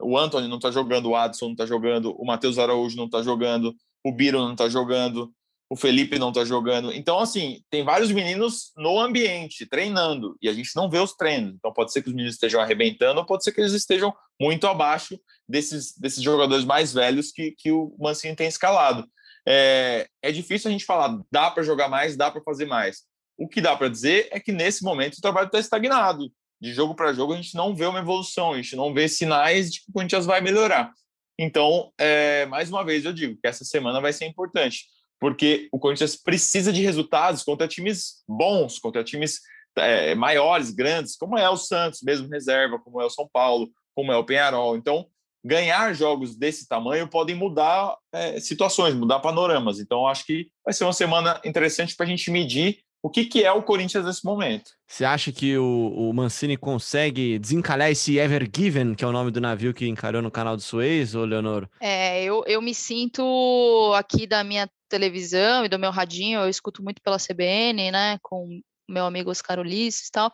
O 0.00 0.16
Anthony 0.16 0.48
não 0.48 0.56
está 0.56 0.70
jogando, 0.70 1.10
o 1.10 1.16
Adson 1.16 1.46
não 1.46 1.52
está 1.52 1.66
jogando, 1.66 2.14
o 2.18 2.24
Matheus 2.24 2.58
Araújo 2.58 2.96
não 2.96 3.04
está 3.06 3.22
jogando, 3.22 3.74
o 4.04 4.12
Biro 4.12 4.38
não 4.38 4.52
está 4.52 4.68
jogando, 4.68 5.30
o 5.70 5.76
Felipe 5.76 6.18
não 6.18 6.30
está 6.30 6.44
jogando. 6.44 6.92
Então, 6.92 7.20
assim, 7.20 7.62
tem 7.70 7.84
vários 7.84 8.10
meninos 8.10 8.72
no 8.76 8.98
ambiente, 8.98 9.66
treinando, 9.66 10.36
e 10.42 10.48
a 10.48 10.52
gente 10.52 10.74
não 10.74 10.90
vê 10.90 10.98
os 10.98 11.14
treinos. 11.14 11.54
Então, 11.54 11.72
pode 11.72 11.92
ser 11.92 12.02
que 12.02 12.08
os 12.08 12.14
meninos 12.14 12.34
estejam 12.34 12.60
arrebentando, 12.60 13.20
ou 13.20 13.26
pode 13.26 13.44
ser 13.44 13.52
que 13.52 13.60
eles 13.60 13.72
estejam 13.72 14.12
muito 14.40 14.66
abaixo 14.66 15.18
desses, 15.48 15.96
desses 15.96 16.22
jogadores 16.22 16.64
mais 16.64 16.92
velhos 16.92 17.30
que, 17.30 17.52
que 17.52 17.70
o 17.70 17.94
Mancini 17.98 18.34
tem 18.34 18.48
escalado 18.48 19.08
é, 19.46 20.06
é 20.22 20.32
difícil 20.32 20.68
a 20.68 20.72
gente 20.72 20.84
falar, 20.84 21.18
dá 21.30 21.50
para 21.50 21.62
jogar 21.62 21.88
mais, 21.88 22.16
dá 22.16 22.30
para 22.30 22.42
fazer 22.42 22.66
mais. 22.66 23.02
O 23.36 23.48
que 23.48 23.60
dá 23.60 23.76
para 23.76 23.88
dizer 23.88 24.28
é 24.30 24.38
que 24.38 24.52
nesse 24.52 24.84
momento 24.84 25.16
o 25.16 25.20
trabalho 25.20 25.46
está 25.46 25.58
estagnado. 25.58 26.30
De 26.60 26.74
jogo 26.74 26.94
para 26.94 27.12
jogo 27.12 27.32
a 27.32 27.36
gente 27.36 27.54
não 27.54 27.74
vê 27.74 27.86
uma 27.86 28.00
evolução, 28.00 28.52
a 28.52 28.56
gente 28.56 28.76
não 28.76 28.92
vê 28.92 29.08
sinais 29.08 29.72
de 29.72 29.80
que 29.80 29.90
o 29.90 29.92
Corinthians 29.92 30.26
vai 30.26 30.40
melhorar. 30.40 30.92
Então, 31.38 31.90
é, 31.98 32.44
mais 32.46 32.68
uma 32.68 32.84
vez 32.84 33.04
eu 33.04 33.14
digo 33.14 33.38
que 33.40 33.46
essa 33.46 33.64
semana 33.64 34.00
vai 34.00 34.12
ser 34.12 34.26
importante, 34.26 34.84
porque 35.20 35.68
o 35.70 35.78
Corinthians 35.78 36.16
precisa 36.16 36.72
de 36.72 36.82
resultados 36.82 37.44
contra 37.44 37.68
times 37.68 38.24
bons, 38.26 38.78
contra 38.78 39.04
times 39.04 39.40
é, 39.76 40.14
maiores, 40.14 40.70
grandes, 40.70 41.16
como 41.16 41.38
é 41.38 41.48
o 41.48 41.56
Santos, 41.56 42.00
mesmo 42.02 42.28
reserva, 42.28 42.78
como 42.78 43.00
é 43.00 43.04
o 43.04 43.10
São 43.10 43.28
Paulo, 43.30 43.70
como 43.94 44.10
é 44.10 44.16
o 44.16 44.24
Penharol. 44.24 44.76
Então, 44.76 45.06
ganhar 45.44 45.94
jogos 45.94 46.36
desse 46.36 46.66
tamanho 46.66 47.08
podem 47.08 47.36
mudar 47.36 47.96
é, 48.12 48.40
situações, 48.40 48.94
mudar 48.94 49.20
panoramas. 49.20 49.78
Então, 49.78 50.06
acho 50.06 50.24
que 50.24 50.48
vai 50.64 50.72
ser 50.72 50.84
uma 50.84 50.92
semana 50.92 51.40
interessante 51.44 51.94
para 51.94 52.06
a 52.06 52.08
gente 52.08 52.30
medir 52.30 52.80
o 53.02 53.08
que, 53.08 53.24
que 53.24 53.42
é 53.42 53.52
o 53.52 53.62
Corinthians 53.62 54.04
nesse 54.04 54.24
momento. 54.24 54.72
Você 54.86 55.04
acha 55.04 55.32
que 55.32 55.56
o, 55.56 55.94
o, 55.96 56.12
Mancini 56.12 56.56
consegue 56.56 57.38
desencalhar 57.38 57.90
esse 57.90 58.18
Ever 58.18 58.48
Given, 58.54 58.94
que 58.94 59.04
é 59.04 59.06
o 59.06 59.12
nome 59.12 59.30
do 59.30 59.40
navio 59.40 59.72
que 59.72 59.86
encarou 59.86 60.20
no 60.20 60.30
canal 60.30 60.56
do 60.56 60.62
Suez, 60.62 61.14
ou 61.14 61.24
Leonor? 61.24 61.68
É, 61.80 62.22
eu, 62.22 62.44
eu 62.46 62.60
me 62.60 62.74
sinto 62.74 63.92
aqui 63.94 64.26
da 64.26 64.44
minha 64.44 64.68
televisão 64.88 65.64
e 65.64 65.68
do 65.68 65.78
meu 65.78 65.90
radinho, 65.90 66.40
eu 66.40 66.48
escuto 66.48 66.82
muito 66.82 67.00
pela 67.00 67.16
CBN, 67.16 67.90
né, 67.90 68.18
com 68.22 68.60
meu 68.88 69.06
amigo 69.06 69.30
Oscar 69.30 69.60
Ulisses 69.60 70.08
e 70.08 70.10
tal, 70.10 70.32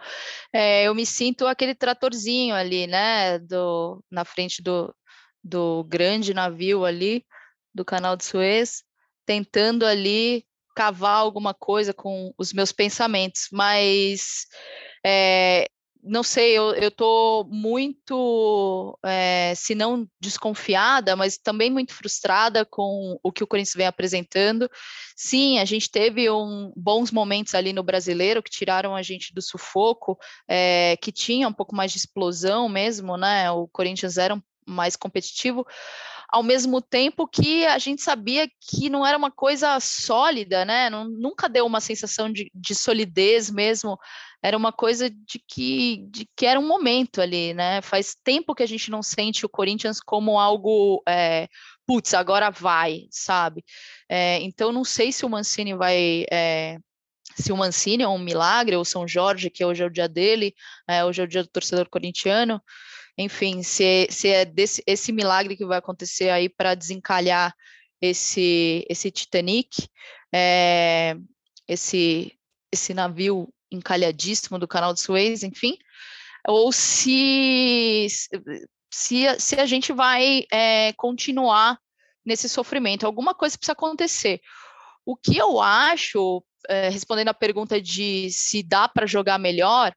é, 0.53 0.85
eu 0.85 0.95
me 0.95 1.05
sinto 1.05 1.47
aquele 1.47 1.75
tratorzinho 1.75 2.55
ali, 2.55 2.87
né, 2.87 3.39
do, 3.39 4.03
na 4.11 4.25
frente 4.25 4.63
do, 4.63 4.95
do 5.45 5.85
grande 5.85 6.33
navio 6.33 6.85
ali, 6.85 7.23
do 7.75 7.85
canal 7.85 8.17
de 8.17 8.25
Suez, 8.25 8.83
tentando 9.27 9.85
ali 9.85 10.46
cavar 10.77 11.17
alguma 11.17 11.55
coisa 11.55 11.95
com 11.95 12.35
os 12.37 12.53
meus 12.53 12.71
pensamentos, 12.71 13.49
mas 13.51 14.47
é, 15.05 15.67
não 16.03 16.23
sei, 16.23 16.53
eu, 16.53 16.75
eu 16.75 16.91
tô 16.91 17.49
muito, 17.51 18.99
é, 19.03 19.55
se 19.57 19.75
não 19.75 20.07
desconfiada, 20.21 21.17
mas 21.17 21.39
também 21.39 21.71
muito 21.71 21.95
frustrada 21.95 22.63
com 22.67 23.19
o 23.23 23.33
que 23.33 23.43
o 23.43 23.47
Corinthians 23.47 23.75
vem 23.75 23.87
apresentando. 23.87 24.71
Sim, 25.17 25.59
a 25.59 25.65
gente 25.65 25.91
teve 25.91 26.31
um, 26.31 26.71
bons 26.77 27.11
momentos 27.11 27.55
ali 27.55 27.73
no 27.73 27.83
brasileiro 27.83 28.43
que 28.43 28.51
tiraram 28.51 28.95
a 28.95 29.01
gente 29.01 29.33
do 29.33 29.41
sufoco, 29.41 30.19
é, 30.47 30.99
que 31.01 31.11
tinha 31.11 31.49
um 31.49 31.55
pouco 31.55 31.75
mais 31.75 31.91
de 31.91 31.99
explosão 31.99 32.69
mesmo, 32.69 33.17
né? 33.17 33.51
O 33.51 33.67
Corinthians 33.67 34.19
era 34.19 34.39
mais 34.67 34.95
competitivo, 34.95 35.67
ao 36.29 36.43
mesmo 36.43 36.81
tempo 36.81 37.27
que 37.27 37.65
a 37.67 37.79
gente 37.79 38.03
sabia 38.03 38.49
que 38.61 38.91
não 38.91 39.07
era 39.07 39.17
uma 39.17 39.31
coisa 39.31 39.79
sólida, 39.81 40.65
né? 40.65 40.91
Não, 40.91 41.05
nunca 41.05 41.49
deu 41.49 41.67
uma 41.67 41.81
sensação 41.81 42.33
de, 42.33 42.51
de 42.55 42.75
solidez 42.75 43.51
mesmo 43.51 43.99
era 44.43 44.57
uma 44.57 44.73
coisa 44.73 45.11
de 45.11 45.41
que, 45.47 46.07
de 46.09 46.29
que 46.37 46.47
era 46.47 46.61
um 46.61 46.67
momento 46.67 47.21
ali, 47.21 47.55
né? 47.55 47.81
Faz 47.83 48.15
tempo 48.15 48.55
que 48.55 48.63
a 48.63 48.67
gente 48.67 48.91
não 48.91 49.03
sente 49.03 49.45
o 49.45 49.49
Corinthians 49.49 50.01
como 50.01 50.39
algo, 50.39 51.03
é, 51.09 51.49
putz, 51.87 52.15
agora 52.15 52.51
vai, 52.51 53.09
sabe? 53.11 53.65
É, 54.09 54.41
então, 54.43 54.71
não 54.71 54.85
sei 54.85 55.11
se 55.11 55.25
o 55.25 55.29
Mancini 55.29 55.75
vai. 55.75 56.25
É, 56.31 56.79
se 57.35 57.53
o 57.53 57.57
Mancini 57.57 58.03
é 58.03 58.09
um 58.09 58.19
milagre, 58.19 58.77
ou 58.77 58.85
São 58.85 59.07
Jorge, 59.07 59.51
que 59.51 59.65
hoje 59.65 59.83
é 59.83 59.87
o 59.87 59.91
dia 59.91 60.09
dele, 60.09 60.55
é, 60.89 61.05
hoje 61.05 61.21
é 61.21 61.25
o 61.25 61.29
dia 61.29 61.43
do 61.43 61.49
torcedor 61.49 61.89
corintiano, 61.91 62.63
enfim, 63.19 63.63
se, 63.63 64.07
se 64.11 64.29
é 64.29 64.45
desse, 64.45 64.83
esse 64.87 65.13
milagre 65.13 65.57
que 65.57 65.65
vai 65.65 65.79
acontecer 65.79 66.29
aí 66.31 66.49
para 66.49 66.75
desencalhar 66.75 67.55
esse, 68.01 68.85
esse 68.89 69.11
Titanic, 69.11 69.89
é, 70.33 71.17
esse, 71.67 72.39
esse 72.71 72.93
navio 72.93 73.49
encalhadíssimo 73.71 74.59
do 74.59 74.69
canal 74.69 74.93
de 74.93 75.01
Suez, 75.01 75.43
enfim, 75.43 75.79
ou 76.47 76.71
se, 76.71 78.07
se, 78.91 79.41
se 79.41 79.61
a 79.61 79.67
gente 79.67 79.93
vai 79.93 80.45
é, 80.53 80.93
continuar 80.93 81.79
nesse 82.25 82.49
sofrimento. 82.49 83.07
Alguma 83.07 83.35
coisa 83.35 83.57
precisa 83.57 83.73
acontecer. 83.73 84.41
O 85.05 85.17
que 85.17 85.39
eu 85.39 85.61
acho, 85.61 86.45
é, 86.69 86.89
respondendo 86.89 87.29
a 87.29 87.35
pergunta 87.35 87.81
de 87.81 88.29
se 88.31 88.63
dá 88.63 88.89
para 88.89 89.07
jogar 89.07 89.39
melhor, 89.39 89.95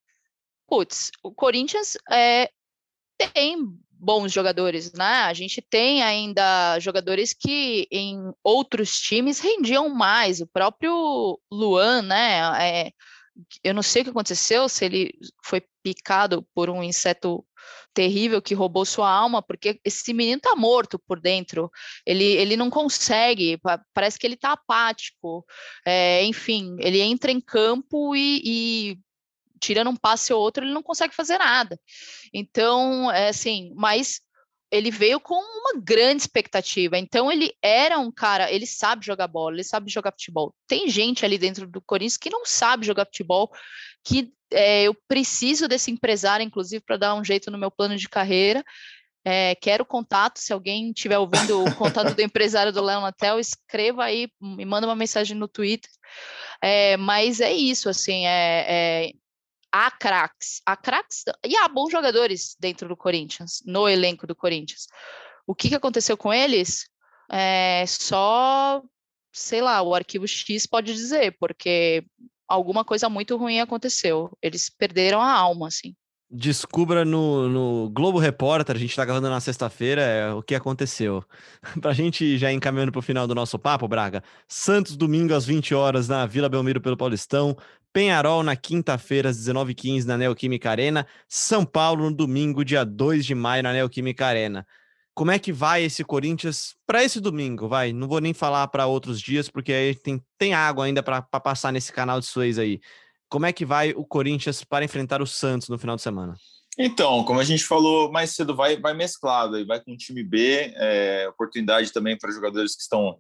putz, 0.68 1.12
o 1.24 1.34
Corinthians 1.34 1.98
é, 2.12 2.50
tem 3.28 3.58
bons 3.92 4.32
jogadores, 4.32 4.94
né? 4.94 5.24
A 5.24 5.34
gente 5.34 5.62
tem 5.62 6.02
ainda 6.02 6.80
jogadores 6.80 7.34
que 7.34 7.88
em 7.92 8.18
outros 8.44 9.00
times 9.00 9.40
rendiam 9.40 9.90
mais. 9.90 10.40
O 10.40 10.48
próprio 10.48 11.40
Luan, 11.52 12.02
né? 12.02 12.40
É, 12.62 12.92
eu 13.64 13.74
não 13.74 13.84
sei 13.84 14.02
o 14.02 14.06
que 14.06 14.12
aconteceu, 14.12 14.70
se 14.70 14.86
ele 14.86 15.14
foi 15.44 15.62
picado 15.84 16.46
por 16.54 16.70
um 16.70 16.84
inseto 16.84 17.46
terrível 17.94 18.42
que 18.42 18.54
roubou 18.54 18.86
sua 18.86 19.10
alma, 19.10 19.42
porque 19.42 19.80
esse 19.84 20.14
menino 20.14 20.40
tá 20.40 20.56
morto 20.56 20.98
por 21.00 21.20
dentro, 21.20 21.70
ele, 22.06 22.24
ele 22.24 22.56
não 22.56 22.70
consegue, 22.70 23.60
parece 23.94 24.18
que 24.18 24.26
ele 24.26 24.38
tá 24.38 24.54
apático, 24.54 25.46
é, 25.86 26.24
enfim, 26.24 26.78
ele 26.80 27.02
entra 27.02 27.32
em 27.32 27.42
campo 27.42 28.16
e, 28.16 28.42
e 28.44 29.00
tirando 29.60 29.90
um 29.90 29.96
passe 29.96 30.34
ou 30.34 30.42
outro, 30.42 30.64
ele 30.64 30.74
não 30.74 30.84
consegue 30.84 31.16
fazer 31.16 31.38
nada. 31.38 31.80
Então, 32.34 33.12
é 33.12 33.30
assim, 33.30 33.74
mas 33.76 34.22
ele 34.72 34.92
veio 34.92 35.20
com 35.20 35.36
uma 35.36 35.82
grande 35.82 36.22
expectativa. 36.22 36.98
Então, 36.98 37.32
ele 37.32 37.54
era 37.62 37.98
um 37.98 38.12
cara, 38.12 38.52
ele 38.52 38.68
sabe 38.68 39.06
jogar 39.06 39.28
bola, 39.28 39.56
ele 39.56 39.64
sabe 39.64 39.92
jogar 39.92 40.12
futebol. 40.12 40.54
Tem 40.68 40.88
gente 40.88 41.26
ali 41.26 41.38
dentro 41.38 41.68
do 41.68 41.82
Corinthians 41.82 42.18
que 42.18 42.30
não 42.30 42.46
sabe 42.46 42.86
jogar 42.86 43.06
futebol, 43.06 43.50
que 44.04 44.32
é, 44.52 44.84
eu 44.84 44.96
preciso 45.08 45.68
desse 45.68 45.92
empresário, 45.92 46.44
inclusive, 46.44 46.84
para 46.84 46.98
dar 46.98 47.16
um 47.16 47.24
jeito 47.24 47.50
no 47.50 47.58
meu 47.58 47.72
plano 47.72 47.96
de 47.96 48.08
carreira. 48.08 48.64
É, 49.26 49.54
quero 49.56 49.86
contato, 49.86 50.40
se 50.40 50.54
alguém 50.54 50.90
estiver 50.92 51.18
ouvindo 51.18 51.64
o 51.64 51.76
contato 51.76 52.16
do 52.16 52.22
empresário 52.22 52.72
do 52.72 52.82
Léo 52.82 53.02
Natel, 53.02 53.40
escreva 53.40 54.06
aí, 54.06 54.30
me 54.42 54.66
manda 54.66 54.88
uma 54.88 54.96
mensagem 54.96 55.36
no 55.36 55.48
Twitter. 55.48 55.90
É, 56.62 56.96
mas 56.98 57.42
é 57.42 57.52
isso, 57.52 57.90
assim, 57.90 58.26
é, 58.26 58.66
é 58.68 59.12
há 59.72 59.92
craques, 59.92 60.62
há 60.66 60.76
craques 60.76 61.24
e 61.46 61.56
há 61.58 61.68
bons 61.68 61.92
jogadores 61.92 62.56
dentro 62.60 62.88
do 62.88 62.98
Corinthians, 62.98 63.62
no 63.66 63.88
elenco 63.88 64.26
do 64.28 64.36
Corinthians. 64.36 64.88
O 65.48 65.56
que, 65.56 65.70
que 65.70 65.76
aconteceu 65.76 66.16
com 66.18 66.34
eles? 66.34 66.90
É 67.32 67.86
só, 67.88 68.82
sei 69.32 69.62
lá, 69.62 69.82
o 69.82 69.94
arquivo 69.96 70.28
X 70.28 70.66
pode 70.66 70.94
dizer, 70.94 71.36
porque 71.40 72.04
alguma 72.48 72.84
coisa 72.84 73.10
muito 73.10 73.38
ruim 73.38 73.60
aconteceu. 73.60 74.36
Eles 74.42 74.70
perderam 74.70 75.22
a 75.22 75.32
alma, 75.32 75.68
assim. 75.68 75.96
descubra 76.32 77.04
no, 77.04 77.50
no 77.50 77.90
Globo 77.90 78.20
Repórter, 78.20 78.76
a 78.76 78.80
gente 78.80 78.92
está 78.92 79.04
gravando 79.04 79.30
na 79.30 79.40
sexta-feira, 79.40 80.02
é, 80.02 80.34
o 80.34 80.44
que 80.44 80.54
aconteceu. 80.54 81.24
Para 81.82 81.92
a 81.92 81.94
gente 81.94 82.38
já 82.38 82.52
encaminhando 82.52 82.92
para 82.92 83.00
o 83.00 83.04
final 83.04 83.28
do 83.28 83.34
nosso 83.34 83.58
papo, 83.58 83.88
Braga, 83.88 84.24
Santos 84.48 84.96
domingo 84.96 85.34
às 85.34 85.46
20 85.46 85.74
horas 85.74 86.08
na 86.08 86.26
Vila 86.26 86.50
Belmiro 86.50 86.82
pelo 86.82 86.98
Paulistão, 86.98 87.56
Penharol 87.92 88.44
na 88.44 88.56
quinta-feira 88.56 89.30
às 89.30 89.38
19h15 89.38 90.06
na 90.06 90.18
Neoquímica 90.18 90.70
Arena, 90.70 91.08
São 91.28 91.66
Paulo 91.66 92.10
no 92.10 92.16
domingo, 92.16 92.64
dia 92.64 92.84
2 92.84 93.26
de 93.26 93.34
maio 93.34 93.64
na 93.64 93.74
Neoquímica 93.74 94.26
Arena. 94.26 94.66
Como 95.14 95.32
é 95.32 95.40
que 95.40 95.52
vai 95.52 95.84
esse 95.84 96.04
Corinthians 96.04 96.76
para 96.88 97.04
esse 97.04 97.20
domingo? 97.20 97.68
Vai, 97.68 97.92
não 97.92 98.08
vou 98.08 98.22
nem 98.22 98.34
falar 98.34 98.68
para 98.70 98.86
outros 98.86 99.20
dias, 99.20 99.50
porque 99.50 99.74
aí 99.74 99.96
tem, 99.96 100.24
tem 100.38 100.54
água 100.54 100.86
ainda 100.86 101.04
para 101.04 101.22
passar 101.22 101.74
nesse 101.74 101.92
canal 101.92 102.20
de 102.20 102.26
Suez 102.26 102.58
aí. 102.58 102.80
Como 103.28 103.46
é 103.46 103.52
que 103.52 103.66
vai 103.66 103.92
o 103.92 104.06
Corinthians 104.06 104.64
para 104.64 104.86
enfrentar 104.86 105.22
o 105.22 105.28
Santos 105.28 105.68
no 105.68 105.78
final 105.78 105.96
de 105.96 106.02
semana? 106.02 106.36
Então, 106.78 107.26
como 107.26 107.42
a 107.42 107.44
gente 107.44 107.66
falou 107.66 108.10
mais 108.10 108.34
cedo, 108.34 108.56
vai, 108.56 108.78
vai 108.80 108.94
mesclado, 108.94 109.58
aí 109.58 109.66
vai 109.66 109.82
com 109.84 109.92
o 109.92 109.98
time 109.98 110.24
B, 110.24 110.74
é, 110.78 111.28
oportunidade 111.28 111.92
também 111.92 112.18
para 112.18 112.32
jogadores 112.32 112.74
que 112.74 112.82
estão 112.82 113.20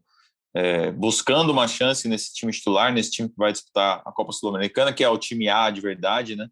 é, 0.54 0.92
buscando 0.92 1.52
uma 1.52 1.68
chance 1.68 2.08
nesse 2.08 2.34
time 2.34 2.52
titular, 2.52 2.92
nesse 2.92 3.12
time 3.12 3.30
que 3.30 3.38
vai 3.38 3.52
disputar 3.52 4.02
a 4.06 4.12
Copa 4.12 4.32
Sul-Americana, 4.32 4.94
que 4.94 5.04
é 5.04 5.10
o 5.10 5.18
time 5.18 5.48
A 5.50 5.70
de 5.70 5.82
verdade, 5.82 6.36
né? 6.36 6.48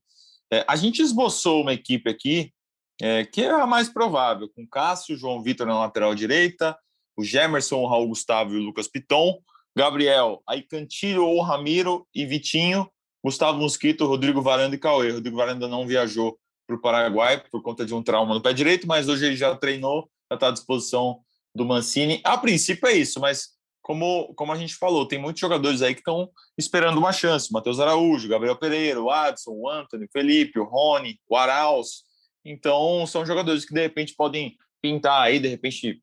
É, 0.51 0.63
a 0.67 0.75
gente 0.75 1.01
esboçou 1.01 1.61
uma 1.61 1.73
equipe 1.73 2.09
aqui 2.09 2.53
é, 3.01 3.25
que 3.25 3.41
é 3.41 3.51
a 3.51 3.67
mais 3.67 3.89
provável, 3.89 4.49
com 4.49 4.67
Cássio, 4.67 5.17
João 5.17 5.43
Vitor 5.43 5.67
na 5.67 5.79
lateral 5.79 6.15
direita, 6.15 6.77
o 7.15 7.23
Gemerson, 7.23 7.77
o 7.77 7.87
Raul 7.87 8.07
Gustavo 8.07 8.53
e 8.53 8.57
o 8.57 8.63
Lucas 8.63 8.87
Piton, 8.87 9.39
Gabriel, 9.75 10.41
aí 10.47 10.63
Cantilho 10.63 11.25
ou 11.25 11.41
Ramiro 11.41 12.07
e 12.13 12.25
Vitinho, 12.25 12.89
Gustavo 13.23 13.59
Mosquito, 13.59 14.05
Rodrigo 14.05 14.41
Varanda 14.41 14.75
e 14.75 14.79
Cauê. 14.79 15.11
Rodrigo 15.11 15.37
Varanda 15.37 15.67
não 15.67 15.85
viajou 15.85 16.39
para 16.65 16.75
o 16.75 16.81
Paraguai 16.81 17.43
por 17.51 17.61
conta 17.61 17.85
de 17.85 17.93
um 17.93 18.01
trauma 18.01 18.33
no 18.33 18.41
pé 18.41 18.53
direito, 18.53 18.87
mas 18.87 19.07
hoje 19.07 19.25
ele 19.25 19.35
já 19.35 19.55
treinou, 19.55 20.09
já 20.31 20.35
está 20.35 20.47
à 20.47 20.51
disposição 20.51 21.19
do 21.53 21.65
Mancini. 21.65 22.21
A 22.23 22.37
princípio 22.37 22.87
é 22.87 22.93
isso, 22.93 23.19
mas 23.19 23.56
como, 23.87 24.33
como 24.35 24.51
a 24.51 24.57
gente 24.57 24.75
falou, 24.75 25.07
tem 25.07 25.17
muitos 25.17 25.39
jogadores 25.39 25.81
aí 25.81 25.93
que 25.93 26.01
estão 26.01 26.29
esperando 26.57 26.97
uma 26.97 27.13
chance. 27.13 27.53
Matheus 27.53 27.79
Araújo, 27.79 28.27
Gabriel 28.27 28.57
Pereira, 28.57 29.01
o 29.01 29.09
Adson, 29.09 29.51
o 29.51 29.69
Anthony, 29.69 30.03
o 30.03 30.11
Felipe, 30.11 30.59
o 30.59 30.65
Rony, 30.65 31.17
o 31.25 31.37
Arauz. 31.37 32.03
Então, 32.43 33.07
são 33.07 33.25
jogadores 33.25 33.63
que 33.63 33.73
de 33.73 33.79
repente 33.79 34.13
podem 34.13 34.57
pintar 34.81 35.21
aí, 35.21 35.39
de 35.39 35.47
repente, 35.47 36.01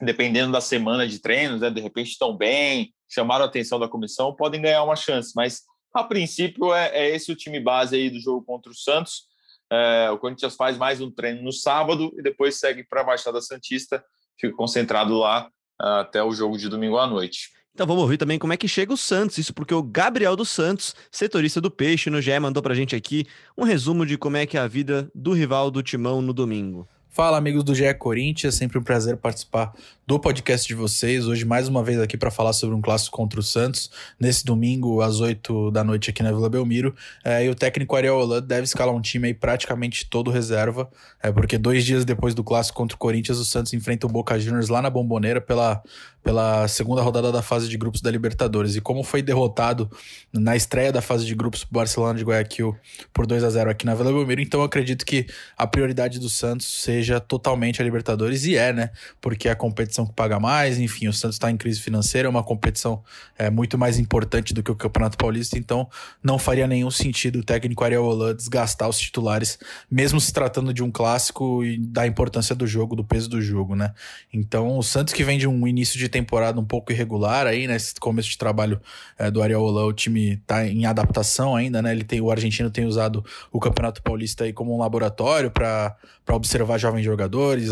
dependendo 0.00 0.50
da 0.50 0.62
semana 0.62 1.06
de 1.06 1.18
treinos, 1.18 1.60
né, 1.60 1.68
de 1.68 1.82
repente 1.82 2.12
estão 2.12 2.34
bem, 2.34 2.90
chamaram 3.06 3.44
a 3.44 3.48
atenção 3.48 3.78
da 3.78 3.86
comissão, 3.86 4.34
podem 4.34 4.62
ganhar 4.62 4.82
uma 4.82 4.96
chance. 4.96 5.32
Mas 5.36 5.64
a 5.94 6.02
princípio, 6.02 6.72
é, 6.72 6.88
é 6.88 7.14
esse 7.14 7.30
o 7.30 7.36
time 7.36 7.60
base 7.60 7.96
aí 7.96 8.08
do 8.08 8.18
jogo 8.18 8.42
contra 8.46 8.72
o 8.72 8.74
Santos. 8.74 9.24
É, 9.70 10.10
o 10.10 10.16
Corinthians 10.16 10.56
faz 10.56 10.78
mais 10.78 11.02
um 11.02 11.10
treino 11.10 11.42
no 11.42 11.52
sábado 11.52 12.14
e 12.18 12.22
depois 12.22 12.58
segue 12.58 12.82
para 12.82 13.02
a 13.02 13.04
Baixada 13.04 13.42
Santista, 13.42 14.02
fica 14.40 14.56
concentrado 14.56 15.18
lá 15.18 15.50
até 15.80 16.22
o 16.22 16.32
jogo 16.32 16.58
de 16.58 16.68
domingo 16.68 16.98
à 16.98 17.06
noite. 17.06 17.50
Então 17.72 17.86
vamos 17.86 18.02
ouvir 18.02 18.18
também 18.18 18.38
como 18.38 18.52
é 18.52 18.56
que 18.56 18.68
chega 18.68 18.92
o 18.92 18.96
Santos, 18.96 19.38
isso 19.38 19.54
porque 19.54 19.72
o 19.72 19.82
Gabriel 19.82 20.36
dos 20.36 20.50
Santos, 20.50 20.94
setorista 21.10 21.60
do 21.60 21.70
Peixe 21.70 22.10
no 22.10 22.20
GE, 22.20 22.38
mandou 22.38 22.62
para 22.62 22.72
a 22.72 22.76
gente 22.76 22.94
aqui 22.94 23.26
um 23.56 23.64
resumo 23.64 24.04
de 24.04 24.18
como 24.18 24.36
é 24.36 24.44
que 24.44 24.56
é 24.58 24.60
a 24.60 24.66
vida 24.66 25.10
do 25.14 25.32
rival 25.32 25.70
do 25.70 25.82
Timão 25.82 26.20
no 26.20 26.34
domingo. 26.34 26.86
Fala, 27.08 27.38
amigos 27.38 27.64
do 27.64 27.74
GE 27.74 27.92
Corinthians, 27.94 28.54
sempre 28.54 28.78
um 28.78 28.82
prazer 28.82 29.16
participar 29.16 29.72
do 30.10 30.18
podcast 30.18 30.66
de 30.66 30.74
vocês. 30.74 31.28
Hoje, 31.28 31.44
mais 31.44 31.68
uma 31.68 31.84
vez, 31.84 32.00
aqui 32.00 32.16
para 32.16 32.32
falar 32.32 32.52
sobre 32.52 32.74
um 32.74 32.80
clássico 32.80 33.16
contra 33.16 33.38
o 33.38 33.42
Santos, 33.44 33.88
nesse 34.18 34.44
domingo, 34.44 35.00
às 35.02 35.20
8 35.20 35.70
da 35.70 35.84
noite, 35.84 36.10
aqui 36.10 36.20
na 36.20 36.32
Vila 36.32 36.48
Belmiro. 36.48 36.92
É, 37.22 37.44
e 37.44 37.48
o 37.48 37.54
técnico 37.54 37.94
Ariel 37.94 38.16
Holan 38.16 38.42
deve 38.42 38.64
escalar 38.64 38.92
um 38.92 39.00
time 39.00 39.28
aí 39.28 39.34
praticamente 39.34 40.04
todo 40.10 40.28
reserva, 40.28 40.90
é, 41.22 41.30
porque 41.30 41.56
dois 41.56 41.84
dias 41.84 42.04
depois 42.04 42.34
do 42.34 42.42
clássico 42.42 42.76
contra 42.76 42.96
o 42.96 42.98
Corinthians, 42.98 43.38
o 43.38 43.44
Santos 43.44 43.72
enfrenta 43.72 44.04
o 44.04 44.10
Boca 44.10 44.36
Juniors 44.36 44.68
lá 44.68 44.82
na 44.82 44.90
Bomboneira 44.90 45.40
pela, 45.40 45.80
pela 46.24 46.66
segunda 46.66 47.02
rodada 47.02 47.30
da 47.30 47.40
fase 47.40 47.68
de 47.68 47.78
grupos 47.78 48.00
da 48.00 48.10
Libertadores. 48.10 48.74
E 48.74 48.80
como 48.80 49.04
foi 49.04 49.22
derrotado 49.22 49.88
na 50.32 50.56
estreia 50.56 50.90
da 50.90 51.00
fase 51.00 51.24
de 51.24 51.36
grupos 51.36 51.62
pro 51.62 51.74
Barcelona 51.74 52.18
de 52.18 52.24
Guayaquil 52.24 52.76
por 53.12 53.28
2 53.28 53.44
a 53.44 53.50
0 53.50 53.70
aqui 53.70 53.86
na 53.86 53.94
Vila 53.94 54.12
Belmiro, 54.12 54.40
então 54.40 54.58
eu 54.58 54.66
acredito 54.66 55.06
que 55.06 55.28
a 55.56 55.68
prioridade 55.68 56.18
do 56.18 56.28
Santos 56.28 56.66
seja 56.82 57.20
totalmente 57.20 57.80
a 57.80 57.84
Libertadores, 57.84 58.44
e 58.44 58.56
é, 58.56 58.72
né? 58.72 58.90
Porque 59.20 59.48
a 59.48 59.54
competição 59.54 59.99
que 60.06 60.12
paga 60.12 60.38
mais, 60.38 60.78
enfim, 60.78 61.08
o 61.08 61.12
Santos 61.12 61.36
está 61.36 61.50
em 61.50 61.56
crise 61.56 61.80
financeira, 61.80 62.26
é 62.26 62.30
uma 62.30 62.42
competição 62.42 63.02
é, 63.38 63.50
muito 63.50 63.78
mais 63.78 63.98
importante 63.98 64.54
do 64.54 64.62
que 64.62 64.70
o 64.70 64.76
Campeonato 64.76 65.16
Paulista, 65.16 65.58
então 65.58 65.88
não 66.22 66.38
faria 66.38 66.66
nenhum 66.66 66.90
sentido 66.90 67.40
o 67.40 67.44
técnico 67.44 67.84
Ariel 67.84 68.04
Holan 68.04 68.34
desgastar 68.34 68.88
os 68.88 68.98
titulares, 68.98 69.58
mesmo 69.90 70.20
se 70.20 70.32
tratando 70.32 70.72
de 70.72 70.82
um 70.82 70.90
clássico 70.90 71.64
e 71.64 71.78
da 71.78 72.06
importância 72.06 72.54
do 72.54 72.66
jogo, 72.66 72.96
do 72.96 73.04
peso 73.04 73.28
do 73.28 73.40
jogo, 73.40 73.74
né? 73.74 73.92
Então 74.32 74.78
o 74.78 74.82
Santos 74.82 75.12
que 75.12 75.24
vem 75.24 75.38
de 75.38 75.46
um 75.46 75.66
início 75.66 75.98
de 75.98 76.08
temporada 76.08 76.58
um 76.60 76.64
pouco 76.64 76.92
irregular 76.92 77.46
aí, 77.46 77.66
né? 77.66 77.76
começo 78.00 78.30
de 78.30 78.38
trabalho 78.38 78.80
é, 79.18 79.30
do 79.30 79.42
Ariel 79.42 79.62
Holan, 79.62 79.86
o 79.86 79.92
time 79.92 80.34
está 80.34 80.66
em 80.66 80.84
adaptação 80.86 81.54
ainda, 81.54 81.82
né? 81.82 81.92
Ele 81.92 82.04
tem, 82.04 82.20
o 82.20 82.30
argentino 82.30 82.70
tem 82.70 82.84
usado 82.84 83.24
o 83.52 83.60
Campeonato 83.60 84.02
Paulista 84.02 84.44
aí 84.44 84.52
como 84.52 84.74
um 84.74 84.78
laboratório 84.78 85.50
para 85.50 85.96
observar 86.34 86.78
jovens 86.78 87.04
jogadores, 87.04 87.70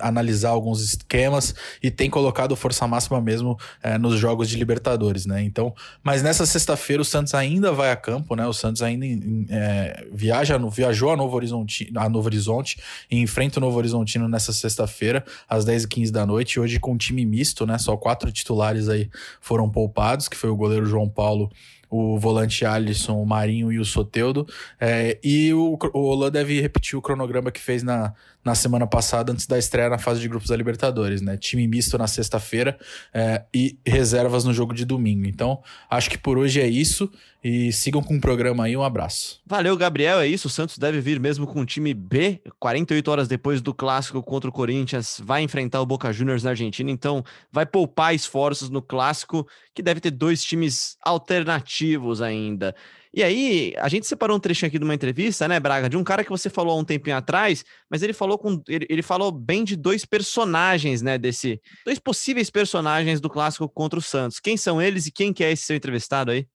analisar 0.00 0.50
alguns 0.50 0.82
esquemas 0.82 1.54
e 1.82 1.90
tem 1.90 2.08
colocado 2.10 2.56
força 2.56 2.86
máxima 2.86 3.20
mesmo 3.20 3.58
é, 3.82 3.98
nos 3.98 4.18
jogos 4.18 4.48
de 4.48 4.56
Libertadores, 4.56 5.26
né? 5.26 5.42
Então, 5.42 5.74
mas 6.02 6.22
nessa 6.22 6.46
sexta-feira 6.46 7.02
o 7.02 7.04
Santos 7.04 7.34
ainda 7.34 7.72
vai 7.72 7.90
a 7.90 7.96
campo, 7.96 8.34
né? 8.34 8.46
O 8.46 8.52
Santos 8.52 8.82
ainda 8.82 9.06
é, 9.50 10.06
viaja, 10.12 10.58
viajou 10.70 11.10
a 11.10 11.16
Novo 11.16 11.36
Horizonte, 11.36 11.90
a 11.96 12.08
Novo 12.08 12.26
Horizonte 12.26 12.78
e 13.10 13.20
enfrenta 13.20 13.58
o 13.58 13.60
Novo 13.60 13.76
Horizontino 13.78 14.28
nessa 14.28 14.52
sexta-feira 14.52 15.24
às 15.48 15.64
10h15 15.64 16.10
da 16.10 16.26
noite, 16.26 16.60
hoje 16.60 16.78
com 16.78 16.92
um 16.92 16.96
time 16.96 17.24
misto, 17.24 17.66
né? 17.66 17.78
Só 17.78 17.96
quatro 17.96 18.30
titulares 18.32 18.88
aí 18.88 19.08
foram 19.40 19.68
poupados, 19.68 20.28
que 20.28 20.36
foi 20.36 20.50
o 20.50 20.56
goleiro 20.56 20.86
João 20.86 21.08
Paulo 21.08 21.50
o 21.90 22.18
volante 22.18 22.64
Alisson, 22.64 23.22
o 23.22 23.26
Marinho 23.26 23.72
e 23.72 23.78
o 23.78 23.84
Soteudo. 23.84 24.46
É, 24.80 25.18
e 25.22 25.52
o, 25.54 25.78
o 25.92 25.98
Olan 25.98 26.30
deve 26.30 26.60
repetir 26.60 26.98
o 26.98 27.02
cronograma 27.02 27.50
que 27.50 27.60
fez 27.60 27.82
na, 27.82 28.12
na 28.44 28.54
semana 28.54 28.86
passada, 28.86 29.32
antes 29.32 29.46
da 29.46 29.58
estreia 29.58 29.90
na 29.90 29.98
fase 29.98 30.20
de 30.20 30.28
grupos 30.28 30.48
da 30.48 30.56
Libertadores, 30.56 31.20
né? 31.20 31.36
Time 31.36 31.66
misto 31.66 31.98
na 31.98 32.06
sexta-feira 32.06 32.78
é, 33.12 33.44
e 33.54 33.78
reservas 33.84 34.44
no 34.44 34.54
jogo 34.54 34.72
de 34.72 34.84
domingo. 34.84 35.26
Então, 35.26 35.62
acho 35.90 36.08
que 36.08 36.16
por 36.16 36.38
hoje 36.38 36.60
é 36.60 36.66
isso. 36.66 37.10
E 37.42 37.72
sigam 37.72 38.02
com 38.02 38.16
o 38.16 38.20
programa 38.20 38.64
aí. 38.64 38.76
Um 38.76 38.82
abraço. 38.82 39.40
Valeu, 39.46 39.76
Gabriel. 39.76 40.20
É 40.20 40.26
isso. 40.26 40.48
O 40.48 40.50
Santos 40.50 40.76
deve 40.76 41.00
vir 41.00 41.20
mesmo 41.20 41.46
com 41.46 41.60
o 41.60 41.66
time 41.66 41.94
B. 41.94 42.40
48 42.58 43.10
horas 43.10 43.28
depois 43.28 43.60
do 43.60 43.72
clássico 43.72 44.22
contra 44.22 44.50
o 44.50 44.52
Corinthians, 44.52 45.20
vai 45.22 45.42
enfrentar 45.42 45.80
o 45.80 45.86
Boca 45.86 46.12
Juniors 46.12 46.42
na 46.42 46.50
Argentina. 46.50 46.90
Então, 46.90 47.24
vai 47.52 47.64
poupar 47.64 48.14
esforços 48.14 48.70
no 48.70 48.82
clássico, 48.82 49.46
que 49.72 49.82
deve 49.82 50.00
ter 50.00 50.10
dois 50.10 50.42
times 50.42 50.96
alternativos 51.04 52.20
ainda. 52.20 52.74
E 53.14 53.22
aí, 53.22 53.74
a 53.78 53.88
gente 53.88 54.06
separou 54.06 54.36
um 54.36 54.40
trechinho 54.40 54.68
aqui 54.68 54.78
de 54.78 54.84
uma 54.84 54.94
entrevista, 54.94 55.48
né, 55.48 55.58
Braga, 55.58 55.88
de 55.88 55.96
um 55.96 56.04
cara 56.04 56.22
que 56.22 56.30
você 56.30 56.50
falou 56.50 56.76
há 56.76 56.80
um 56.80 56.84
tempinho 56.84 57.16
atrás, 57.16 57.64
mas 57.90 58.02
ele 58.02 58.12
falou 58.12 58.38
com 58.38 58.62
ele, 58.68 58.86
ele 58.88 59.02
falou 59.02 59.32
bem 59.32 59.64
de 59.64 59.76
dois 59.76 60.04
personagens, 60.04 61.02
né, 61.02 61.16
desse 61.16 61.60
dois 61.84 61.98
possíveis 61.98 62.50
personagens 62.50 63.20
do 63.20 63.30
clássico 63.30 63.68
contra 63.68 63.98
o 63.98 64.02
Santos. 64.02 64.40
Quem 64.40 64.56
são 64.56 64.80
eles 64.80 65.06
e 65.06 65.12
quem 65.12 65.32
que 65.32 65.42
é 65.42 65.52
esse 65.52 65.64
seu 65.64 65.76
entrevistado 65.76 66.30
aí? 66.30 66.46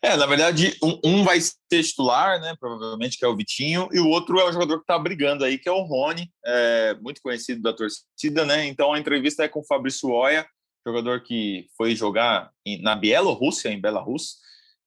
É, 0.00 0.16
na 0.16 0.26
verdade, 0.26 0.76
um, 0.82 0.98
um, 1.04 1.24
vai 1.24 1.38
ser 1.40 1.82
titular, 1.82 2.40
né? 2.40 2.54
Provavelmente 2.58 3.18
que 3.18 3.24
é 3.24 3.28
o 3.28 3.36
Vitinho, 3.36 3.88
e 3.92 4.00
o 4.00 4.08
outro 4.08 4.40
é 4.40 4.44
o 4.44 4.52
jogador 4.52 4.78
que 4.78 4.84
está 4.84 4.98
brigando 4.98 5.44
aí, 5.44 5.58
que 5.58 5.68
é 5.68 5.72
o 5.72 5.82
Rony, 5.82 6.30
é, 6.44 6.96
muito 7.02 7.20
conhecido 7.20 7.60
da 7.60 7.72
torcida, 7.72 8.46
né? 8.46 8.66
Então 8.66 8.92
a 8.92 8.98
entrevista 8.98 9.44
é 9.44 9.48
com 9.48 9.60
o 9.60 9.66
Fabrício 9.66 10.08
Oia, 10.08 10.46
jogador 10.86 11.22
que 11.22 11.66
foi 11.76 11.94
jogar 11.94 12.50
em, 12.66 12.80
na 12.80 12.96
Bielorrússia, 12.96 13.68
em 13.68 13.80
Belarus, 13.80 14.36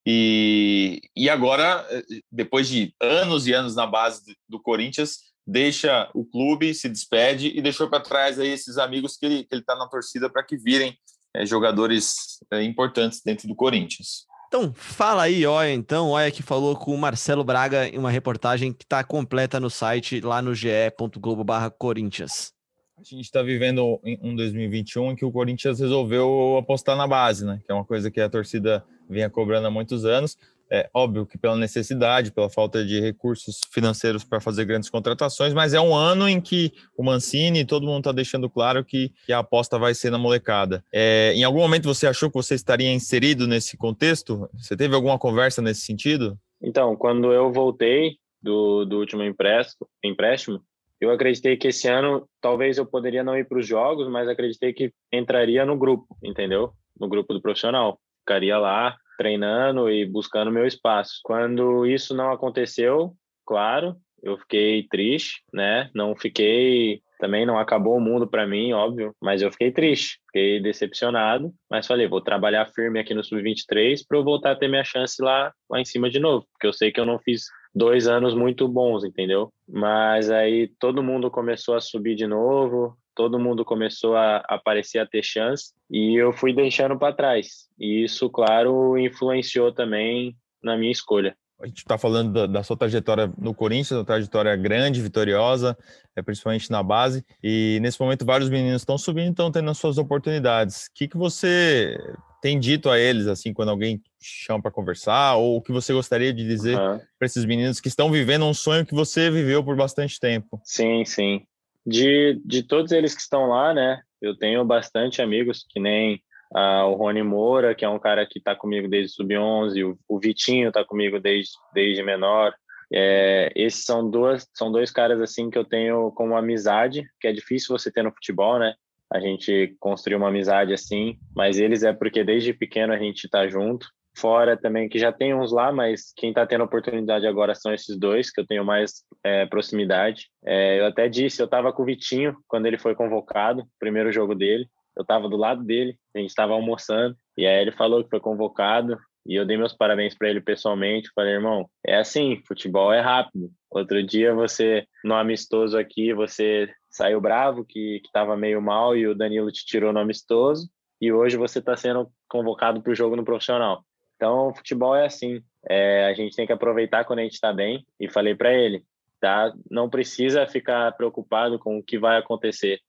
e, 0.06 1.02
e 1.16 1.30
agora, 1.30 1.86
eh, 1.90 2.04
depois 2.32 2.68
de 2.68 2.94
anos 3.02 3.48
e 3.48 3.54
anos 3.54 3.76
na 3.76 3.88
base 3.88 4.38
do 4.48 4.62
Corinthians, 4.62 5.34
deixa 5.46 6.10
o 6.14 6.24
clube, 6.24 6.74
se 6.74 6.88
despede 6.88 7.52
e 7.56 7.62
deixou 7.62 7.90
para 7.90 8.00
trás 8.00 8.40
aí 8.40 8.50
esses 8.50 8.78
amigos 8.78 9.18
que 9.18 9.26
ele 9.26 9.48
está 9.52 9.76
na 9.76 9.88
torcida 9.88 10.30
para 10.30 10.44
que 10.44 10.58
virem 10.58 10.96
é, 11.36 11.46
jogadores 11.46 12.40
é, 12.52 12.64
importantes 12.64 13.22
dentro 13.24 13.48
do 13.48 13.56
Corinthians. 13.56 14.26
Então, 14.48 14.72
fala 14.74 15.24
aí, 15.24 15.46
Oia, 15.46 15.74
então. 15.74 16.12
Oia 16.12 16.32
que 16.32 16.44
falou 16.44 16.76
com 16.76 16.94
o 16.94 16.98
Marcelo 16.98 17.44
Braga 17.44 17.88
em 17.88 17.98
uma 17.98 18.12
reportagem 18.12 18.72
que 18.72 18.84
está 18.84 19.04
completa 19.04 19.60
no 19.60 19.70
site, 19.70 20.22
lá 20.22 20.42
no 20.42 20.54
ge.globo 20.54 21.44
Corinthians. 21.78 22.54
A 22.98 23.04
gente 23.04 23.26
está 23.26 23.42
vivendo 23.42 24.00
um 24.22 24.36
2021 24.36 25.12
em 25.12 25.16
que 25.16 25.26
o 25.26 25.32
Corinthians 25.32 25.80
resolveu 25.80 26.58
apostar 26.58 26.96
na 26.96 27.06
base, 27.06 27.46
né? 27.46 27.60
Que 27.66 27.72
é 27.72 27.76
uma 27.76 27.84
coisa 27.84 28.10
que 28.10 28.22
a 28.22 28.30
torcida 28.30 28.86
vinha 29.10 29.30
cobrando 29.30 29.68
há 29.68 29.72
muitos 29.72 30.06
anos. 30.06 30.38
É 30.70 30.90
óbvio 30.94 31.28
que 31.28 31.38
pela 31.38 31.56
necessidade, 31.56 32.32
pela 32.32 32.50
falta 32.50 32.84
de 32.84 33.00
recursos 33.00 33.62
financeiros 33.72 34.24
para 34.24 34.40
fazer 34.40 34.66
grandes 34.66 34.90
contratações, 34.90 35.54
mas 35.54 35.76
é 35.76 35.80
um 35.80 35.94
ano 35.94 36.28
em 36.28 36.42
que 36.42 36.74
o 36.98 37.04
Mancini, 37.04 37.64
todo 37.64 37.86
mundo 37.86 38.00
está 38.00 38.12
deixando 38.12 38.50
claro 38.50 38.84
que, 38.84 39.12
que, 39.28 39.32
a 39.32 39.40
aposta 39.40 39.78
vai 39.78 39.94
ser 39.94 40.10
na 40.10 40.18
molecada. 40.18 40.84
É, 40.92 41.34
em 41.36 41.44
algum 41.44 41.60
momento 41.60 41.86
você 41.86 42.08
achou 42.08 42.30
que 42.30 42.36
você 42.36 42.56
estaria 42.56 42.92
inserido 42.92 43.48
nesse 43.48 43.78
contexto? 43.78 44.50
Você 44.54 44.76
teve 44.76 44.96
alguma 44.96 45.20
conversa 45.20 45.62
nesse 45.62 45.82
sentido? 45.82 46.36
Então, 46.60 46.96
quando 46.96 47.32
eu 47.32 47.52
voltei 47.52 48.18
do, 48.42 48.86
do 48.86 48.98
último 48.98 49.22
empréstimo, 49.22 49.88
empréstimo, 50.04 50.62
eu 51.00 51.12
acreditei 51.12 51.58
que 51.58 51.68
esse 51.68 51.88
ano 51.88 52.28
talvez 52.42 52.78
eu 52.78 52.86
poderia 52.86 53.24
não 53.24 53.38
ir 53.38 53.48
para 53.48 53.60
os 53.60 53.68
jogos, 53.68 54.08
mas 54.10 54.28
acreditei 54.28 54.74
que 54.74 54.92
entraria 55.12 55.66
no 55.66 55.78
grupo, 55.78 56.18
entendeu? 56.24 56.72
No 57.00 57.08
grupo 57.08 57.34
do 57.34 57.42
profissional. 57.42 58.00
Ficaria 58.26 58.58
lá 58.58 58.98
treinando 59.18 59.88
e 59.88 60.04
buscando 60.04 60.52
meu 60.52 60.66
espaço. 60.66 61.20
Quando 61.24 61.86
isso 61.86 62.16
não 62.16 62.32
aconteceu, 62.32 63.14
claro, 63.46 63.96
eu 64.24 64.36
fiquei 64.40 64.88
triste, 64.90 65.44
né? 65.54 65.90
Não 65.94 66.16
fiquei 66.16 67.02
também 67.20 67.46
não 67.46 67.58
acabou 67.58 67.96
o 67.96 68.02
mundo 68.02 68.28
para 68.28 68.46
mim, 68.46 68.74
óbvio, 68.74 69.16
mas 69.22 69.42
eu 69.42 69.50
fiquei 69.50 69.72
triste, 69.72 70.20
fiquei 70.28 70.60
decepcionado, 70.60 71.54
mas 71.70 71.88
falei, 71.88 72.08
vou 72.08 72.20
trabalhar 72.20 72.66
firme 72.68 73.00
aqui 73.00 73.14
no 73.14 73.24
sub-23 73.24 74.02
para 74.08 74.18
eu 74.18 74.24
voltar 74.24 74.52
a 74.52 74.56
ter 74.56 74.68
minha 74.68 74.84
chance 74.84 75.22
lá 75.22 75.54
lá 75.70 75.80
em 75.80 75.86
cima 75.86 76.10
de 76.10 76.20
novo, 76.20 76.46
porque 76.52 76.68
eu 76.68 76.74
sei 76.74 76.92
que 76.92 77.00
eu 77.00 77.06
não 77.06 77.18
fiz 77.20 77.46
dois 77.74 78.08
anos 78.08 78.34
muito 78.34 78.68
bons, 78.68 79.04
entendeu? 79.04 79.52
Mas 79.68 80.30
aí 80.30 80.70
todo 80.80 81.04
mundo 81.04 81.32
começou 81.32 81.76
a 81.76 81.82
subir 81.82 82.16
de 82.16 82.28
novo, 82.28 82.98
todo 83.16 83.40
mundo 83.40 83.64
começou 83.64 84.16
a 84.16 84.38
aparecer 84.48 85.00
a 85.00 85.06
ter 85.06 85.24
chance 85.24 85.74
e 85.90 86.20
eu 86.20 86.34
fui 86.34 86.54
deixando 86.54 86.98
para 86.98 87.16
trás. 87.16 87.68
E 87.80 88.04
isso, 88.04 88.30
claro, 88.30 88.98
influenciou 88.98 89.72
também 89.72 90.36
na 90.62 90.78
minha 90.78 90.92
escolha 90.92 91.36
a 91.62 91.68
gente 91.68 91.78
está 91.78 91.98
falando 91.98 92.34
da, 92.34 92.46
da, 92.46 92.64
sua 92.64 92.76
trajetória 92.76 93.32
no 93.38 93.54
Corinthians, 93.54 93.92
uma 93.92 94.06
trajetória 94.06 94.56
grande, 94.56 95.02
vitoriosa, 95.02 95.78
é, 96.16 96.22
principalmente 96.22 96.70
na 96.70 96.84
base. 96.84 97.26
E 97.42 97.80
nesse 97.82 98.00
momento 98.00 98.26
vários 98.26 98.50
meninos 98.50 98.82
estão 98.82 98.98
subindo, 98.98 99.32
estão 99.32 99.52
tendo 99.52 99.70
as 99.72 99.78
suas 99.78 99.98
oportunidades. 99.98 100.88
O 100.88 100.94
que, 100.94 101.08
que 101.08 101.18
você 101.18 101.98
tem 102.42 102.60
dito 102.60 102.90
a 102.90 103.00
eles, 103.00 103.26
assim, 103.28 103.54
quando 103.54 103.70
alguém 103.70 104.02
chama 104.22 104.62
para 104.62 104.72
conversar, 104.72 105.36
ou 105.36 105.58
o 105.58 105.62
que 105.62 105.72
você 105.72 105.94
gostaria 105.94 106.34
de 106.34 106.46
dizer 106.46 106.78
uhum. 106.78 107.00
para 107.18 107.26
esses 107.26 107.46
meninos 107.46 107.80
que 107.80 107.88
estão 107.88 108.12
vivendo 108.12 108.46
um 108.46 108.54
sonho 108.54 108.86
que 108.86 108.94
você 108.94 109.32
viveu 109.32 109.64
por 109.64 109.76
bastante 109.76 110.20
tempo? 110.20 110.60
Sim, 110.64 111.06
sim. 111.06 111.44
De, 111.86 112.42
de 112.44 112.64
todos 112.64 112.92
eles 112.92 113.14
que 113.14 113.22
estão 113.22 113.48
lá, 113.48 113.74
né? 113.74 114.02
Eu 114.22 114.36
tenho 114.36 114.66
bastante 114.66 115.22
amigos 115.22 115.66
que 115.70 115.80
nem 115.80 116.22
o 116.52 116.94
Rony 116.94 117.24
Moura, 117.24 117.76
que 117.76 117.84
é 117.84 117.90
um 117.90 118.00
cara 118.00 118.26
que 118.26 118.40
está 118.40 118.56
comigo 118.56 118.88
desde 118.88 119.14
sub-11, 119.14 119.86
o, 119.86 119.98
o, 120.08 120.20
Vitinho 120.20 120.70
está 120.70 120.86
comigo 120.86 121.20
desde, 121.20 121.52
desde 121.74 122.02
menor. 122.04 122.54
É, 122.94 123.52
esses 123.56 123.84
são 123.84 124.10
duas 124.10 124.48
são 124.54 124.72
dois 124.72 124.92
caras 124.92 125.20
assim 125.20 125.50
que 125.50 125.58
eu 125.58 125.66
tenho 125.66 126.12
como 126.12 126.38
amizade, 126.38 127.04
que 127.20 127.28
é 127.28 127.34
difícil 127.34 127.78
você 127.78 127.92
ter 127.92 128.04
no 128.04 128.12
futebol, 128.12 128.60
né? 128.60 128.74
A 129.12 129.20
gente 129.20 129.76
construiu 129.80 130.18
uma 130.18 130.30
amizade 130.30 130.74
assim, 130.74 131.18
mas 131.36 131.58
eles 131.58 131.84
é 131.84 131.94
porque 131.94 132.24
desde 132.24 132.54
pequeno 132.54 132.94
a 132.94 132.98
gente 132.98 133.26
está 133.26 133.48
junto. 133.48 133.88
Fora 134.18 134.56
também 134.56 134.88
que 134.88 134.98
já 134.98 135.12
tem 135.12 135.34
uns 135.34 135.52
lá, 135.52 135.72
mas 135.72 136.14
quem 136.16 136.30
está 136.30 136.46
tendo 136.46 136.64
oportunidade 136.64 137.28
agora 137.28 137.54
são 137.54 137.74
esses 137.74 137.98
dois 137.98 138.32
que 138.32 138.40
eu 138.40 138.46
tenho 138.46 138.64
mais 138.64 139.04
é, 139.24 139.46
proximidade. 139.46 140.28
É, 140.46 140.80
eu 140.80 140.86
até 140.86 141.10
disse, 141.10 141.42
eu 141.42 141.46
estava 141.46 141.74
com 141.74 141.84
o 141.84 141.86
Vitinho 141.86 142.36
quando 142.48 142.66
ele 142.66 142.78
foi 142.78 142.96
convocado, 142.96 143.66
primeiro 143.80 144.12
jogo 144.12 144.34
dele 144.34 144.70
eu 144.96 145.02
estava 145.02 145.28
do 145.28 145.36
lado 145.36 145.64
dele, 145.64 145.98
a 146.16 146.20
gente 146.20 146.30
estava 146.30 146.54
almoçando, 146.54 147.16
e 147.38 147.46
aí 147.46 147.62
ele 147.62 147.72
falou 147.72 148.04
que 148.04 148.10
foi 148.10 148.20
convocado, 148.20 148.98
e 149.26 149.36
eu 149.36 149.46
dei 149.46 149.58
meus 149.58 149.74
parabéns 149.74 150.16
para 150.16 150.30
ele 150.30 150.40
pessoalmente. 150.40 151.10
Falei, 151.14 151.34
irmão, 151.34 151.68
é 151.86 151.98
assim, 151.98 152.42
futebol 152.48 152.94
é 152.94 153.02
rápido. 153.02 153.50
Outro 153.72 154.02
dia 154.04 154.34
você, 154.34 154.86
no 155.04 155.16
amistoso 155.16 155.78
aqui, 155.78 156.14
você 156.14 156.72
saiu 156.90 157.20
bravo, 157.20 157.66
que 157.66 158.02
estava 158.06 158.38
meio 158.38 158.62
mal, 158.62 158.96
e 158.96 159.08
o 159.08 159.16
Danilo 159.16 159.52
te 159.52 159.66
tirou 159.66 159.92
no 159.92 160.00
amistoso, 160.00 160.70
e 161.02 161.12
hoje 161.12 161.38
você 161.38 161.60
está 161.60 161.76
sendo 161.76 162.10
convocado 162.30 162.82
para 162.82 162.92
o 162.92 162.96
jogo 162.96 163.16
no 163.16 163.26
profissional. 163.26 163.84
Então, 164.16 164.54
futebol 164.56 164.96
é 164.96 165.06
assim. 165.06 165.42
É, 165.70 166.06
a 166.06 166.14
gente 166.14 166.36
tem 166.36 166.46
que 166.46 166.54
aproveitar 166.54 167.06
quando 167.06 167.20
a 167.20 167.24
gente 167.24 167.34
está 167.34 167.52
bem. 167.52 167.86
E 168.00 168.10
falei 168.10 168.36
para 168.36 168.54
ele, 168.54 168.84
tá? 169.20 169.54
Não 169.70 169.90
precisa 169.90 170.48
ficar 170.48 170.92
preocupado 170.94 171.60
com 171.60 171.78
o 171.78 171.84
que 171.84 171.98
vai 171.98 172.18
acontecer. 172.18 172.80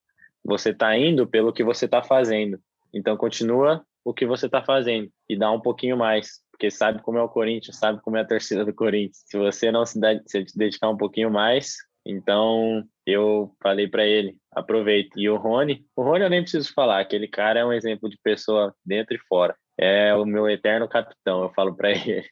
Você 0.43 0.69
está 0.69 0.97
indo 0.97 1.27
pelo 1.27 1.51
que 1.51 1.63
você 1.63 1.85
está 1.85 2.01
fazendo. 2.01 2.59
Então 2.93 3.17
continua 3.17 3.83
o 4.03 4.13
que 4.13 4.25
você 4.25 4.45
está 4.45 4.63
fazendo 4.63 5.11
e 5.27 5.37
dá 5.37 5.51
um 5.51 5.59
pouquinho 5.59 5.97
mais, 5.97 6.39
porque 6.49 6.71
sabe 6.71 7.01
como 7.01 7.17
é 7.17 7.21
o 7.21 7.27
Corinthians, 7.27 7.77
sabe 7.77 8.01
como 8.01 8.15
é 8.15 8.21
a 8.21 8.25
torcida 8.25 8.63
do 8.63 8.73
Corinthians. 8.73 9.23
Se 9.25 9.37
você 9.37 9.69
não 9.69 9.85
se, 9.85 9.99
dedicar 10.55 10.89
um 10.89 10.95
pouquinho 10.95 11.29
mais, 11.29 11.75
então 12.05 12.83
eu 13.05 13.53
falei 13.61 13.87
para 13.87 14.05
ele, 14.05 14.37
aproveita. 14.51 15.19
E 15.19 15.29
o 15.29 15.35
Rony, 15.35 15.85
o 15.93 16.03
Rony 16.03 16.23
eu 16.23 16.29
nem 16.29 16.41
preciso 16.41 16.73
falar, 16.73 17.01
aquele 17.01 17.27
cara 17.27 17.59
é 17.59 17.65
um 17.65 17.73
exemplo 17.73 18.09
de 18.09 18.17
pessoa 18.23 18.73
dentro 18.85 19.13
e 19.13 19.19
fora. 19.27 19.53
É 19.79 20.13
o 20.15 20.25
meu 20.25 20.49
eterno 20.49 20.87
capitão, 20.87 21.43
eu 21.43 21.49
falo 21.49 21.75
para 21.75 21.91
ele. 21.91 22.25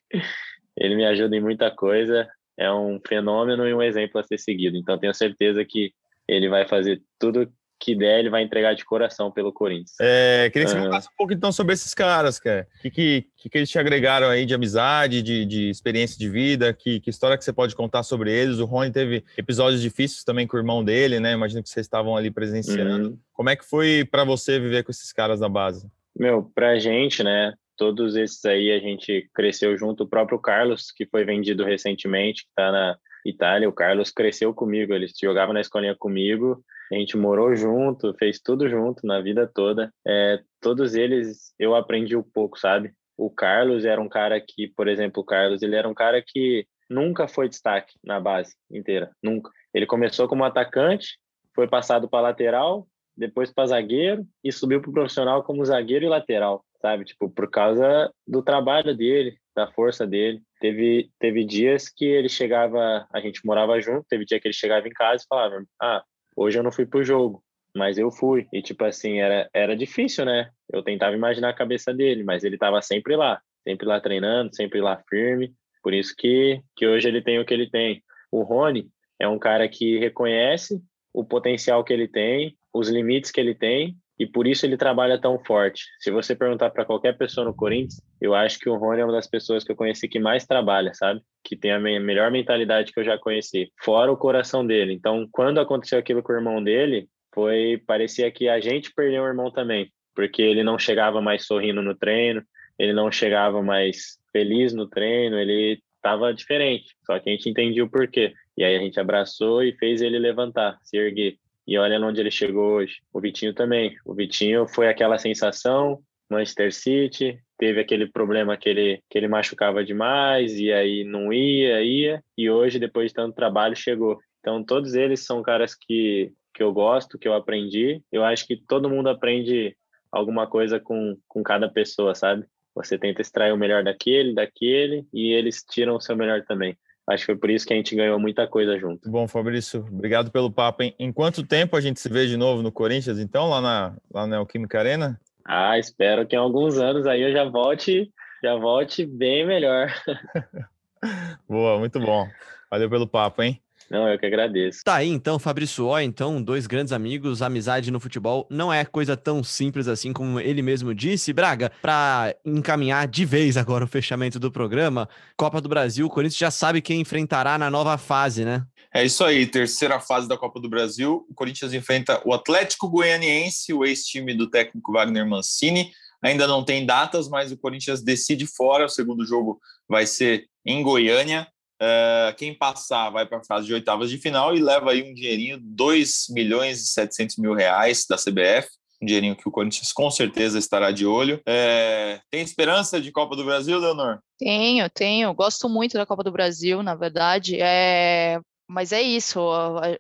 Ele 0.78 0.96
me 0.96 1.06
ajuda 1.06 1.36
em 1.36 1.42
muita 1.42 1.72
coisa, 1.72 2.28
é 2.58 2.72
um 2.72 3.00
fenômeno 3.08 3.68
e 3.68 3.74
um 3.74 3.82
exemplo 3.82 4.20
a 4.20 4.24
ser 4.24 4.38
seguido. 4.38 4.78
Então 4.78 4.98
tenho 4.98 5.14
certeza 5.14 5.64
que 5.64 5.94
ele 6.28 6.50
vai 6.50 6.68
fazer 6.68 7.02
tudo 7.20 7.50
que 7.80 7.96
der, 7.96 8.20
ele 8.20 8.30
vai 8.30 8.42
entregar 8.42 8.74
de 8.74 8.86
coração 8.86 9.32
pelo 9.32 9.52
Corinthians. 9.52 9.96
É, 10.00 10.50
queria 10.50 10.66
que 10.66 10.72
você 10.72 10.80
falasse 10.80 11.08
um 11.08 11.18
pouco 11.18 11.34
então 11.34 11.52
sobre 11.52 11.74
esses 11.74 11.94
caras, 11.94 12.40
cara. 12.40 12.68
O 12.78 12.82
que, 12.82 12.90
que, 13.36 13.50
que, 13.50 13.58
eles 13.58 13.70
te 13.70 13.78
agregaram 13.78 14.28
aí 14.28 14.46
de 14.46 14.54
amizade, 14.54 15.22
de, 15.22 15.46
de 15.46 15.70
experiência 15.70 16.18
de 16.18 16.30
vida? 16.30 16.74
Que, 16.74 17.00
que 17.00 17.10
história 17.10 17.38
que 17.38 17.44
você 17.44 17.54
pode 17.54 17.76
contar 17.76 18.04
sobre 18.04 18.32
eles? 18.32 18.60
O 18.60 18.66
Rony 18.66 18.92
teve 18.92 19.24
episódios 19.38 19.82
difíceis 19.82 20.24
também 20.24 20.48
com 20.48 20.56
o 20.56 20.60
irmão 20.60 20.84
dele, 20.84 21.20
né? 21.20 21.34
Imagino 21.34 21.62
que 21.62 21.70
vocês 21.70 21.86
estavam 21.86 22.16
ali 22.16 22.32
presenciando. 22.32 23.10
Uhum. 23.10 23.20
Como 23.34 23.50
é 23.50 23.56
que 23.56 23.66
foi 23.66 24.08
para 24.10 24.24
você 24.24 24.58
viver 24.60 24.84
com 24.84 24.92
esses 24.92 25.12
caras 25.12 25.40
na 25.40 25.50
base? 25.50 25.86
Meu, 26.18 26.44
pra 26.54 26.78
gente, 26.80 27.24
né? 27.24 27.54
Todos 27.78 28.16
esses 28.16 28.44
aí 28.46 28.72
a 28.72 28.80
gente 28.80 29.30
cresceu 29.34 29.78
junto. 29.78 30.04
O 30.04 30.08
próprio 30.10 30.40
Carlos, 30.40 30.92
que 30.92 31.06
foi 31.06 31.26
vendido 31.26 31.64
recentemente, 31.64 32.44
que 32.44 32.50
tá 32.56 32.72
na 32.72 32.98
Itália, 33.26 33.68
o 33.68 33.74
Carlos 33.74 34.12
cresceu 34.12 34.54
comigo, 34.54 34.94
ele 34.94 35.08
jogava 35.22 35.52
na 35.52 35.62
escolinha 35.62 35.96
comigo 35.96 36.64
a 36.92 36.96
gente 36.96 37.18
morou 37.18 37.56
junto, 37.56 38.14
fez 38.14 38.40
tudo 38.40 38.70
junto 38.70 39.06
na 39.06 39.20
vida 39.22 39.50
toda. 39.52 39.92
É, 40.06 40.42
todos 40.62 40.96
eles 40.96 41.54
eu 41.58 41.76
aprendi 41.76 42.16
um 42.16 42.24
pouco, 42.24 42.60
sabe? 42.60 42.94
O 43.18 43.30
Carlos 43.30 43.86
era 43.86 44.00
um 44.00 44.10
cara 44.10 44.40
que, 44.40 44.68
por 44.68 44.88
exemplo, 44.88 45.24
o 45.24 45.26
Carlos, 45.26 45.62
ele 45.62 45.76
era 45.76 45.88
um 45.88 45.94
cara 45.94 46.22
que 46.26 46.68
nunca 46.90 47.28
foi 47.28 47.50
destaque 47.50 47.94
na 48.04 48.20
base 48.20 48.54
inteira, 48.70 49.12
nunca. 49.24 49.50
Ele 49.74 49.86
começou 49.86 50.28
como 50.28 50.44
atacante, 50.44 51.18
foi 51.56 51.68
passado 51.68 52.10
para 52.10 52.22
lateral, 52.22 52.88
depois 53.18 53.52
para 53.52 53.68
zagueiro 53.68 54.26
e 54.44 54.52
subiu 54.52 54.82
para 54.82 54.90
o 54.90 54.94
profissional 54.94 55.44
como 55.44 55.66
zagueiro 55.66 56.06
e 56.06 56.10
lateral, 56.10 56.64
sabe? 56.82 57.06
Tipo, 57.06 57.30
por 57.30 57.50
causa 57.50 58.12
do 58.28 58.44
trabalho 58.44 58.96
dele, 58.96 59.38
da 59.56 59.72
força 59.72 60.06
dele. 60.06 60.42
Teve, 60.60 61.10
teve 61.20 61.46
dias 61.46 61.90
que 61.90 62.06
ele 62.06 62.30
chegava, 62.30 63.08
a 63.14 63.20
gente 63.20 63.46
morava 63.46 63.80
junto, 63.80 64.06
teve 64.10 64.26
dia 64.26 64.40
que 64.40 64.48
ele 64.48 64.54
chegava 64.54 64.88
em 64.88 64.92
casa 64.92 65.24
e 65.24 65.28
falava: 65.28 65.64
Ah, 65.82 66.04
Hoje 66.36 66.60
eu 66.60 66.64
não 66.64 66.72
fui 66.72 66.86
pro 66.86 67.04
jogo, 67.04 67.42
mas 67.74 67.98
eu 67.98 68.12
fui. 68.12 68.46
E, 68.52 68.62
tipo 68.62 68.84
assim, 68.84 69.20
era, 69.20 69.50
era 69.54 69.76
difícil, 69.76 70.26
né? 70.26 70.50
Eu 70.72 70.84
tentava 70.84 71.16
imaginar 71.16 71.50
a 71.50 71.56
cabeça 71.56 71.94
dele, 71.94 72.24
mas 72.24 72.44
ele 72.44 72.58
tava 72.58 72.82
sempre 72.82 73.16
lá, 73.16 73.42
sempre 73.64 73.88
lá 73.88 74.02
treinando, 74.02 74.54
sempre 74.54 74.82
lá 74.82 75.02
firme. 75.10 75.54
Por 75.82 75.94
isso 75.94 76.14
que, 76.18 76.62
que 76.76 76.86
hoje 76.86 77.08
ele 77.08 77.22
tem 77.22 77.40
o 77.40 77.46
que 77.46 77.54
ele 77.54 77.70
tem. 77.70 78.04
O 78.32 78.42
Rony 78.42 78.90
é 79.18 79.28
um 79.28 79.40
cara 79.40 79.70
que 79.70 79.98
reconhece 79.98 80.82
o 81.14 81.24
potencial 81.24 81.84
que 81.86 81.94
ele 81.94 82.08
tem, 82.08 82.58
os 82.76 82.90
limites 82.90 83.32
que 83.32 83.40
ele 83.40 83.56
tem, 83.56 83.96
e 84.20 84.26
por 84.26 84.46
isso 84.46 84.66
ele 84.66 84.78
trabalha 84.78 85.20
tão 85.20 85.40
forte. 85.40 85.86
Se 86.00 86.12
você 86.12 86.36
perguntar 86.36 86.70
para 86.70 86.86
qualquer 86.86 87.18
pessoa 87.18 87.46
no 87.46 87.54
Corinthians, 87.54 88.02
eu 88.20 88.36
acho 88.36 88.60
que 88.60 88.70
o 88.70 88.76
Rony 88.76 89.02
é 89.02 89.06
uma 89.06 89.14
das 89.14 89.28
pessoas 89.28 89.64
que 89.64 89.72
eu 89.72 89.76
conheci 89.76 90.08
que 90.08 90.20
mais 90.20 90.46
trabalha, 90.46 90.94
sabe? 90.94 91.22
Que 91.44 91.56
tem 91.56 91.72
a 91.72 91.80
melhor 91.80 92.30
mentalidade 92.32 92.92
que 92.92 93.00
eu 93.00 93.04
já 93.04 93.18
conheci, 93.18 93.72
fora 93.82 94.12
o 94.12 94.18
coração 94.18 94.66
dele. 94.66 94.94
Então, 94.94 95.28
quando 95.32 95.60
aconteceu 95.60 96.00
aquilo 96.00 96.22
com 96.22 96.34
o 96.34 96.36
irmão 96.36 96.62
dele, 96.64 97.08
foi 97.34 97.82
parecia 97.86 98.32
que 98.32 98.48
a 98.48 98.60
gente 98.60 98.94
perdeu 98.94 99.24
o 99.24 99.28
irmão 99.28 99.52
também, 99.52 99.92
porque 100.14 100.42
ele 100.42 100.64
não 100.64 100.78
chegava 100.78 101.22
mais 101.22 101.46
sorrindo 101.46 101.82
no 101.82 101.96
treino, 101.96 102.44
ele 102.78 102.94
não 102.94 103.12
chegava 103.12 103.62
mais 103.62 104.18
feliz 104.32 104.74
no 104.74 104.88
treino, 104.88 105.38
ele 105.38 105.80
estava 105.96 106.34
diferente. 106.34 106.96
Só 107.06 107.20
que 107.20 107.30
a 107.30 107.32
gente 107.34 107.50
entendia 107.50 107.84
o 107.84 107.90
porquê. 107.90 108.34
E 108.58 108.64
aí 108.64 108.76
a 108.76 108.80
gente 108.80 109.00
abraçou 109.00 109.64
e 109.64 109.74
fez 109.74 110.02
ele 110.02 110.20
levantar, 110.20 110.78
se 110.84 110.98
erguer. 110.98 111.38
E 111.68 111.78
olha 111.78 112.00
onde 112.00 112.20
ele 112.20 112.32
chegou 112.32 112.74
hoje. 112.76 113.02
O 113.12 113.20
Vitinho 113.20 113.54
também. 113.54 113.96
O 114.06 114.14
Vitinho 114.14 114.68
foi 114.68 114.88
aquela 114.88 115.18
sensação, 115.18 116.00
Manchester 116.30 116.74
City, 116.74 117.40
teve 117.58 117.80
aquele 117.80 118.08
problema 118.08 118.58
que 118.58 118.70
ele, 118.70 119.04
que 119.10 119.18
ele 119.18 119.28
machucava 119.28 119.84
demais 119.84 120.58
e 120.58 120.72
aí 120.72 121.04
não 121.04 121.32
ia, 121.32 121.82
ia, 121.82 122.24
e 122.38 122.50
hoje, 122.50 122.80
depois 122.80 123.12
de 123.12 123.16
tanto 123.16 123.36
trabalho, 123.36 123.76
chegou. 123.76 124.20
Então, 124.40 124.64
todos 124.64 124.94
eles 124.94 125.26
são 125.26 125.42
caras 125.42 125.76
que, 125.76 126.32
que 126.54 126.62
eu 126.62 126.72
gosto, 126.72 127.18
que 127.18 127.28
eu 127.28 127.34
aprendi. 127.34 128.02
Eu 128.12 128.24
acho 128.24 128.46
que 128.46 128.56
todo 128.56 128.90
mundo 128.90 129.10
aprende 129.10 129.76
alguma 130.12 130.48
coisa 130.48 130.80
com, 130.80 131.18
com 131.28 131.44
cada 131.44 131.70
pessoa, 131.70 132.14
sabe? 132.14 132.46
Você 132.74 132.98
tenta 132.98 133.22
extrair 133.22 133.52
o 133.52 133.58
melhor 133.58 133.84
daquele, 133.84 134.34
daquele, 134.34 135.06
e 135.14 135.32
eles 135.32 135.64
tiram 135.64 135.96
o 135.96 136.02
seu 136.02 136.16
melhor 136.16 136.44
também. 136.44 136.78
Acho 137.08 137.22
que 137.22 137.26
foi 137.28 137.36
por 137.36 137.50
isso 137.52 137.66
que 137.66 137.74
a 137.74 137.78
gente 137.78 137.96
ganhou 137.96 138.20
muita 138.20 138.48
coisa 138.48 138.80
junto. 138.80 139.10
Bom, 139.10 139.28
Fabrício, 139.28 139.86
obrigado 139.88 140.32
pelo 140.32 140.52
papo. 140.52 140.82
Em, 140.82 140.96
em 140.98 141.12
quanto 141.12 141.46
tempo 141.46 141.76
a 141.76 141.82
gente 141.82 142.00
se 142.00 142.10
vê 142.10 142.26
de 142.26 142.36
novo 142.36 142.64
no 142.64 142.72
Corinthians, 142.72 143.20
então, 143.20 143.50
lá 143.50 143.62
na, 143.62 143.96
lá 144.12 144.26
na 144.26 144.38
Alquímica 144.38 144.80
Arena? 144.80 145.20
Ah, 145.46 145.78
espero 145.78 146.26
que 146.26 146.36
em 146.36 146.40
alguns 146.40 146.80
anos 146.80 147.06
aí 147.06 147.22
eu 147.22 147.32
já 147.32 147.44
volte, 147.44 148.12
já 148.44 148.56
volte 148.56 149.06
bem 149.06 149.46
melhor. 149.46 149.94
Boa, 151.48 151.78
muito 151.78 152.00
bom. 152.00 152.28
Valeu 152.72 152.90
pelo 152.90 153.08
papo, 153.08 153.44
hein? 153.44 153.62
Não, 153.90 154.08
eu 154.10 154.18
que 154.18 154.26
agradeço. 154.26 154.82
Tá 154.84 154.96
aí 154.96 155.10
então, 155.10 155.38
Fabrício 155.38 155.86
Ó, 155.86 156.00
então, 156.00 156.42
dois 156.42 156.66
grandes 156.66 156.92
amigos, 156.92 157.42
amizade 157.42 157.92
no 157.92 158.00
futebol 158.00 158.48
não 158.50 158.74
é 158.74 158.84
coisa 158.84 159.16
tão 159.16 159.44
simples 159.44 159.88
assim 159.88 160.12
como 160.12 160.40
ele 160.40 160.62
mesmo 160.62 160.94
disse. 160.94 161.32
Braga, 161.32 161.72
para 161.82 162.36
encaminhar 162.44 163.08
de 163.08 163.26
vez 163.26 163.58
agora 163.58 163.86
o 163.86 163.88
fechamento 163.88 164.40
do 164.40 164.52
programa, 164.52 165.08
Copa 165.38 165.62
do 165.62 165.70
Brasil, 165.70 166.08
o 166.08 166.10
Corinthians 166.10 166.38
já 166.38 166.52
sabe 166.52 166.82
quem 166.82 167.02
enfrentará 167.02 167.58
na 167.58 167.70
nova 167.70 167.98
fase, 167.98 168.44
né? 168.44 168.66
É 168.94 169.04
isso 169.04 169.24
aí, 169.24 169.46
terceira 169.46 170.00
fase 170.00 170.28
da 170.28 170.38
Copa 170.38 170.60
do 170.60 170.70
Brasil. 170.70 171.26
O 171.30 171.34
Corinthians 171.34 171.74
enfrenta 171.74 172.22
o 172.26 172.34
Atlético 172.34 172.90
Goianiense, 172.90 173.74
o 173.74 173.84
ex-time 173.84 174.34
do 174.34 174.50
técnico 174.50 174.94
Wagner 174.94 175.28
Mancini. 175.28 175.92
Ainda 176.24 176.48
não 176.48 176.64
tem 176.64 176.86
datas, 176.86 177.28
mas 177.28 177.52
o 177.52 177.58
Corinthians 177.58 178.02
decide 178.02 178.48
fora. 178.48 178.86
O 178.86 178.90
segundo 178.90 179.26
jogo 179.26 179.60
vai 179.88 180.08
ser 180.08 180.48
em 180.66 180.82
Goiânia. 180.82 181.46
Uh, 181.82 182.34
quem 182.38 182.58
passar 182.58 183.10
vai 183.10 183.26
para 183.26 183.40
a 183.40 183.44
fase 183.44 183.68
de 183.68 183.74
oitavas 183.74 184.10
de 184.10 184.18
final 184.18 184.56
e 184.56 184.62
leva 184.62 184.92
aí 184.92 185.04
um 185.04 185.14
dinheirinho, 185.14 185.60
2 185.62 186.28
milhões 186.30 186.82
e 186.82 186.88
700 186.88 187.38
mil 187.38 187.54
reais 187.54 188.06
da 188.10 188.16
CBF, 188.16 188.70
um 189.02 189.06
dinheirinho 189.06 189.36
que 189.36 189.48
o 189.48 189.52
Corinthians 189.52 189.92
com 189.92 190.10
certeza 190.10 190.58
estará 190.58 190.92
de 190.92 191.06
olho. 191.06 191.42
É, 191.46 192.22
tem 192.32 192.42
esperança 192.42 193.02
de 193.02 193.12
Copa 193.12 193.36
do 193.36 193.44
Brasil, 193.44 193.78
Leonor? 193.78 194.20
Tenho, 194.40 194.90
tenho. 194.90 195.34
Gosto 195.34 195.68
muito 195.68 195.98
da 195.98 196.06
Copa 196.06 196.24
do 196.24 196.32
Brasil, 196.32 196.82
na 196.82 196.96
verdade. 196.96 197.58
É, 197.60 198.40
mas 198.68 198.92
é 198.92 199.02
isso. 199.02 199.40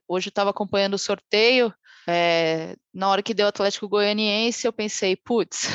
Hoje 0.07 0.28
eu 0.28 0.32
estava 0.32 0.51
acompanhando 0.51 0.93
o 0.93 0.99
sorteio. 0.99 1.73
É, 2.07 2.76
na 2.93 3.09
hora 3.09 3.23
que 3.23 3.34
deu 3.34 3.47
Atlético 3.47 3.89
Goianiense, 3.89 4.67
eu 4.67 4.73
pensei, 4.73 5.15
putz, 5.15 5.67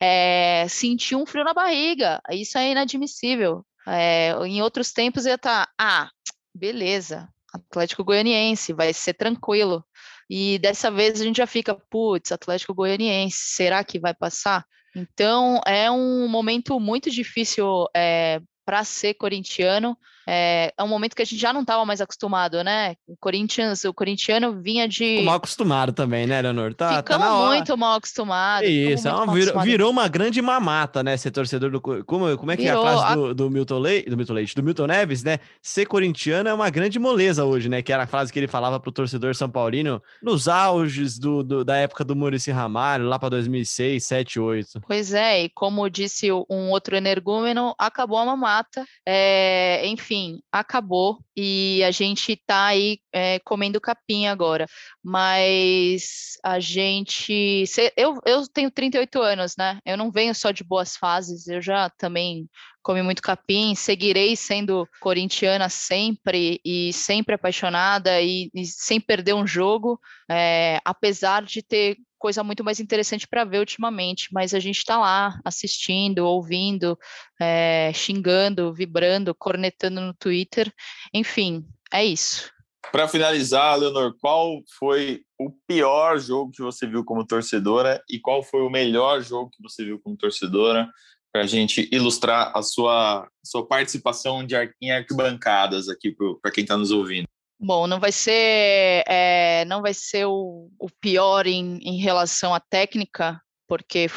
é, 0.00 0.66
senti 0.68 1.16
um 1.16 1.26
frio 1.26 1.44
na 1.44 1.54
barriga. 1.54 2.20
Isso 2.30 2.56
é 2.58 2.70
inadmissível. 2.70 3.64
É, 3.86 4.32
em 4.46 4.62
outros 4.62 4.92
tempos 4.92 5.26
ia 5.26 5.34
estar, 5.34 5.66
tá, 5.66 5.72
ah, 5.78 6.10
beleza, 6.54 7.28
Atlético 7.52 8.04
Goianiense, 8.04 8.72
vai 8.72 8.92
ser 8.92 9.14
tranquilo. 9.14 9.84
E 10.30 10.58
dessa 10.58 10.90
vez 10.90 11.20
a 11.20 11.24
gente 11.24 11.36
já 11.36 11.46
fica, 11.46 11.74
putz, 11.90 12.32
Atlético 12.32 12.74
Goianiense, 12.74 13.36
será 13.38 13.84
que 13.84 13.98
vai 13.98 14.14
passar? 14.14 14.64
Então 14.94 15.60
é 15.66 15.90
um 15.90 16.28
momento 16.28 16.78
muito 16.78 17.10
difícil 17.10 17.86
é, 17.94 18.40
para 18.64 18.84
ser 18.84 19.14
corintiano, 19.14 19.96
é, 20.26 20.72
é, 20.76 20.82
um 20.82 20.88
momento 20.88 21.14
que 21.16 21.22
a 21.22 21.24
gente 21.24 21.40
já 21.40 21.52
não 21.52 21.62
estava 21.62 21.84
mais 21.84 22.00
acostumado, 22.00 22.62
né? 22.62 22.94
O 23.06 23.16
Corinthians, 23.16 23.84
o 23.84 23.92
corintiano 23.92 24.60
vinha 24.60 24.86
de. 24.88 25.22
mal 25.22 25.36
acostumado 25.36 25.92
também, 25.92 26.26
né, 26.26 26.40
Leonor? 26.40 26.74
Tá, 26.74 26.98
ficamos 26.98 27.26
tá 27.26 27.46
muito 27.46 27.76
mal 27.76 27.96
acostumados. 27.96 28.68
Isso, 28.68 29.08
é 29.08 29.12
uma, 29.12 29.34
virou, 29.34 29.60
virou, 29.62 29.90
uma 29.90 30.08
grande 30.08 30.40
mamata, 30.40 31.02
né? 31.02 31.16
Ser 31.16 31.30
torcedor 31.30 31.70
do. 31.70 31.80
Como, 31.80 32.36
como 32.36 32.52
é 32.52 32.56
que 32.56 32.62
virou, 32.62 32.86
é 32.86 32.90
a 32.90 32.98
frase 32.98 33.14
do, 33.16 33.34
do, 33.34 33.50
Milton 33.50 33.78
Leite, 33.78 34.10
do 34.10 34.16
Milton 34.16 34.32
Leite, 34.32 34.54
do 34.54 34.62
Milton 34.62 34.86
Neves, 34.86 35.24
né? 35.24 35.38
Ser 35.60 35.86
corintiano 35.86 36.48
é 36.48 36.54
uma 36.54 36.70
grande 36.70 36.98
moleza 36.98 37.44
hoje, 37.44 37.68
né? 37.68 37.82
Que 37.82 37.92
era 37.92 38.04
a 38.04 38.06
frase 38.06 38.32
que 38.32 38.38
ele 38.38 38.48
falava 38.48 38.78
pro 38.78 38.92
torcedor 38.92 39.34
São 39.34 39.50
Paulino 39.50 40.00
nos 40.22 40.46
auges 40.46 41.18
do, 41.18 41.42
do 41.42 41.64
da 41.64 41.76
época 41.76 42.04
do 42.04 42.14
Murici 42.14 42.50
Ramalho, 42.50 43.06
lá 43.06 43.18
para 43.18 43.30
2006, 43.30 44.04
7, 44.04 44.40
8. 44.40 44.80
Pois 44.86 45.12
é, 45.12 45.44
e 45.44 45.48
como 45.50 45.88
disse 45.90 46.30
um 46.32 46.70
outro 46.70 46.96
energúmeno, 46.96 47.74
acabou 47.78 48.18
a 48.18 48.24
mamata. 48.24 48.84
É, 49.06 49.86
enfim 49.86 50.11
enfim, 50.12 50.42
acabou 50.52 51.18
e 51.34 51.82
a 51.84 51.90
gente 51.90 52.36
tá 52.36 52.66
aí 52.66 52.98
é, 53.10 53.38
comendo 53.40 53.80
capim 53.80 54.26
agora. 54.26 54.66
Mas 55.02 56.38
a 56.44 56.60
gente. 56.60 57.64
Eu, 57.96 58.20
eu 58.26 58.46
tenho 58.46 58.70
38 58.70 59.20
anos, 59.20 59.54
né? 59.56 59.78
Eu 59.86 59.96
não 59.96 60.10
venho 60.10 60.34
só 60.34 60.50
de 60.50 60.62
boas 60.62 60.96
fases, 60.96 61.48
eu 61.48 61.62
já 61.62 61.88
também 61.90 62.46
comi 62.82 63.02
muito 63.02 63.22
capim, 63.22 63.74
seguirei 63.74 64.34
sendo 64.34 64.88
corintiana 65.00 65.68
sempre 65.68 66.60
e 66.64 66.92
sempre 66.92 67.34
apaixonada 67.34 68.20
e, 68.20 68.50
e 68.54 68.66
sem 68.66 69.00
perder 69.00 69.34
um 69.34 69.46
jogo, 69.46 70.00
é, 70.28 70.80
apesar 70.84 71.42
de 71.44 71.62
ter 71.62 71.96
coisa 72.18 72.44
muito 72.44 72.62
mais 72.62 72.78
interessante 72.78 73.26
para 73.26 73.44
ver 73.44 73.58
ultimamente, 73.58 74.28
mas 74.32 74.54
a 74.54 74.60
gente 74.60 74.78
está 74.78 74.96
lá 74.96 75.40
assistindo, 75.44 76.24
ouvindo, 76.24 76.96
é, 77.40 77.90
xingando, 77.92 78.72
vibrando, 78.72 79.34
cornetando 79.34 80.00
no 80.00 80.14
Twitter, 80.14 80.72
enfim, 81.12 81.64
é 81.92 82.04
isso. 82.04 82.50
Para 82.90 83.08
finalizar, 83.08 83.78
Leonor, 83.78 84.14
qual 84.20 84.60
foi 84.78 85.22
o 85.38 85.50
pior 85.66 86.18
jogo 86.18 86.52
que 86.52 86.62
você 86.62 86.86
viu 86.86 87.04
como 87.04 87.26
torcedora 87.26 88.02
e 88.08 88.20
qual 88.20 88.42
foi 88.42 88.60
o 88.60 88.70
melhor 88.70 89.20
jogo 89.20 89.50
que 89.50 89.62
você 89.62 89.84
viu 89.84 90.00
como 90.00 90.16
torcedora? 90.16 90.88
Para 91.32 91.42
a 91.42 91.46
gente 91.46 91.88
ilustrar 91.90 92.52
a 92.54 92.62
sua, 92.62 93.26
sua 93.42 93.66
participação 93.66 94.44
de 94.44 94.54
em 94.80 94.92
arquibancadas 94.92 95.88
aqui 95.88 96.14
para 96.42 96.50
quem 96.50 96.62
está 96.62 96.76
nos 96.76 96.90
ouvindo. 96.90 97.26
Bom, 97.58 97.86
não 97.86 98.00
vai 98.00 98.10
ser, 98.10 99.04
é, 99.06 99.64
não 99.66 99.80
vai 99.80 99.94
ser 99.94 100.26
o, 100.26 100.68
o 100.78 100.90
pior 101.00 101.46
em, 101.46 101.78
em, 101.78 101.96
relação 101.98 102.52
à 102.52 102.58
técnica, 102.58 103.40
porque 103.68 104.08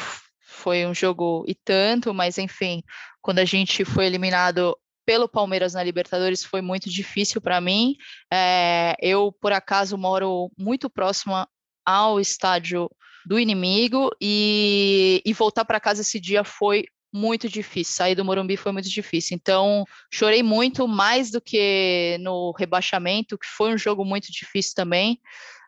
foi 0.42 0.84
um 0.84 0.92
jogo 0.92 1.44
e 1.46 1.54
tanto, 1.54 2.12
mas 2.12 2.38
enfim, 2.38 2.82
quando 3.22 3.38
a 3.38 3.44
gente 3.44 3.84
foi 3.84 4.06
eliminado 4.06 4.76
pelo 5.06 5.28
Palmeiras 5.28 5.74
na 5.74 5.82
Libertadores 5.84 6.42
foi 6.42 6.60
muito 6.60 6.90
difícil 6.90 7.40
para 7.40 7.60
mim. 7.60 7.94
É, 8.32 8.96
eu, 9.00 9.30
por 9.40 9.52
acaso, 9.52 9.96
moro 9.96 10.50
muito 10.58 10.90
próximo 10.90 11.46
ao 11.86 12.18
estádio 12.18 12.90
do 13.24 13.38
inimigo 13.38 14.10
e, 14.20 15.22
e 15.24 15.32
voltar 15.32 15.64
para 15.64 15.80
casa 15.80 16.02
esse 16.02 16.18
dia 16.18 16.42
foi 16.42 16.84
muito 17.16 17.48
difícil. 17.48 17.94
Sair 17.94 18.14
do 18.14 18.24
Morumbi 18.24 18.56
foi 18.56 18.72
muito 18.72 18.88
difícil. 18.88 19.34
Então, 19.34 19.84
chorei 20.12 20.42
muito, 20.42 20.86
mais 20.86 21.30
do 21.30 21.40
que 21.40 22.18
no 22.20 22.52
rebaixamento, 22.52 23.38
que 23.38 23.46
foi 23.46 23.72
um 23.74 23.78
jogo 23.78 24.04
muito 24.04 24.30
difícil 24.30 24.74
também, 24.76 25.18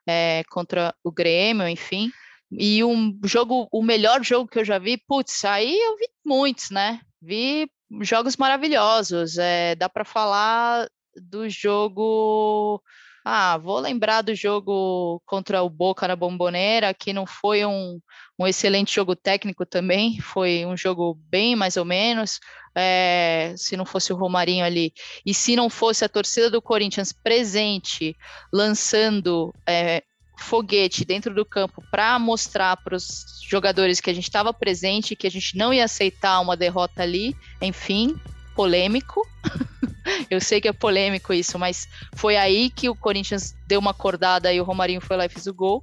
é, 0.06 0.42
contra 0.50 0.94
o 1.02 1.10
Grêmio, 1.10 1.66
enfim. 1.66 2.12
E 2.52 2.84
um 2.84 3.18
jogo, 3.24 3.68
o 3.72 3.82
melhor 3.82 4.22
jogo 4.22 4.48
que 4.48 4.58
eu 4.58 4.64
já 4.64 4.78
vi, 4.78 4.96
putz, 4.96 5.44
aí 5.44 5.78
eu 5.78 5.96
vi 5.96 6.08
muitos, 6.24 6.70
né? 6.70 7.00
Vi 7.20 7.70
jogos 8.02 8.36
maravilhosos. 8.36 9.38
É, 9.38 9.74
dá 9.74 9.88
para 9.88 10.04
falar 10.04 10.88
do 11.16 11.48
jogo 11.48 12.82
ah, 13.30 13.58
vou 13.58 13.78
lembrar 13.78 14.22
do 14.22 14.34
jogo 14.34 15.20
contra 15.26 15.62
o 15.62 15.68
Boca 15.68 16.08
na 16.08 16.16
Bomboneira, 16.16 16.94
que 16.94 17.12
não 17.12 17.26
foi 17.26 17.62
um, 17.62 18.00
um 18.38 18.46
excelente 18.46 18.94
jogo 18.94 19.14
técnico 19.14 19.66
também, 19.66 20.18
foi 20.18 20.64
um 20.64 20.74
jogo 20.74 21.14
bem 21.28 21.54
mais 21.54 21.76
ou 21.76 21.84
menos. 21.84 22.40
É, 22.74 23.52
se 23.54 23.76
não 23.76 23.84
fosse 23.84 24.14
o 24.14 24.16
Romarinho 24.16 24.64
ali, 24.64 24.94
e 25.26 25.34
se 25.34 25.54
não 25.56 25.68
fosse 25.68 26.06
a 26.06 26.08
torcida 26.08 26.48
do 26.48 26.62
Corinthians 26.62 27.12
presente, 27.12 28.16
lançando 28.50 29.52
é, 29.66 30.02
foguete 30.38 31.04
dentro 31.04 31.34
do 31.34 31.44
campo 31.44 31.82
para 31.90 32.18
mostrar 32.18 32.78
para 32.78 32.96
os 32.96 33.42
jogadores 33.46 34.00
que 34.00 34.08
a 34.08 34.14
gente 34.14 34.24
estava 34.24 34.54
presente, 34.54 35.14
que 35.14 35.26
a 35.26 35.30
gente 35.30 35.54
não 35.54 35.74
ia 35.74 35.84
aceitar 35.84 36.40
uma 36.40 36.56
derrota 36.56 37.02
ali, 37.02 37.36
enfim, 37.60 38.18
polêmico. 38.54 39.20
Eu 40.30 40.40
sei 40.40 40.60
que 40.60 40.68
é 40.68 40.72
polêmico 40.72 41.32
isso, 41.32 41.58
mas 41.58 41.88
foi 42.14 42.36
aí 42.36 42.70
que 42.70 42.88
o 42.88 42.94
Corinthians 42.94 43.54
deu 43.66 43.80
uma 43.80 43.90
acordada 43.90 44.52
e 44.52 44.60
o 44.60 44.64
Romarinho 44.64 45.00
foi 45.00 45.16
lá 45.16 45.26
e 45.26 45.28
fez 45.28 45.46
o 45.46 45.54
gol. 45.54 45.82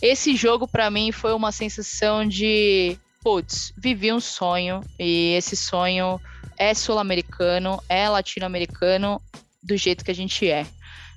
Esse 0.00 0.36
jogo, 0.36 0.66
para 0.66 0.90
mim, 0.90 1.12
foi 1.12 1.32
uma 1.32 1.52
sensação 1.52 2.26
de, 2.26 2.98
putz, 3.22 3.72
vivi 3.76 4.12
um 4.12 4.20
sonho 4.20 4.80
e 4.98 5.34
esse 5.34 5.56
sonho 5.56 6.20
é 6.56 6.74
sul-americano, 6.74 7.82
é 7.88 8.08
latino-americano 8.08 9.20
do 9.62 9.76
jeito 9.76 10.04
que 10.04 10.10
a 10.10 10.14
gente 10.14 10.48
é. 10.48 10.66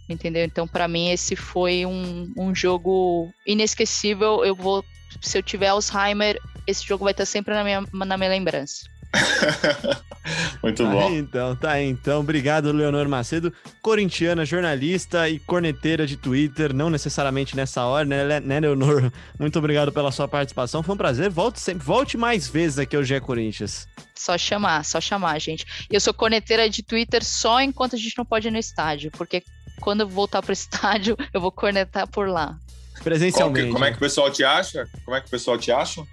Entendeu? 0.09 0.45
Então, 0.45 0.67
para 0.67 0.87
mim, 0.87 1.09
esse 1.09 1.35
foi 1.35 1.85
um, 1.85 2.31
um 2.37 2.55
jogo 2.55 3.29
inesquecível. 3.45 4.45
Eu 4.45 4.55
vou, 4.55 4.85
se 5.21 5.37
eu 5.37 5.43
tiver 5.43 5.67
Alzheimer, 5.67 6.39
esse 6.65 6.85
jogo 6.85 7.03
vai 7.03 7.11
estar 7.11 7.25
sempre 7.25 7.53
na 7.53 7.63
minha, 7.63 7.83
na 7.93 8.17
minha 8.17 8.29
lembrança. 8.29 8.85
Muito 10.61 10.83
tá 10.83 10.89
bom. 10.89 11.07
Aí, 11.07 11.17
então, 11.17 11.55
tá 11.55 11.71
aí, 11.71 11.87
então. 11.87 12.19
Obrigado, 12.19 12.71
Leonor 12.71 13.07
Macedo, 13.07 13.53
corintiana, 13.81 14.45
jornalista 14.45 15.29
e 15.29 15.39
corneteira 15.39 16.05
de 16.05 16.17
Twitter, 16.17 16.73
não 16.73 16.89
necessariamente 16.89 17.55
nessa 17.55 17.85
hora, 17.85 18.05
né, 18.05 18.39
né, 18.39 18.59
Leonor? 18.59 19.11
Muito 19.39 19.57
obrigado 19.59 19.91
pela 19.91 20.11
sua 20.11 20.27
participação. 20.27 20.81
Foi 20.81 20.95
um 20.95 20.97
prazer. 20.97 21.29
Volte 21.29 21.59
sempre, 21.59 21.85
volte 21.85 22.17
mais 22.17 22.47
vezes 22.47 22.79
aqui 22.79 22.95
ao 22.95 23.03
GE 23.03 23.19
Corinthians. 23.21 23.87
Só 24.15 24.37
chamar, 24.37 24.83
só 24.83 24.99
chamar, 24.99 25.39
gente. 25.39 25.65
Eu 25.89 25.99
sou 25.99 26.13
corneteira 26.13 26.69
de 26.69 26.81
Twitter 26.81 27.23
só 27.23 27.61
enquanto 27.61 27.95
a 27.95 27.99
gente 27.99 28.17
não 28.17 28.25
pode 28.25 28.47
ir 28.47 28.51
no 28.51 28.57
estádio, 28.57 29.11
porque 29.11 29.43
quando 29.79 30.01
eu 30.01 30.07
voltar 30.07 30.41
pro 30.41 30.51
estádio, 30.53 31.15
eu 31.33 31.39
vou 31.39 31.51
cornetar 31.51 32.07
por 32.07 32.27
lá. 32.27 32.57
Presencialmente. 33.03 33.67
Que, 33.67 33.73
como 33.73 33.85
é 33.85 33.91
que 33.91 33.97
o 33.97 33.99
pessoal 33.99 34.31
te 34.31 34.43
acha? 34.43 34.87
Como 35.05 35.15
é 35.15 35.21
que 35.21 35.27
o 35.27 35.29
pessoal 35.29 35.57
te 35.57 35.71
acha? 35.71 36.03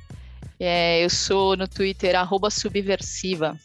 É, 0.60 1.04
eu 1.04 1.10
sou 1.10 1.56
no 1.56 1.66
Twitter, 1.66 2.14
arroba 2.14 2.50
subversiva. 2.50 3.58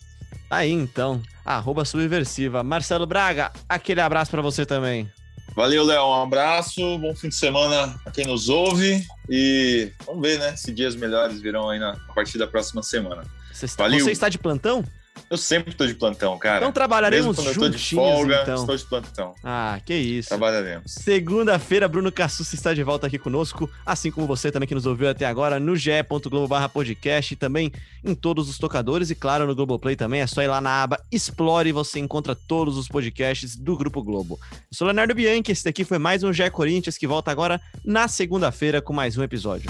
Aí 0.49 0.71
então, 0.71 1.21
arroba 1.45 1.85
subversiva. 1.85 2.63
Marcelo 2.63 3.05
Braga, 3.05 3.51
aquele 3.67 4.01
abraço 4.01 4.31
para 4.31 4.41
você 4.41 4.65
também. 4.65 5.09
Valeu, 5.55 5.83
Léo. 5.83 6.05
Um 6.05 6.23
abraço, 6.23 6.97
bom 6.99 7.13
fim 7.15 7.29
de 7.29 7.35
semana 7.35 7.99
a 8.05 8.11
quem 8.11 8.25
nos 8.25 8.49
ouve. 8.49 9.05
E 9.29 9.91
vamos 10.05 10.21
ver, 10.21 10.39
né, 10.39 10.55
se 10.55 10.71
dias 10.71 10.95
melhores 10.95 11.41
virão 11.41 11.69
aí 11.69 11.79
na, 11.79 11.91
a 11.91 12.13
partir 12.13 12.37
da 12.37 12.47
próxima 12.47 12.81
semana. 12.81 13.23
Você 13.51 13.65
está, 13.65 13.83
Valeu. 13.83 13.99
você 13.99 14.11
está 14.11 14.29
de 14.29 14.37
plantão? 14.37 14.83
Eu 15.29 15.37
sempre 15.37 15.73
tô 15.73 15.85
de 15.85 15.93
plantão, 15.93 16.37
cara. 16.37 16.57
Então 16.57 16.71
trabalharemos 16.71 17.27
Mesmo 17.27 17.43
quando 17.43 17.47
eu 17.47 17.53
tô 17.53 17.69
de 17.69 17.77
juntinhos, 17.77 18.15
folga, 18.15 18.41
então. 18.43 18.55
estou 18.55 18.77
de 18.77 18.85
plantão. 18.85 19.35
Ah, 19.43 19.79
que 19.85 19.93
isso. 19.93 20.29
Trabalharemos. 20.29 20.91
Segunda-feira, 20.93 21.87
Bruno 21.87 22.11
Cassus 22.11 22.51
está 22.53 22.73
de 22.73 22.83
volta 22.83 23.07
aqui 23.07 23.17
conosco, 23.17 23.69
assim 23.85 24.11
como 24.11 24.27
você 24.27 24.51
também 24.51 24.67
que 24.67 24.75
nos 24.75 24.85
ouviu 24.85 25.09
até 25.09 25.25
agora 25.25 25.59
no 25.59 25.75
ge.globo/podcast 25.75 27.33
e 27.33 27.37
também 27.37 27.71
em 28.03 28.15
todos 28.15 28.49
os 28.49 28.57
tocadores 28.57 29.09
e 29.09 29.15
claro 29.15 29.45
no 29.45 29.55
Globoplay 29.55 29.95
também, 29.95 30.21
é 30.21 30.27
só 30.27 30.41
ir 30.41 30.47
lá 30.47 30.61
na 30.61 30.83
aba 30.83 30.99
Explore 31.11 31.69
e 31.69 31.71
você 31.71 31.99
encontra 31.99 32.35
todos 32.35 32.77
os 32.77 32.87
podcasts 32.87 33.55
do 33.55 33.77
Grupo 33.77 34.01
Globo. 34.03 34.39
Eu 34.51 34.57
sou 34.71 34.85
Leonardo 34.87 35.13
Bianchi, 35.13 35.51
esse 35.51 35.63
daqui 35.63 35.83
foi 35.83 35.97
mais 35.97 36.23
um 36.23 36.31
GE 36.31 36.49
Corinthians 36.51 36.97
que 36.97 37.07
volta 37.07 37.31
agora 37.31 37.59
na 37.83 38.07
segunda-feira 38.07 38.81
com 38.81 38.93
mais 38.93 39.17
um 39.17 39.23
episódio. 39.23 39.69